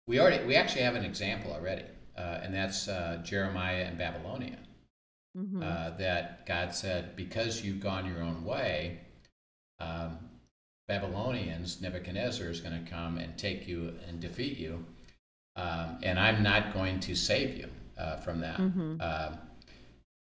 we 0.06 0.18
already, 0.20 0.44
we 0.44 0.56
actually 0.56 0.82
have 0.82 0.94
an 0.94 1.04
example 1.04 1.52
already, 1.52 1.84
uh, 2.16 2.40
and 2.42 2.54
that's 2.54 2.88
uh, 2.88 3.20
Jeremiah 3.24 3.84
and 3.84 3.98
Babylonia. 3.98 4.58
Mhm. 5.36 5.62
Uh, 5.62 5.96
that 5.98 6.44
God 6.46 6.74
said, 6.74 7.14
because 7.14 7.62
you've 7.64 7.78
gone 7.80 8.04
your 8.06 8.20
own 8.22 8.44
way, 8.44 8.98
um, 9.78 10.18
Babylonians, 10.88 11.80
Nebuchadnezzar 11.80 12.48
is 12.48 12.60
going 12.60 12.84
to 12.84 12.90
come 12.90 13.16
and 13.18 13.38
take 13.38 13.68
you 13.68 13.94
and 14.08 14.18
defeat 14.18 14.58
you, 14.58 14.84
um, 15.56 15.98
and 16.02 16.18
I'm 16.18 16.42
not 16.42 16.72
going 16.72 17.00
to 17.00 17.14
save 17.14 17.56
you 17.56 17.68
uh, 17.98 18.16
from 18.16 18.40
that. 18.40 18.58
Mhm. 18.58 19.00
Um, 19.00 19.38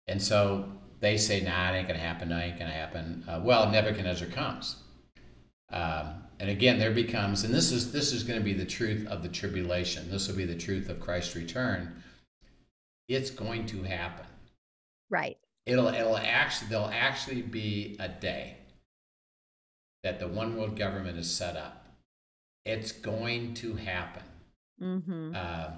and 0.08 0.22
so 0.22 0.72
they 1.00 1.18
say, 1.18 1.42
nah, 1.42 1.72
it 1.72 1.78
ain't 1.78 1.88
going 1.88 2.00
to 2.00 2.06
happen, 2.06 2.30
no, 2.30 2.38
it 2.38 2.44
ain't 2.44 2.60
going 2.60 2.70
to 2.72 2.78
happen. 2.78 3.24
Uh, 3.28 3.42
well, 3.44 3.70
Nebuchadnezzar 3.72 4.28
comes. 4.30 4.78
Um, 5.72 6.24
and 6.40 6.50
again, 6.50 6.78
there 6.80 6.92
becomes, 6.92 7.44
and 7.44 7.54
this 7.54 7.72
is 7.72 7.92
this 7.92 8.12
is 8.14 8.24
going 8.24 8.40
to 8.40 8.44
be 8.44 8.54
the 8.54 8.66
truth 8.66 9.08
of 9.08 9.24
the 9.24 9.30
tribulation. 9.30 10.10
This 10.12 10.28
will 10.28 10.36
be 10.36 10.46
the 10.46 10.56
truth 10.56 10.90
of 10.90 11.00
Christ's 11.00 11.36
return. 11.36 12.04
It's 13.08 13.30
going 13.30 13.66
to 13.68 13.84
happen. 13.84 14.26
right. 15.10 15.38
It'll 15.66 15.88
it'll 15.88 16.18
actually 16.18 16.70
there'll 16.70 16.90
actually 16.90 17.42
be 17.42 17.96
a 18.00 18.08
day 18.08 18.58
that 20.04 20.20
the 20.20 20.28
one 20.28 20.56
world 20.56 20.78
government 20.78 21.18
is 21.18 21.34
set 21.34 21.58
up. 21.58 21.86
It's 22.66 22.92
going 22.92 23.56
to 23.56 23.74
happen. 23.76 24.22
Mm-hmm. 24.82 25.36
Um, 25.36 25.74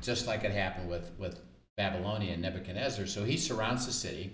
just 0.00 0.26
like 0.26 0.44
it 0.44 0.52
happened 0.52 0.88
with 0.88 1.10
with 1.18 1.40
Babylonia 1.76 2.32
and 2.32 2.42
Nebuchadnezzar. 2.42 3.06
So 3.06 3.24
he 3.24 3.36
surrounds 3.36 3.86
the 3.86 3.92
city, 3.92 4.32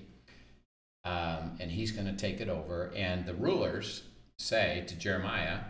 um, 1.04 1.56
and 1.60 1.70
he's 1.70 1.92
going 1.92 2.06
to 2.06 2.16
take 2.16 2.40
it 2.40 2.48
over. 2.48 2.92
And 2.94 3.24
the 3.26 3.34
rulers 3.34 4.02
say 4.38 4.84
to 4.88 4.94
Jeremiah, 4.96 5.60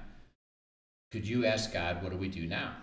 "Could 1.12 1.26
you 1.26 1.46
ask 1.46 1.72
God, 1.72 2.02
what 2.02 2.12
do 2.12 2.18
we 2.18 2.28
do 2.28 2.46
now?" 2.46 2.76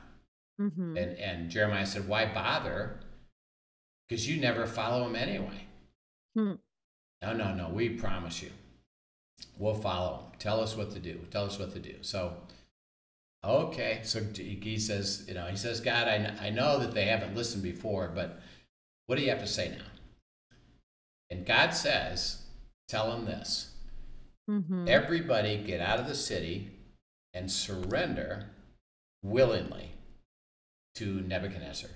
Mm-hmm. 0.61 0.97
And 0.97 1.17
and 1.17 1.49
Jeremiah 1.49 1.85
said, 1.85 2.07
"Why 2.07 2.31
bother? 2.31 2.99
Because 4.07 4.29
you 4.29 4.39
never 4.39 4.65
follow 4.65 5.05
him 5.07 5.15
anyway." 5.15 5.67
Hmm. 6.35 6.53
No, 7.21 7.33
no, 7.33 7.53
no. 7.53 7.69
We 7.69 7.89
promise 7.89 8.41
you, 8.41 8.51
we'll 9.57 9.75
follow 9.75 10.17
him. 10.17 10.39
Tell 10.39 10.59
us 10.59 10.75
what 10.75 10.91
to 10.91 10.99
do. 10.99 11.19
Tell 11.31 11.45
us 11.45 11.57
what 11.57 11.73
to 11.73 11.79
do. 11.79 11.95
So, 12.01 12.33
okay. 13.43 14.01
So 14.03 14.21
he 14.35 14.77
says, 14.77 15.25
you 15.27 15.33
know, 15.33 15.45
he 15.47 15.57
says, 15.57 15.79
God, 15.79 16.07
I, 16.07 16.33
I 16.41 16.49
know 16.49 16.79
that 16.79 16.93
they 16.93 17.05
haven't 17.05 17.35
listened 17.35 17.63
before, 17.63 18.11
but 18.13 18.41
what 19.05 19.17
do 19.17 19.23
you 19.23 19.29
have 19.29 19.41
to 19.41 19.47
say 19.47 19.69
now? 19.69 19.85
And 21.29 21.45
God 21.45 21.73
says, 21.73 22.43
tell 22.87 23.11
them 23.11 23.25
this. 23.25 23.71
Mm-hmm. 24.49 24.87
Everybody 24.87 25.57
get 25.57 25.81
out 25.81 25.99
of 25.99 26.07
the 26.07 26.15
city 26.15 26.69
and 27.33 27.51
surrender 27.51 28.49
willingly 29.23 29.91
to 30.95 31.21
Nebuchadnezzar. 31.21 31.89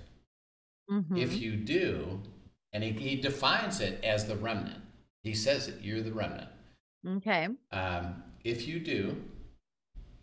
Mm-hmm. 0.89 1.17
If 1.17 1.37
you 1.39 1.55
do, 1.55 2.21
and 2.73 2.83
he, 2.83 2.91
he 2.91 3.15
defines 3.15 3.79
it 3.79 4.03
as 4.03 4.25
the 4.25 4.35
remnant, 4.35 4.81
he 5.23 5.33
says 5.33 5.67
it, 5.67 5.81
you're 5.81 6.01
the 6.01 6.13
remnant. 6.13 6.49
okay. 7.07 7.49
Um, 7.71 8.23
if 8.43 8.67
you 8.67 8.79
do, 8.79 9.17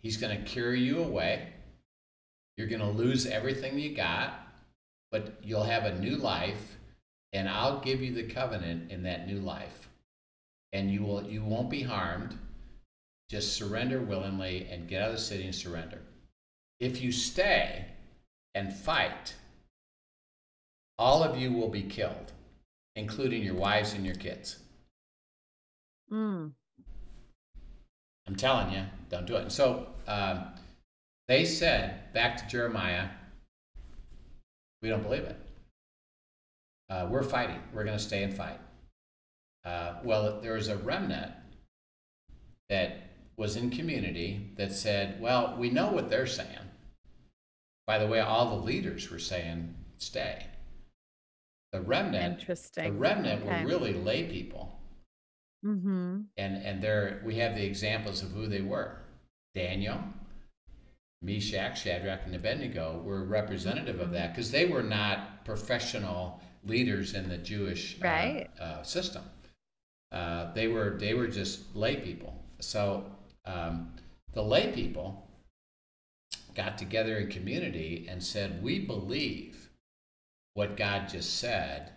he's 0.05 0.17
going 0.17 0.37
to 0.37 0.47
carry 0.47 0.79
you 0.79 0.99
away. 0.99 1.47
You're 2.57 2.67
going 2.67 2.79
to 2.79 2.87
lose 2.87 3.25
everything 3.25 3.79
you 3.79 3.95
got, 3.95 4.39
but 5.11 5.39
you'll 5.41 5.63
have 5.63 5.83
a 5.83 5.97
new 5.97 6.15
life, 6.15 6.77
and 7.33 7.49
I'll 7.49 7.79
give 7.79 8.03
you 8.03 8.13
the 8.13 8.31
covenant 8.31 8.91
in 8.91 9.01
that 9.01 9.25
new 9.25 9.39
life. 9.39 9.89
And 10.73 10.91
you 10.91 11.01
will 11.01 11.23
you 11.23 11.43
won't 11.43 11.71
be 11.71 11.81
harmed. 11.81 12.37
Just 13.31 13.55
surrender 13.55 13.99
willingly 13.99 14.67
and 14.69 14.87
get 14.87 15.01
out 15.01 15.09
of 15.09 15.15
the 15.15 15.21
city 15.21 15.45
and 15.45 15.55
surrender. 15.55 16.01
If 16.79 17.01
you 17.01 17.11
stay 17.11 17.87
and 18.53 18.71
fight, 18.71 19.33
all 20.99 21.23
of 21.23 21.35
you 21.35 21.51
will 21.51 21.69
be 21.69 21.81
killed, 21.81 22.31
including 22.95 23.41
your 23.41 23.55
wives 23.55 23.93
and 23.93 24.05
your 24.05 24.15
kids. 24.15 24.59
Mm. 26.11 26.51
I'm 28.27 28.35
telling 28.35 28.71
you, 28.73 28.83
don't 29.09 29.25
do 29.25 29.35
it. 29.35 29.41
And 29.43 29.51
so 29.51 29.87
um, 30.07 30.45
they 31.27 31.45
said 31.45 32.13
back 32.13 32.37
to 32.37 32.47
Jeremiah, 32.47 33.09
we 34.81 34.89
don't 34.89 35.03
believe 35.03 35.23
it. 35.23 35.37
Uh, 36.89 37.07
we're 37.09 37.23
fighting. 37.23 37.59
We're 37.73 37.83
going 37.83 37.97
to 37.97 38.03
stay 38.03 38.23
and 38.23 38.33
fight. 38.35 38.59
Uh, 39.63 39.95
well, 40.03 40.39
there 40.41 40.53
was 40.53 40.67
a 40.67 40.77
remnant 40.77 41.31
that 42.69 42.97
was 43.37 43.55
in 43.55 43.69
community 43.69 44.51
that 44.57 44.71
said, 44.71 45.19
well, 45.19 45.55
we 45.57 45.69
know 45.69 45.91
what 45.91 46.09
they're 46.09 46.27
saying. 46.27 46.49
By 47.87 47.97
the 47.97 48.07
way, 48.07 48.19
all 48.19 48.49
the 48.57 48.63
leaders 48.65 49.09
were 49.11 49.19
saying, 49.19 49.73
stay. 49.97 50.45
The 51.71 51.81
remnant, 51.81 52.39
Interesting. 52.39 52.85
the 52.85 52.91
remnant 52.99 53.43
Okay. 53.43 53.63
were 53.63 53.67
really 53.67 53.93
lay 53.93 54.23
people 54.23 54.74
Mm-hmm. 55.65 56.21
and 56.37 56.57
and 56.57 56.81
there 56.81 57.21
we 57.25 57.35
have 57.35 57.55
the 57.55 57.65
examples 57.65 58.21
of 58.21 58.31
who 58.31 58.47
they 58.47 58.61
were. 58.61 58.97
Daniel, 59.55 59.99
Meshach, 61.21 61.81
Shadrach, 61.81 62.21
and 62.25 62.35
Abednego 62.35 63.01
were 63.03 63.23
representative 63.23 63.99
of 63.99 64.11
that 64.11 64.33
because 64.33 64.51
they 64.51 64.65
were 64.65 64.83
not 64.83 65.43
professional 65.45 66.41
leaders 66.65 67.13
in 67.13 67.29
the 67.29 67.37
Jewish 67.37 67.97
uh, 68.03 68.63
uh, 68.63 68.83
system. 68.83 69.23
Uh, 70.11 70.53
they 70.53 70.67
were 70.67 70.97
they 70.99 71.13
were 71.13 71.27
just 71.27 71.75
lay 71.75 71.95
people. 71.95 72.43
So 72.59 73.05
um, 73.45 73.93
the 74.33 74.43
lay 74.43 74.71
people 74.71 75.27
got 76.53 76.77
together 76.77 77.17
in 77.17 77.29
community 77.29 78.05
and 78.09 78.23
said, 78.23 78.63
"We 78.63 78.79
believe 78.79 79.69
what 80.53 80.77
God 80.77 81.09
just 81.09 81.39
said. 81.39 81.91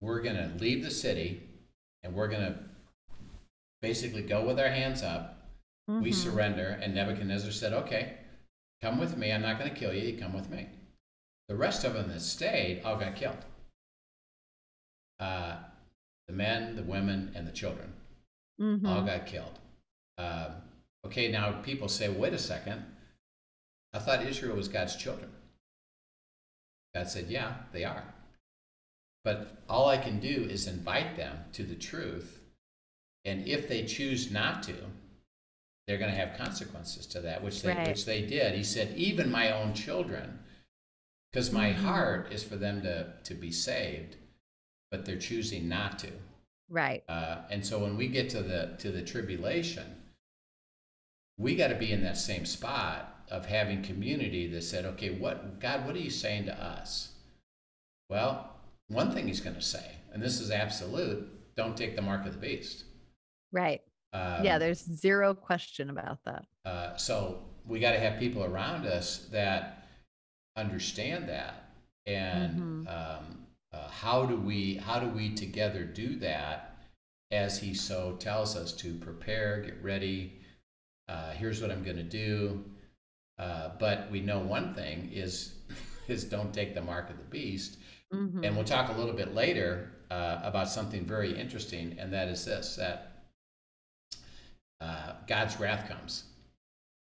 We're 0.00 0.22
going 0.22 0.36
to 0.36 0.52
leave 0.58 0.82
the 0.82 0.90
city." 0.90 1.42
And 2.02 2.14
we're 2.14 2.28
going 2.28 2.42
to 2.52 2.58
basically 3.82 4.22
go 4.22 4.44
with 4.46 4.58
our 4.60 4.68
hands 4.68 5.02
up. 5.02 5.36
We 5.88 6.10
Mhm. 6.10 6.14
surrender. 6.14 6.78
And 6.80 6.94
Nebuchadnezzar 6.94 7.50
said, 7.50 7.72
Okay, 7.72 8.18
come 8.80 8.98
with 8.98 9.16
me. 9.16 9.32
I'm 9.32 9.42
not 9.42 9.58
going 9.58 9.72
to 9.72 9.76
kill 9.78 9.92
you. 9.92 10.02
You 10.12 10.18
come 10.18 10.32
with 10.32 10.48
me. 10.50 10.68
The 11.48 11.56
rest 11.56 11.84
of 11.84 11.94
them 11.94 12.08
that 12.10 12.20
stayed 12.20 12.82
all 12.84 12.96
got 12.96 13.16
killed 13.16 13.44
uh, 15.18 15.58
the 16.28 16.32
men, 16.32 16.76
the 16.76 16.82
women, 16.82 17.30
and 17.34 17.46
the 17.46 17.52
children 17.52 17.92
Mhm. 18.58 18.86
all 18.86 19.02
got 19.04 19.26
killed. 19.26 19.58
Um, 20.16 20.62
okay, 21.04 21.30
now 21.30 21.60
people 21.62 21.88
say, 21.88 22.08
Wait 22.08 22.32
a 22.32 22.38
second. 22.38 22.84
I 23.92 23.98
thought 23.98 24.24
Israel 24.24 24.56
was 24.56 24.68
God's 24.68 24.96
children. 24.96 25.30
God 26.94 27.08
said, 27.08 27.26
Yeah, 27.28 27.64
they 27.72 27.84
are. 27.84 28.14
But 29.24 29.62
all 29.68 29.88
I 29.88 29.98
can 29.98 30.18
do 30.18 30.46
is 30.48 30.66
invite 30.66 31.16
them 31.16 31.38
to 31.52 31.62
the 31.62 31.74
truth. 31.74 32.40
And 33.24 33.46
if 33.46 33.68
they 33.68 33.84
choose 33.84 34.30
not 34.30 34.62
to, 34.64 34.74
they're 35.86 35.98
going 35.98 36.10
to 36.10 36.16
have 36.16 36.38
consequences 36.38 37.06
to 37.08 37.20
that, 37.20 37.42
which 37.42 37.62
they, 37.62 37.74
Right. 37.74 37.88
which 37.88 38.04
they 38.04 38.24
did. 38.24 38.54
He 38.54 38.64
said, 38.64 38.96
even 38.96 39.30
my 39.30 39.50
own 39.50 39.74
children, 39.74 40.38
because 41.30 41.52
my 41.52 41.72
Mhm. 41.72 41.76
heart 41.76 42.32
is 42.32 42.42
for 42.42 42.56
them 42.56 42.82
to, 42.82 43.12
to 43.24 43.34
be 43.34 43.52
saved, 43.52 44.16
but 44.90 45.04
they're 45.04 45.18
choosing 45.18 45.68
not 45.68 45.98
to. 46.00 46.12
Right. 46.68 47.04
Uh, 47.08 47.42
and 47.50 47.66
so 47.66 47.80
when 47.80 47.96
we 47.96 48.06
get 48.08 48.30
to 48.30 48.42
the 48.42 48.76
to 48.78 48.92
the 48.92 49.02
tribulation, 49.02 50.02
we 51.36 51.56
got 51.56 51.68
to 51.68 51.74
be 51.74 51.90
in 51.92 52.02
that 52.02 52.16
same 52.16 52.46
spot 52.46 53.24
of 53.28 53.46
having 53.46 53.82
community 53.82 54.46
that 54.46 54.62
said, 54.62 54.84
okay, 54.84 55.10
what 55.10 55.58
God, 55.58 55.84
what 55.86 55.96
are 55.96 56.00
you 56.00 56.10
saying 56.10 56.44
to 56.46 56.62
us? 56.62 57.12
Well, 58.08 58.49
one 58.90 59.10
thing 59.12 59.26
He's 59.26 59.40
going 59.40 59.56
to 59.56 59.62
say, 59.62 59.84
and 60.12 60.22
this 60.22 60.40
is 60.40 60.50
absolute: 60.50 61.28
don't 61.56 61.76
take 61.76 61.96
the 61.96 62.02
mark 62.02 62.26
of 62.26 62.32
the 62.32 62.38
beast. 62.38 62.84
Right. 63.52 63.80
Um, 64.12 64.44
yeah. 64.44 64.58
There's 64.58 64.84
zero 64.84 65.34
question 65.34 65.88
about 65.90 66.18
that. 66.24 66.44
uh, 66.64 66.96
so 66.96 67.42
we 67.66 67.80
got 67.80 67.92
to 67.92 68.00
have 68.00 68.18
people 68.18 68.44
around 68.44 68.86
us 68.86 69.28
that 69.32 69.86
understand 70.56 71.28
that, 71.28 71.70
and 72.06 72.88
um, 72.88 73.46
uh, 73.72 73.88
how 73.88 74.26
do 74.26 74.36
we 74.36 74.74
how 74.76 74.98
do 74.98 75.08
we 75.08 75.34
together 75.34 75.84
do 75.84 76.16
that 76.16 76.76
as 77.30 77.58
He 77.60 77.74
so 77.74 78.16
tells 78.18 78.56
us 78.56 78.72
to 78.74 78.94
prepare, 78.94 79.60
get 79.62 79.82
ready. 79.82 80.40
Uh, 81.08 81.30
here's 81.32 81.60
what 81.60 81.70
I'm 81.70 81.84
going 81.84 81.96
to 81.96 82.02
do. 82.02 82.64
Uh, 83.38 83.70
but 83.78 84.10
we 84.10 84.20
know 84.20 84.40
one 84.40 84.74
thing 84.74 85.10
is 85.12 85.54
is 86.08 86.24
don't 86.24 86.52
take 86.52 86.74
the 86.74 86.82
mark 86.82 87.10
of 87.10 87.18
the 87.18 87.24
beast. 87.24 87.78
Mhm. 88.12 88.44
And 88.44 88.56
we'll 88.56 88.64
talk 88.64 88.88
a 88.90 88.98
little 88.98 89.14
bit 89.14 89.34
later 89.34 89.92
uh, 90.10 90.40
about 90.42 90.68
something 90.68 91.04
very 91.06 91.38
interesting, 91.38 91.96
and 91.98 92.12
that 92.12 92.28
is 92.28 92.44
this 92.44 92.76
that 92.76 93.06
uh, 94.80 95.14
God's 95.26 95.58
wrath 95.60 95.88
comes. 95.88 96.24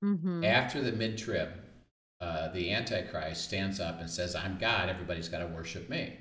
Mhm. 0.04 0.44
After 0.46 0.82
the 0.82 0.92
mid 0.92 1.18
trib, 1.18 1.50
uh, 2.22 2.48
the 2.50 2.72
Antichrist 2.72 3.44
stands 3.44 3.80
up 3.80 4.00
and 4.00 4.10
says, 4.10 4.36
I'm 4.36 4.58
God, 4.58 4.90
everybody's 4.90 5.30
got 5.30 5.40
to 5.40 5.48
worship 5.48 5.90
me. 5.90 6.18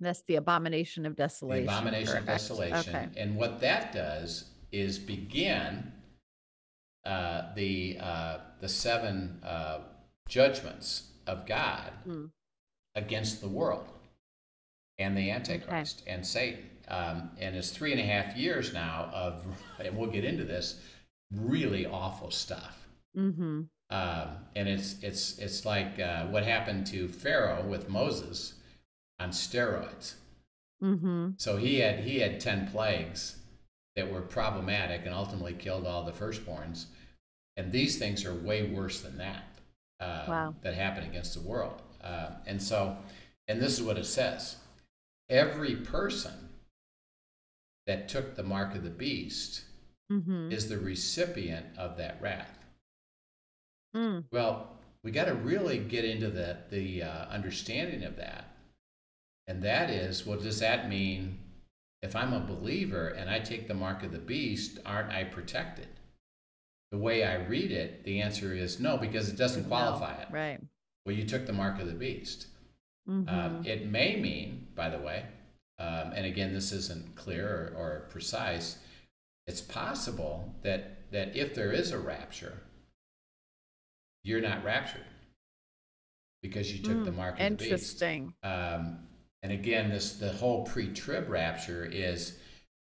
That's 0.00 0.22
the 0.22 0.36
abomination 0.36 1.06
of 1.06 1.14
The 1.16 1.22
desolation. 1.22 1.68
abomination 1.68 2.16
of 2.16 2.26
desolation. 2.26 2.96
Okay. 2.96 3.08
And 3.20 3.36
what 3.36 3.60
that 3.60 3.92
does 3.92 4.50
is 4.72 4.98
begin 4.98 5.92
uh, 7.04 7.54
the, 7.54 7.98
uh, 8.00 8.38
the 8.60 8.68
seven 8.68 9.38
uh, 9.44 9.80
judgments 10.28 11.12
of 11.26 11.46
God 11.46 11.92
Mm. 12.06 12.30
Against 12.94 13.40
the 13.40 13.48
world 13.48 13.86
and 14.98 15.16
the 15.16 15.30
Antichrist 15.30 16.02
and 16.06 16.26
Satan. 16.26 16.70
Um, 16.88 17.30
and 17.38 17.56
it's 17.56 17.70
three 17.70 17.92
and 17.92 18.00
a 18.00 18.04
half 18.04 18.36
years 18.36 18.72
now 18.72 19.10
of, 19.12 19.44
and 19.78 19.96
we'll 19.96 20.10
get 20.10 20.24
into 20.24 20.44
this, 20.44 20.80
really 21.34 21.86
awful 21.86 22.30
stuff. 22.30 22.86
Mm-hmm. 23.16 23.62
Um, 23.90 24.28
and 24.56 24.68
it's 24.68 24.96
it's 25.02 25.38
it's 25.38 25.64
like 25.64 26.00
uh, 26.00 26.24
what 26.26 26.42
happened 26.42 26.86
to 26.88 27.06
Pharaoh 27.06 27.64
with 27.64 27.88
Moses 27.88 28.54
on 29.20 29.30
steroids. 29.30 30.14
Mm-hmm. 30.82 31.30
So 31.36 31.58
he 31.58 31.80
had 31.80 32.00
he 32.00 32.18
had 32.18 32.40
ten 32.40 32.66
plagues 32.68 33.36
that 33.94 34.10
were 34.10 34.20
problematic 34.20 35.02
and 35.04 35.14
ultimately 35.14 35.52
killed 35.52 35.86
all 35.86 36.02
the 36.02 36.12
firstborns. 36.12 36.86
And 37.56 37.70
these 37.70 37.98
things 37.98 38.24
are 38.24 38.34
way 38.34 38.64
worse 38.64 39.00
than 39.00 39.18
that. 39.18 39.44
Uh, 40.00 40.24
Wow. 40.28 40.54
That 40.62 40.74
happened 40.74 41.06
against 41.06 41.34
the 41.34 41.48
world. 41.48 41.80
Uh, 42.04 42.30
and 42.46 42.62
so, 42.62 42.96
and 43.48 43.60
this 43.60 43.78
is 43.78 43.82
what 43.82 43.98
it 43.98 44.06
says: 44.06 44.56
every 45.28 45.76
person 45.76 46.50
that 47.86 48.08
took 48.08 48.34
the 48.36 48.42
mark 48.42 48.74
of 48.74 48.82
the 48.84 48.90
beast 48.90 49.62
Mm-hmm. 50.12 50.52
is 50.52 50.68
the 50.68 50.78
recipient 50.78 51.64
of 51.78 51.96
that 51.96 52.18
wrath. 52.20 52.58
Mm. 53.96 54.24
Well, 54.30 54.68
we 55.02 55.10
got 55.10 55.24
to 55.24 55.34
really 55.34 55.78
get 55.78 56.04
into 56.04 56.28
the 56.28 56.58
the 56.70 57.02
uh, 57.02 57.24
understanding 57.30 58.04
of 58.04 58.16
that, 58.16 58.44
and 59.46 59.62
that 59.62 59.88
is, 59.88 60.26
well, 60.26 60.38
does 60.38 60.60
that 60.60 60.90
mean 60.90 61.38
if 62.02 62.14
I'm 62.14 62.34
a 62.34 62.40
believer 62.40 63.08
and 63.08 63.30
I 63.30 63.38
take 63.38 63.66
the 63.66 63.72
mark 63.74 64.02
of 64.02 64.12
the 64.12 64.18
beast, 64.18 64.78
aren't 64.84 65.10
I 65.10 65.24
protected? 65.24 65.88
The 66.92 66.98
way 66.98 67.24
I 67.24 67.36
read 67.36 67.72
it, 67.72 68.04
the 68.04 68.20
answer 68.20 68.52
is 68.52 68.78
no, 68.78 68.98
because 68.98 69.30
it 69.30 69.36
doesn't 69.36 69.62
No, 69.62 69.68
qualify 69.68 70.16
it. 70.20 70.28
Right. 70.30 70.60
Well, 71.04 71.14
you 71.14 71.24
took 71.24 71.46
the 71.46 71.52
mark 71.52 71.80
of 71.80 71.86
the 71.86 71.94
beast. 71.94 72.46
Mm-hmm. 73.08 73.28
Um, 73.28 73.62
it 73.66 73.90
may 73.90 74.16
mean, 74.16 74.68
by 74.74 74.88
the 74.88 74.98
way, 74.98 75.24
um, 75.78 76.12
and 76.14 76.24
again, 76.24 76.54
this 76.54 76.72
isn't 76.72 77.14
clear 77.16 77.74
or, 77.76 77.78
or 77.78 78.08
precise. 78.10 78.78
It's 79.46 79.60
possible 79.60 80.54
that 80.62 81.10
that 81.12 81.36
if 81.36 81.54
there 81.54 81.72
is 81.72 81.92
a 81.92 81.98
rapture, 81.98 82.62
you're 84.22 84.40
not 84.40 84.64
raptured 84.64 85.04
because 86.42 86.72
you 86.72 86.82
took 86.82 87.04
the 87.04 87.10
Mm, 87.10 87.16
mark 87.16 87.34
of 87.34 87.50
the 87.50 87.56
beast. 87.56 87.70
Interesting. 87.70 88.34
Um, 88.42 88.98
and 89.42 89.52
again, 89.52 89.90
this 89.90 90.14
the 90.14 90.32
whole 90.32 90.64
pre-trib 90.64 91.28
rapture 91.28 91.84
is 91.84 92.38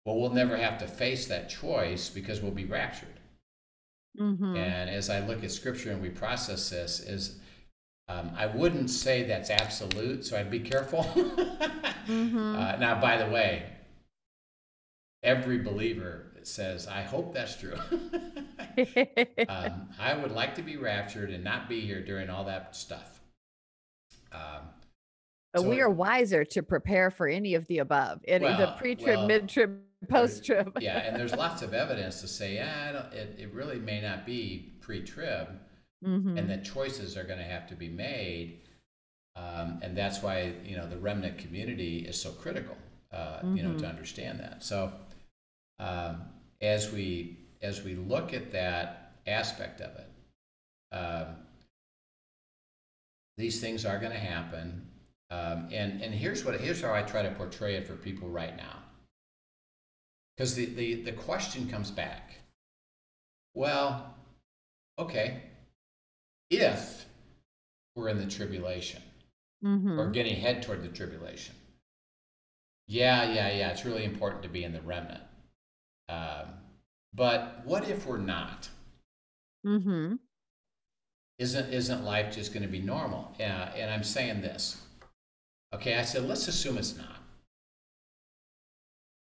well, 0.06 0.20
we'll 0.20 0.32
never 0.32 0.58
have 0.58 0.78
to 0.80 0.88
face 0.88 1.28
that 1.28 1.50
choice 1.50 2.10
because 2.10 2.42
we'll 2.42 2.52
be 2.52 2.66
raptured. 2.66 3.20
Mm-hmm. 4.20 4.56
And 4.56 4.90
as 4.90 5.10
I 5.10 5.20
look 5.20 5.44
at 5.44 5.52
scripture 5.52 5.92
and 5.92 6.02
we 6.02 6.10
process 6.10 6.70
this, 6.70 7.00
is 7.00 7.40
um, 8.10 8.32
I 8.36 8.48
wouldn't 8.48 8.90
say 8.90 9.24
that's 9.24 9.50
absolute, 9.50 10.26
so 10.26 10.38
I'd 10.38 10.52
be 10.52 10.60
careful. 10.60 11.04
Mhm. 12.10 12.56
uh, 12.58 12.76
now, 12.78 13.00
by 13.00 13.18
the 13.24 13.30
way, 13.30 13.70
every 15.22 15.60
believer 15.60 16.32
says, 16.42 16.88
"I 16.88 17.04
hope 17.04 17.36
that's 17.36 17.56
true." 17.56 17.76
um, 19.48 19.90
I 20.00 20.16
would 20.16 20.32
like 20.32 20.56
to 20.56 20.64
be 20.64 20.76
raptured 20.76 21.30
and 21.30 21.44
not 21.44 21.70
be 21.70 21.82
here 21.82 22.04
during 22.04 22.32
all 22.32 22.46
that 22.46 22.76
stuff. 22.76 23.22
Um, 24.32 24.70
But 25.54 25.62
so 25.62 25.70
we 25.70 25.82
are 25.82 25.90
wiser 25.90 26.44
to 26.46 26.64
prepare 26.64 27.12
for 27.12 27.28
any 27.28 27.54
of 27.54 27.68
the 27.68 27.78
above. 27.78 28.22
Any 28.28 28.48
the 28.48 28.74
pre-trib, 28.80 29.18
well, 29.20 29.28
mid-trib, 29.28 29.82
post-trib. 30.08 30.78
yeah, 30.82 30.98
and 31.00 31.16
there's 31.16 31.36
lots 31.46 31.62
of 31.62 31.76
evidence 31.76 32.22
to 32.22 32.28
say, 32.28 32.56
yeah, 32.56 32.88
I 32.90 32.92
don't, 32.92 33.14
it, 33.14 33.36
it 33.40 33.54
really 33.54 33.78
may 33.80 34.02
not 34.02 34.26
be 34.26 34.74
pre-trib. 34.82 35.48
Mhm. 36.02 36.38
and 36.38 36.50
that 36.50 36.64
choices 36.66 37.18
are 37.18 37.24
going 37.24 37.40
to 37.40 37.46
have 37.46 37.68
to 37.68 37.76
be 37.76 37.90
made. 37.90 38.62
Um, 39.36 39.80
and 39.82 39.96
that's 39.98 40.22
why 40.22 40.54
you 40.66 40.76
know 40.78 40.88
the 40.88 40.98
remnant 40.98 41.38
community 41.38 42.00
is 42.08 42.20
so 42.22 42.32
critical. 42.32 42.78
Uh, 43.12 43.44
You 43.54 43.64
know 43.64 43.74
to 43.76 43.88
Mhm. 43.88 43.90
understand 43.90 44.40
that. 44.40 44.64
So 44.64 44.94
um, 45.80 46.22
as 46.62 46.92
we 46.92 47.38
as 47.62 47.84
we 47.84 47.96
look 47.96 48.34
at 48.34 48.52
that 48.52 49.14
aspect 49.28 49.82
of 49.82 49.92
it, 49.98 50.10
um, 50.96 51.36
these 53.38 53.60
things 53.62 53.86
are 53.86 53.98
going 54.00 54.12
to 54.12 54.20
happen. 54.20 54.88
Um, 55.32 55.70
and 55.72 56.02
and 56.02 56.14
here's 56.14 56.44
what 56.46 56.60
here's 56.60 56.82
how 56.82 56.94
I 56.94 57.02
try 57.04 57.22
to 57.22 57.32
portray 57.32 57.76
it 57.76 57.88
for 57.88 57.96
people 57.96 58.30
right 58.30 58.56
now. 58.58 58.78
Because 60.36 60.56
the, 60.56 60.66
the 60.66 60.96
the 61.04 61.12
question 61.12 61.70
comes 61.70 61.92
back. 61.92 62.40
Well, 63.54 64.16
okay, 64.98 65.44
if 66.50 67.06
we're 67.96 68.10
in 68.10 68.18
the 68.18 68.26
tribulation 68.28 69.02
Mhm. 69.64 69.98
or 69.98 70.10
getting 70.10 70.40
head 70.40 70.64
toward 70.64 70.84
the 70.84 70.90
tribulation. 70.90 71.56
Yeah, 72.88 73.32
yeah, 73.32 73.50
yeah. 73.52 73.72
It's 73.72 73.86
really 73.86 74.04
important 74.06 74.42
to 74.44 74.50
be 74.50 74.64
in 74.64 74.74
the 74.74 74.82
remnant. 74.82 75.24
Um, 76.08 76.60
but 77.14 77.66
what 77.66 77.88
if 77.88 78.06
we're 78.08 78.18
not? 78.18 78.70
Mm-hmm. 79.66 80.16
Isn't 81.38 81.74
isn't 81.74 82.04
life 82.04 82.34
just 82.34 82.52
going 82.54 82.64
to 82.64 82.70
be 82.70 82.82
normal? 82.82 83.36
Uh, 83.40 83.44
and 83.44 83.92
I'm 83.92 84.04
saying 84.04 84.42
this. 84.42 84.82
Okay, 85.74 85.96
I 85.98 86.04
said 86.04 86.24
let's 86.24 86.48
assume 86.48 86.78
it's 86.78 86.98
not. 86.98 87.18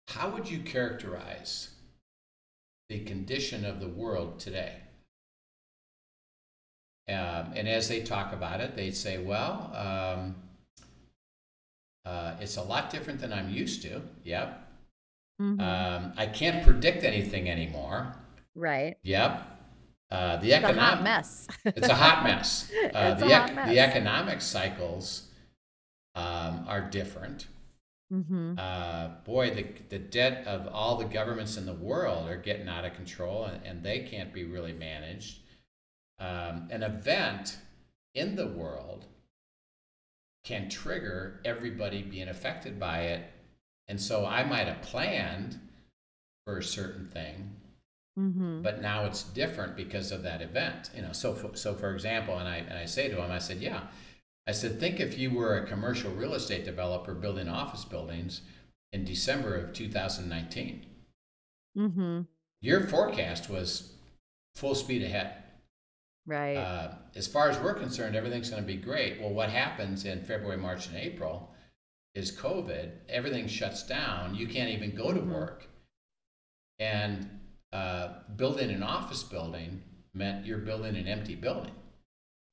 How 0.08 0.30
would 0.30 0.48
you 0.50 0.60
characterize 0.60 1.70
the 2.88 3.00
condition 3.04 3.64
of 3.64 3.80
the 3.80 3.88
world 3.88 4.38
today? 4.40 4.76
Um, 7.10 7.52
and 7.56 7.68
as 7.68 7.88
they 7.88 8.00
talk 8.02 8.32
about 8.32 8.60
it, 8.60 8.76
they 8.76 8.90
say, 8.90 9.18
well, 9.18 9.70
um, 9.74 10.34
uh, 12.04 12.34
it's 12.40 12.56
a 12.56 12.62
lot 12.62 12.90
different 12.90 13.20
than 13.20 13.32
I'm 13.32 13.50
used 13.50 13.82
to. 13.82 14.02
Yep. 14.24 14.66
Mhm. 15.40 15.60
Um, 15.60 16.12
I 16.16 16.26
can't 16.26 16.62
predict 16.64 17.04
anything 17.04 17.48
anymore. 17.50 18.14
right. 18.54 18.96
Yep. 19.02 19.46
Uh, 20.10 20.36
the 20.38 20.48
It's 20.52 20.56
a 20.56 20.60
hot 20.60 20.70
economic 20.70 21.04
mess. 21.04 21.48
it's 21.64 21.88
a 21.88 21.94
hot 21.94 22.24
mess. 22.24 22.70
Uh, 22.94 23.10
It's 23.12 23.20
the, 23.22 23.26
a 23.30 23.34
hot 23.38 23.48
ec- 23.50 23.54
mess. 23.54 23.68
the 23.68 23.78
economic 23.78 24.40
cycles 24.40 25.28
um, 26.16 26.64
are 26.66 26.80
different. 26.90 27.46
Mhm. 28.12 28.58
Uh, 28.58 29.08
boy, 29.24 29.54
the, 29.54 29.66
the 29.88 29.98
debt 30.00 30.46
of 30.48 30.66
all 30.66 30.96
the 30.96 31.04
governments 31.04 31.56
in 31.56 31.64
the 31.64 31.72
world 31.74 32.28
are 32.28 32.36
getting 32.36 32.68
out 32.68 32.84
of 32.84 32.92
control 32.94 33.44
and, 33.44 33.64
and 33.64 33.82
they 33.84 34.00
can't 34.00 34.32
be 34.34 34.42
really 34.44 34.72
managed. 34.72 35.38
Um, 36.20 36.68
an 36.70 36.82
event 36.82 37.58
in 38.14 38.36
the 38.36 38.46
world 38.46 39.06
can 40.44 40.68
trigger 40.68 41.40
everybody 41.44 42.02
being 42.02 42.28
affected 42.28 42.78
by 42.78 43.02
it. 43.02 43.24
And 43.88 44.00
so 44.00 44.26
I 44.26 44.44
might 44.44 44.68
have 44.68 44.82
planned 44.82 45.58
for 46.46 46.58
a 46.58 46.62
certain 46.62 47.08
thing, 47.08 47.56
Mhm. 48.18 48.62
but 48.62 48.80
now 48.80 49.04
it's 49.04 49.22
different 49.22 49.76
because 49.76 50.12
of 50.12 50.22
that 50.22 50.42
event. 50.42 50.90
You 50.94 51.02
know, 51.02 51.12
so 51.12 51.34
for, 51.34 51.56
so 51.56 51.74
for 51.74 51.92
example, 51.94 52.38
and 52.38 52.48
I 52.48 52.56
and 52.56 52.78
I 52.78 52.84
say 52.84 53.08
to 53.08 53.22
him, 53.22 53.30
I 53.30 53.38
said, 53.38 53.58
yeah, 53.58 53.88
I 54.46 54.52
said, 54.52 54.80
think 54.80 55.00
if 55.00 55.18
you 55.18 55.30
were 55.30 55.56
a 55.56 55.66
commercial 55.66 56.12
real 56.12 56.34
estate 56.34 56.64
developer 56.64 57.14
building 57.14 57.48
office 57.48 57.84
buildings 57.84 58.42
in 58.92 59.04
December 59.04 59.54
of 59.54 59.72
2019, 59.72 60.86
mm-hmm. 61.76 62.22
your 62.60 62.80
forecast 62.80 63.48
was 63.48 63.94
full 64.54 64.74
speed 64.74 65.02
ahead. 65.02 65.39
Right. 66.26 66.56
Uh, 66.56 66.94
as 67.16 67.26
far 67.26 67.48
as 67.50 67.58
we're 67.58 67.74
concerned, 67.74 68.14
everything's 68.14 68.50
going 68.50 68.62
to 68.62 68.66
be 68.66 68.76
great. 68.76 69.20
Well, 69.20 69.30
what 69.32 69.50
happens 69.50 70.04
in 70.04 70.22
February, 70.22 70.58
March, 70.58 70.86
and 70.88 70.96
April 70.96 71.50
is 72.14 72.36
COVID. 72.36 72.90
Everything 73.08 73.46
shuts 73.48 73.84
down. 73.86 74.34
You 74.34 74.46
can't 74.46 74.70
even 74.70 74.94
go 74.94 75.12
to 75.12 75.20
Mhm. 75.20 75.32
work. 75.32 75.68
And 76.78 77.40
uh, 77.72 78.14
building 78.36 78.70
an 78.70 78.82
office 78.82 79.22
building 79.22 79.82
meant 80.12 80.44
you're 80.44 80.58
building 80.58 80.96
an 80.96 81.06
empty 81.06 81.34
building. 81.36 81.74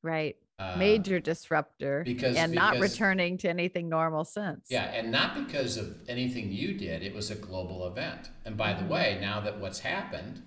right. 0.04 0.38
Uh, 0.60 0.76
Major 0.78 1.20
disruptor. 1.20 2.04
because- 2.04 2.36
and 2.36 2.52
not 2.54 2.74
because- 2.76 2.92
returning 2.94 3.38
to 3.40 3.48
anything 3.50 3.90
normal 3.90 4.24
since. 4.26 4.68
Yeah, 4.72 4.86
and 4.86 5.12
not 5.12 5.36
because 5.36 5.78
of 5.78 6.08
anything 6.10 6.52
you 6.52 6.74
did, 6.76 7.04
it 7.04 7.14
was 7.14 7.30
a 7.30 7.36
global 7.36 7.86
event. 7.88 8.30
And 8.46 8.58
by 8.58 8.74
the 8.74 8.82
Mhm. 8.84 8.88
way, 8.90 9.18
now 9.22 9.40
that 9.42 9.60
what's 9.60 9.80
happened 9.80 10.42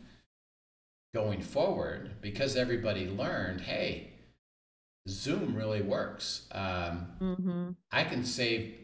going 1.12 1.40
forward, 1.42 2.16
because 2.20 2.56
everybody 2.56 3.08
learned, 3.08 3.60
hey, 3.62 4.10
Zoom 5.08 5.54
really 5.56 5.82
works. 5.82 6.46
Um, 6.52 7.06
Mm-hmm. 7.20 7.70
I 7.90 8.04
can 8.04 8.24
save 8.24 8.74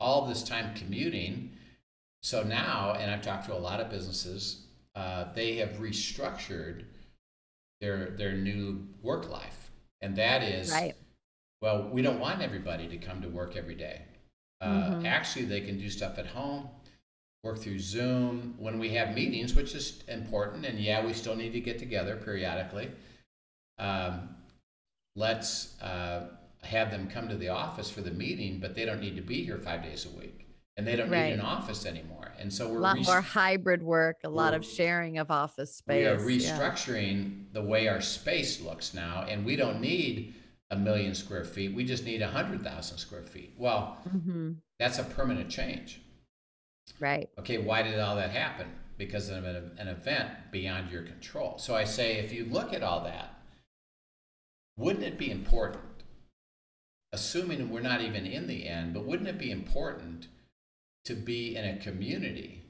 all 0.00 0.26
this 0.26 0.42
time 0.42 0.74
commuting. 0.74 1.52
So 2.22 2.42
now, 2.42 2.94
and 2.98 3.10
I've 3.10 3.22
talked 3.22 3.46
to 3.46 3.54
a 3.54 3.58
lot 3.58 3.80
of 3.80 3.88
businesses, 3.90 4.66
uh, 4.94 5.32
they 5.34 5.56
have 5.56 5.74
restructured 5.74 6.84
their 7.80 8.10
their 8.10 8.32
new 8.32 8.88
work 9.02 9.28
life, 9.30 9.70
and 10.00 10.16
that 10.16 10.42
is 10.42 10.72
Right. 10.72 10.94
well, 11.62 11.88
we 11.90 12.02
don't 12.02 12.18
want 12.18 12.40
everybody 12.42 12.88
to 12.88 12.96
come 12.98 13.20
to 13.22 13.28
work 13.28 13.54
every 13.56 13.74
day. 13.74 14.02
Uh, 14.60 14.90
Mhm. 14.96 15.04
Actually, 15.06 15.44
they 15.44 15.60
can 15.60 15.78
do 15.78 15.88
stuff 15.90 16.18
at 16.18 16.26
home, 16.26 16.68
work 17.46 17.58
through 17.58 17.78
Zoom 17.78 18.54
when 18.58 18.78
we 18.78 18.90
have 18.90 19.14
meetings, 19.14 19.54
which 19.54 19.74
is 19.74 20.02
important. 20.08 20.66
And 20.66 20.78
yeah, 20.78 21.04
we 21.06 21.12
still 21.12 21.36
need 21.36 21.52
to 21.52 21.60
get 21.60 21.78
together 21.78 22.16
periodically. 22.16 22.90
Um, 23.78 24.30
let's 25.14 25.80
uh, 25.80 26.28
have 26.62 26.90
them 26.90 27.08
come 27.08 27.28
to 27.28 27.36
the 27.36 27.48
office 27.48 27.88
for 27.88 28.00
the 28.02 28.10
meeting, 28.10 28.58
but 28.60 28.74
they 28.74 28.84
don't 28.84 29.00
need 29.00 29.16
to 29.16 29.22
be 29.22 29.44
here 29.44 29.58
five 29.58 29.82
days 29.82 30.04
a 30.06 30.18
week, 30.18 30.46
and 30.76 30.86
they 30.86 30.96
don't 30.96 31.08
Right. 31.08 31.26
need 31.28 31.34
an 31.34 31.40
office 31.40 31.86
anymore. 31.86 32.32
And 32.38 32.52
so 32.52 32.68
we're 32.68 32.78
a 32.78 32.80
lot 32.80 32.96
rest- 32.96 33.08
more 33.08 33.20
hybrid 33.20 33.82
work, 33.82 34.16
a 34.24 34.28
lot 34.28 34.52
of 34.52 34.64
sharing 34.64 35.16
of 35.18 35.30
office 35.30 35.76
space. 35.76 35.96
we 36.02 36.06
are 36.06 36.30
yeah. 36.30 36.58
restructuring 36.58 37.52
the 37.52 37.62
way 37.62 37.86
our 37.88 38.00
space 38.00 38.60
looks 38.60 38.92
now, 38.92 39.24
and 39.28 39.44
we 39.46 39.56
don't 39.56 39.80
need 39.80 40.34
a 40.70 40.76
million 40.76 41.14
square 41.14 41.44
feet. 41.44 41.72
We 41.74 41.84
just 41.84 42.04
need 42.04 42.22
a 42.22 42.28
hundred 42.28 42.62
thousand 42.64 42.98
square 42.98 43.22
feet. 43.22 43.54
Well, 43.56 43.98
Mhm. 44.08 44.56
that's 44.80 44.98
a 44.98 45.04
permanent 45.04 45.48
change. 45.48 46.00
Right. 47.00 47.28
Okay, 47.38 47.58
why 47.58 47.82
did 47.82 47.98
all 47.98 48.16
that 48.16 48.30
happen? 48.30 48.68
Because 48.98 49.28
of 49.28 49.44
an, 49.44 49.72
an 49.78 49.88
event 49.88 50.30
beyond 50.50 50.90
your 50.90 51.02
control. 51.02 51.58
So 51.58 51.74
I 51.74 51.84
say, 51.84 52.14
if 52.18 52.32
you 52.32 52.46
look 52.46 52.72
at 52.72 52.82
all 52.82 53.04
that, 53.04 53.34
wouldn't 54.78 55.04
it 55.04 55.18
be 55.18 55.30
important, 55.30 55.82
assuming 57.12 57.70
we're 57.70 57.80
not 57.80 58.00
even 58.00 58.26
in 58.26 58.46
the 58.46 58.66
end, 58.66 58.94
but 58.94 59.04
wouldn't 59.04 59.28
it 59.28 59.38
be 59.38 59.50
important 59.50 60.28
to 61.04 61.14
be 61.14 61.56
in 61.56 61.64
a 61.64 61.78
community 61.78 62.62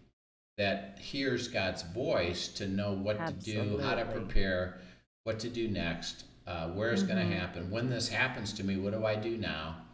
that 0.59 0.99
hears 1.01 1.49
God's 1.49 1.83
voice 1.83 2.49
to 2.49 2.67
know 2.67 2.93
what 2.93 3.27
to 3.27 3.33
do, 3.33 3.79
how 3.79 3.95
to 3.95 4.05
prepare, 4.07 4.81
what 5.25 5.39
to 5.41 5.49
do 5.49 5.69
next, 5.69 6.25
uh, 6.47 6.69
where 6.71 6.93
it's 6.93 7.03
going 7.03 7.19
Mhm. 7.25 7.31
to 7.31 7.37
happen, 7.37 7.71
when 7.71 7.91
this 7.91 8.09
happens 8.09 8.53
to 8.55 8.65
me, 8.65 8.77
what 8.77 8.93
do 8.93 9.05
I 9.05 9.17
do 9.17 9.37
now? 9.37 9.85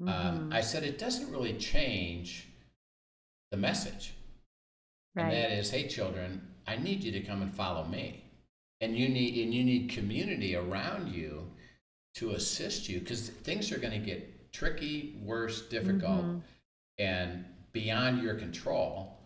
Um, 0.00 0.50
Mhm. 0.50 0.54
I 0.54 0.60
said 0.60 0.82
it 0.82 0.98
doesn't 0.98 1.30
really 1.30 1.56
change 1.58 2.48
the 3.52 3.56
message. 3.58 4.14
right. 5.14 5.24
And 5.24 5.32
that 5.32 5.52
is, 5.52 5.70
hey 5.70 5.86
children, 5.86 6.40
I 6.66 6.76
need 6.76 7.04
you 7.04 7.12
to 7.12 7.20
come 7.20 7.42
and 7.42 7.54
follow 7.54 7.84
me. 7.84 8.24
And 8.80 8.96
you 8.98 9.08
need 9.08 9.38
and 9.44 9.54
you 9.54 9.62
need 9.62 9.90
community 9.90 10.56
around 10.56 11.12
you 11.12 11.46
to 12.16 12.30
assist 12.32 12.88
you 12.88 12.98
because 12.98 13.28
things 13.28 13.70
are 13.70 13.78
going 13.78 13.92
to 13.98 14.04
get 14.04 14.52
tricky, 14.52 15.16
worse, 15.22 15.68
difficult, 15.68 16.24
Mhm. 16.24 16.42
and 16.98 17.44
beyond 17.72 18.22
your 18.22 18.34
control. 18.34 19.16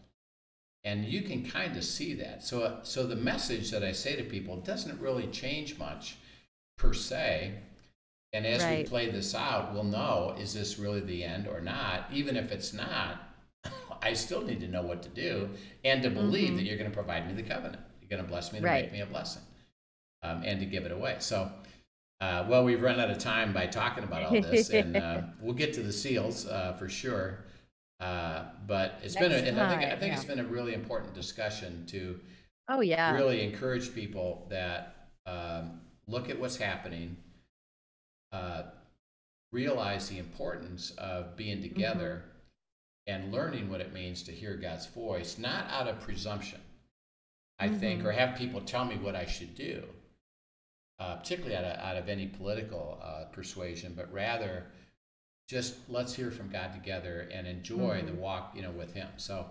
And 0.85 1.05
you 1.05 1.23
can 1.23 1.49
kind 1.49 1.77
of 1.77 1.85
see 1.85 2.15
that. 2.15 2.43
So 2.45 2.81
so 2.83 3.07
the 3.07 3.17
message 3.17 3.71
that 3.71 3.83
I 3.83 3.93
say 3.93 4.17
to 4.17 4.25
people 4.25 4.57
doesn't 4.61 5.01
really 5.01 5.29
change 5.29 5.79
much 5.79 6.17
per 6.77 6.93
se. 6.93 7.61
And 8.33 8.45
as 8.47 8.63
we 8.65 8.85
play 8.85 9.09
this 9.11 9.35
out, 9.35 9.73
we'll 9.73 9.85
know 9.85 10.37
is 10.39 10.53
this 10.53 10.79
really 10.79 11.01
the 11.01 11.25
end 11.25 11.47
or 11.49 11.61
not? 11.61 12.13
Even 12.13 12.37
if 12.37 12.53
it's 12.53 12.73
not, 12.73 13.26
I 14.03 14.13
still 14.15 14.43
need 14.43 14.61
to 14.61 14.69
know 14.69 14.83
what 14.83 15.03
to 15.03 15.09
do 15.09 15.51
and 15.85 16.03
to 16.03 16.11
believe 16.11 16.51
Mhm. 16.53 16.57
that 16.57 16.63
you're 16.65 16.77
going 16.79 16.91
to 16.91 16.95
provide 16.95 17.27
me 17.27 17.35
the 17.41 17.49
covenant. 17.49 17.83
You're 18.01 18.09
going 18.11 18.23
to 18.23 18.29
bless 18.29 18.53
me 18.53 18.61
to 18.61 18.65
Right. 18.65 18.85
make 18.85 18.93
me 18.93 19.01
a 19.01 19.07
blessing 19.07 19.43
um, 20.23 20.43
and 20.45 20.61
to 20.61 20.67
give 20.67 20.85
it 20.85 20.93
away. 20.93 21.17
So, 21.21 21.51
uh, 22.21 22.47
well, 22.49 22.65
we've 22.65 22.83
run 22.83 22.99
out 23.01 23.11
of 23.11 23.19
time 23.19 23.53
by 23.53 23.67
talking 23.67 24.05
about 24.05 24.23
all 24.23 24.41
this, 24.41 24.71
and 24.71 24.97
uh, 24.97 25.23
we'll 25.41 25.55
get 25.55 25.73
to 25.75 25.83
the 25.83 25.93
seals 25.93 26.47
uh, 26.47 26.73
for 26.75 26.89
sure. 26.89 27.45
Uh, 28.01 28.45
but 28.67 28.99
it's 29.03 29.15
been, 29.17 29.33
a, 29.33 29.37
Next 29.37 29.49
and 29.49 29.61
I 29.61 29.69
think, 29.71 29.93
I 29.93 29.97
think 29.97 30.13
it's 30.15 30.25
yeah. 30.25 30.35
been 30.35 30.45
a 30.45 30.49
really 30.49 30.75
important 30.75 31.15
discussion 31.15 31.87
to 31.87 32.21
Oh 32.69 32.81
yeah. 32.81 33.15
really 33.15 33.43
encourage 33.43 33.95
people 33.95 34.47
that 34.51 35.09
um, 35.27 35.81
look 36.07 36.29
at 36.29 36.39
what's 36.39 36.57
happening, 36.57 37.17
uh, 38.33 38.65
realize 39.53 40.09
the 40.09 40.19
importance 40.19 40.91
of 40.99 41.37
being 41.37 41.63
together 41.63 42.23
and 43.07 43.33
learning 43.33 43.71
what 43.71 43.81
it 43.81 43.93
means 43.93 44.23
to 44.25 44.33
hear 44.33 44.57
God's 44.57 44.87
voice, 44.87 45.39
not 45.39 45.69
out 45.71 45.87
of 45.89 46.01
presumption, 46.01 46.61
I 47.59 47.69
think, 47.69 48.03
Mhm. 48.03 48.07
or 48.07 48.13
have 48.13 48.37
people 48.37 48.61
tell 48.61 48.85
me 48.85 48.97
what 48.97 49.15
I 49.15 49.27
should 49.27 49.55
do, 49.55 49.89
uh, 50.99 51.17
particularly 51.17 51.57
out 51.57 51.65
of, 51.65 51.79
out 51.79 51.97
of 51.97 52.09
any 52.09 52.27
political 52.27 52.99
uh, 53.03 53.27
persuasion, 53.27 53.95
but 53.95 54.13
rather 54.13 54.67
just 55.49 55.77
let's 55.89 56.15
hear 56.15 56.31
from 56.33 56.49
God 56.51 56.73
together 56.73 57.29
and 57.33 57.47
enjoy 57.47 58.03
the 58.03 58.11
Mhm. 58.13 58.17
walk, 58.19 58.57
you 58.57 58.63
know, 58.63 58.73
with 58.73 58.95
Him. 58.95 59.09
So 59.17 59.51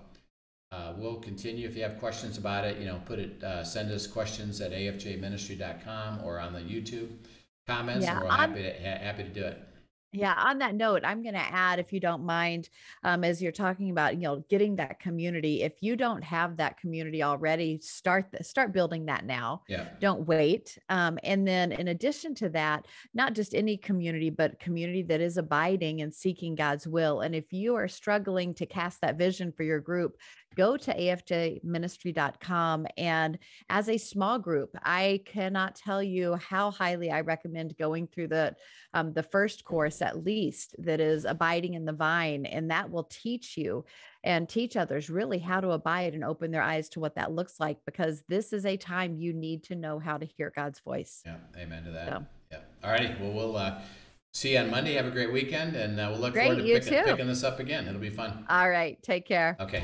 uh, 0.71 0.93
we'll 0.97 1.21
continue. 1.21 1.65
If 1.69 1.77
you 1.77 1.83
have 1.83 1.97
questions 1.99 2.37
about 2.37 2.65
it, 2.65 2.77
you 2.79 2.85
know, 2.85 3.01
put 3.05 3.17
it, 3.19 3.41
uh, 3.41 3.63
send 3.63 3.89
us 3.91 4.05
questions 4.07 4.59
at 4.59 4.71
afjministry.com 4.73 6.21
or 6.25 6.37
on 6.39 6.51
the 6.51 6.59
YouTube 6.59 7.15
comments, 7.65 8.03
Yeah, 8.05 8.15
and 8.19 8.23
we're 8.25 8.31
happy 8.31 8.63
to 8.63 8.73
ha- 8.73 8.97
happy 8.99 9.23
to 9.23 9.29
do 9.29 9.45
it. 9.45 9.57
Yeah, 10.15 10.33
on 10.37 10.59
that 10.59 10.75
note, 10.75 11.01
I'm 11.03 11.21
going 11.21 11.33
to 11.35 11.39
add, 11.39 11.77
if 11.77 11.91
you 11.91 11.99
don't 11.99 12.25
mind, 12.25 12.69
um, 13.03 13.25
as 13.25 13.41
you're 13.41 13.51
talking 13.51 13.91
about, 13.91 14.15
you 14.15 14.21
know, 14.21 14.45
getting 14.49 14.77
that 14.77 15.01
community. 15.01 15.61
If 15.61 15.73
you 15.81 15.97
don't 15.97 16.23
have 16.23 16.55
that 16.57 16.79
community 16.79 17.21
already, 17.21 17.79
start 17.81 18.31
th- 18.31 18.43
start 18.43 18.71
building 18.71 19.05
that 19.07 19.25
now. 19.25 19.63
Yeah. 19.67 19.89
Don't 19.99 20.25
wait. 20.25 20.77
Um, 20.87 21.19
and 21.23 21.45
then, 21.45 21.73
in 21.73 21.89
addition 21.89 22.33
to 22.35 22.49
that, 22.49 22.85
not 23.13 23.33
just 23.33 23.53
any 23.53 23.75
community, 23.75 24.29
but 24.29 24.59
community 24.59 25.03
that 25.03 25.19
is 25.19 25.37
abiding 25.37 26.01
and 26.01 26.13
seeking 26.13 26.55
God's 26.55 26.87
will. 26.87 27.19
And 27.19 27.35
if 27.35 27.51
you 27.51 27.75
are 27.75 27.89
struggling 27.89 28.53
to 28.55 28.65
cast 28.65 29.01
that 29.01 29.17
vision 29.17 29.51
for 29.51 29.63
your 29.63 29.81
group, 29.81 30.15
go 30.55 30.77
to 30.77 30.93
afjministry.com 30.93 32.87
and 32.97 33.37
as 33.69 33.89
a 33.89 33.97
small 33.97 34.39
group, 34.39 34.75
I 34.83 35.21
cannot 35.25 35.75
tell 35.75 36.01
you 36.01 36.35
how 36.35 36.71
highly 36.71 37.11
I 37.11 37.21
recommend 37.21 37.77
going 37.77 38.07
through 38.07 38.29
the 38.29 38.55
um, 38.93 39.13
the 39.13 39.23
first 39.23 39.65
course 39.65 40.01
at 40.01 40.23
least 40.23 40.75
that 40.79 40.99
is 40.99 41.25
abiding 41.25 41.73
in 41.73 41.85
the 41.85 41.93
vine, 41.93 42.45
and 42.45 42.71
that 42.71 42.89
will 42.89 43.03
teach 43.03 43.57
you 43.57 43.85
and 44.23 44.49
teach 44.49 44.75
others 44.75 45.09
really 45.09 45.37
how 45.37 45.59
to 45.61 45.71
abide 45.71 46.13
and 46.13 46.23
open 46.23 46.51
their 46.51 46.61
eyes 46.61 46.89
to 46.89 46.99
what 46.99 47.15
that 47.15 47.31
looks 47.31 47.59
like 47.59 47.77
because 47.85 48.23
this 48.27 48.53
is 48.53 48.65
a 48.65 48.77
time 48.77 49.15
you 49.15 49.33
need 49.33 49.63
to 49.63 49.75
know 49.75 49.99
how 49.99 50.17
to 50.17 50.25
hear 50.25 50.51
God's 50.55 50.79
voice. 50.79 51.21
Yeah. 51.25 51.35
Amen 51.57 51.83
to 51.83 51.91
that. 51.91 52.07
So. 52.07 52.25
Yeah. 52.51 52.59
All 52.83 52.91
righty. 52.91 53.13
Well, 53.19 53.33
we'll 53.33 53.57
uh, 53.57 53.81
see 54.31 54.53
you 54.53 54.59
on 54.59 54.71
Monday. 54.71 54.93
Have 54.93 55.05
a 55.05 55.11
great 55.11 55.31
weekend, 55.31 55.75
and 55.75 55.99
uh, 55.99 56.07
we'll 56.11 56.21
look 56.21 56.33
Great, 56.33 56.47
forward 56.47 56.65
to 56.65 56.79
picking, 56.79 57.03
picking 57.03 57.27
this 57.27 57.43
up 57.43 57.59
again. 57.59 57.87
It'll 57.87 57.99
be 57.99 58.09
fun. 58.09 58.45
All 58.49 58.69
right, 58.69 59.01
take 59.03 59.25
care. 59.25 59.57
Okay. 59.59 59.83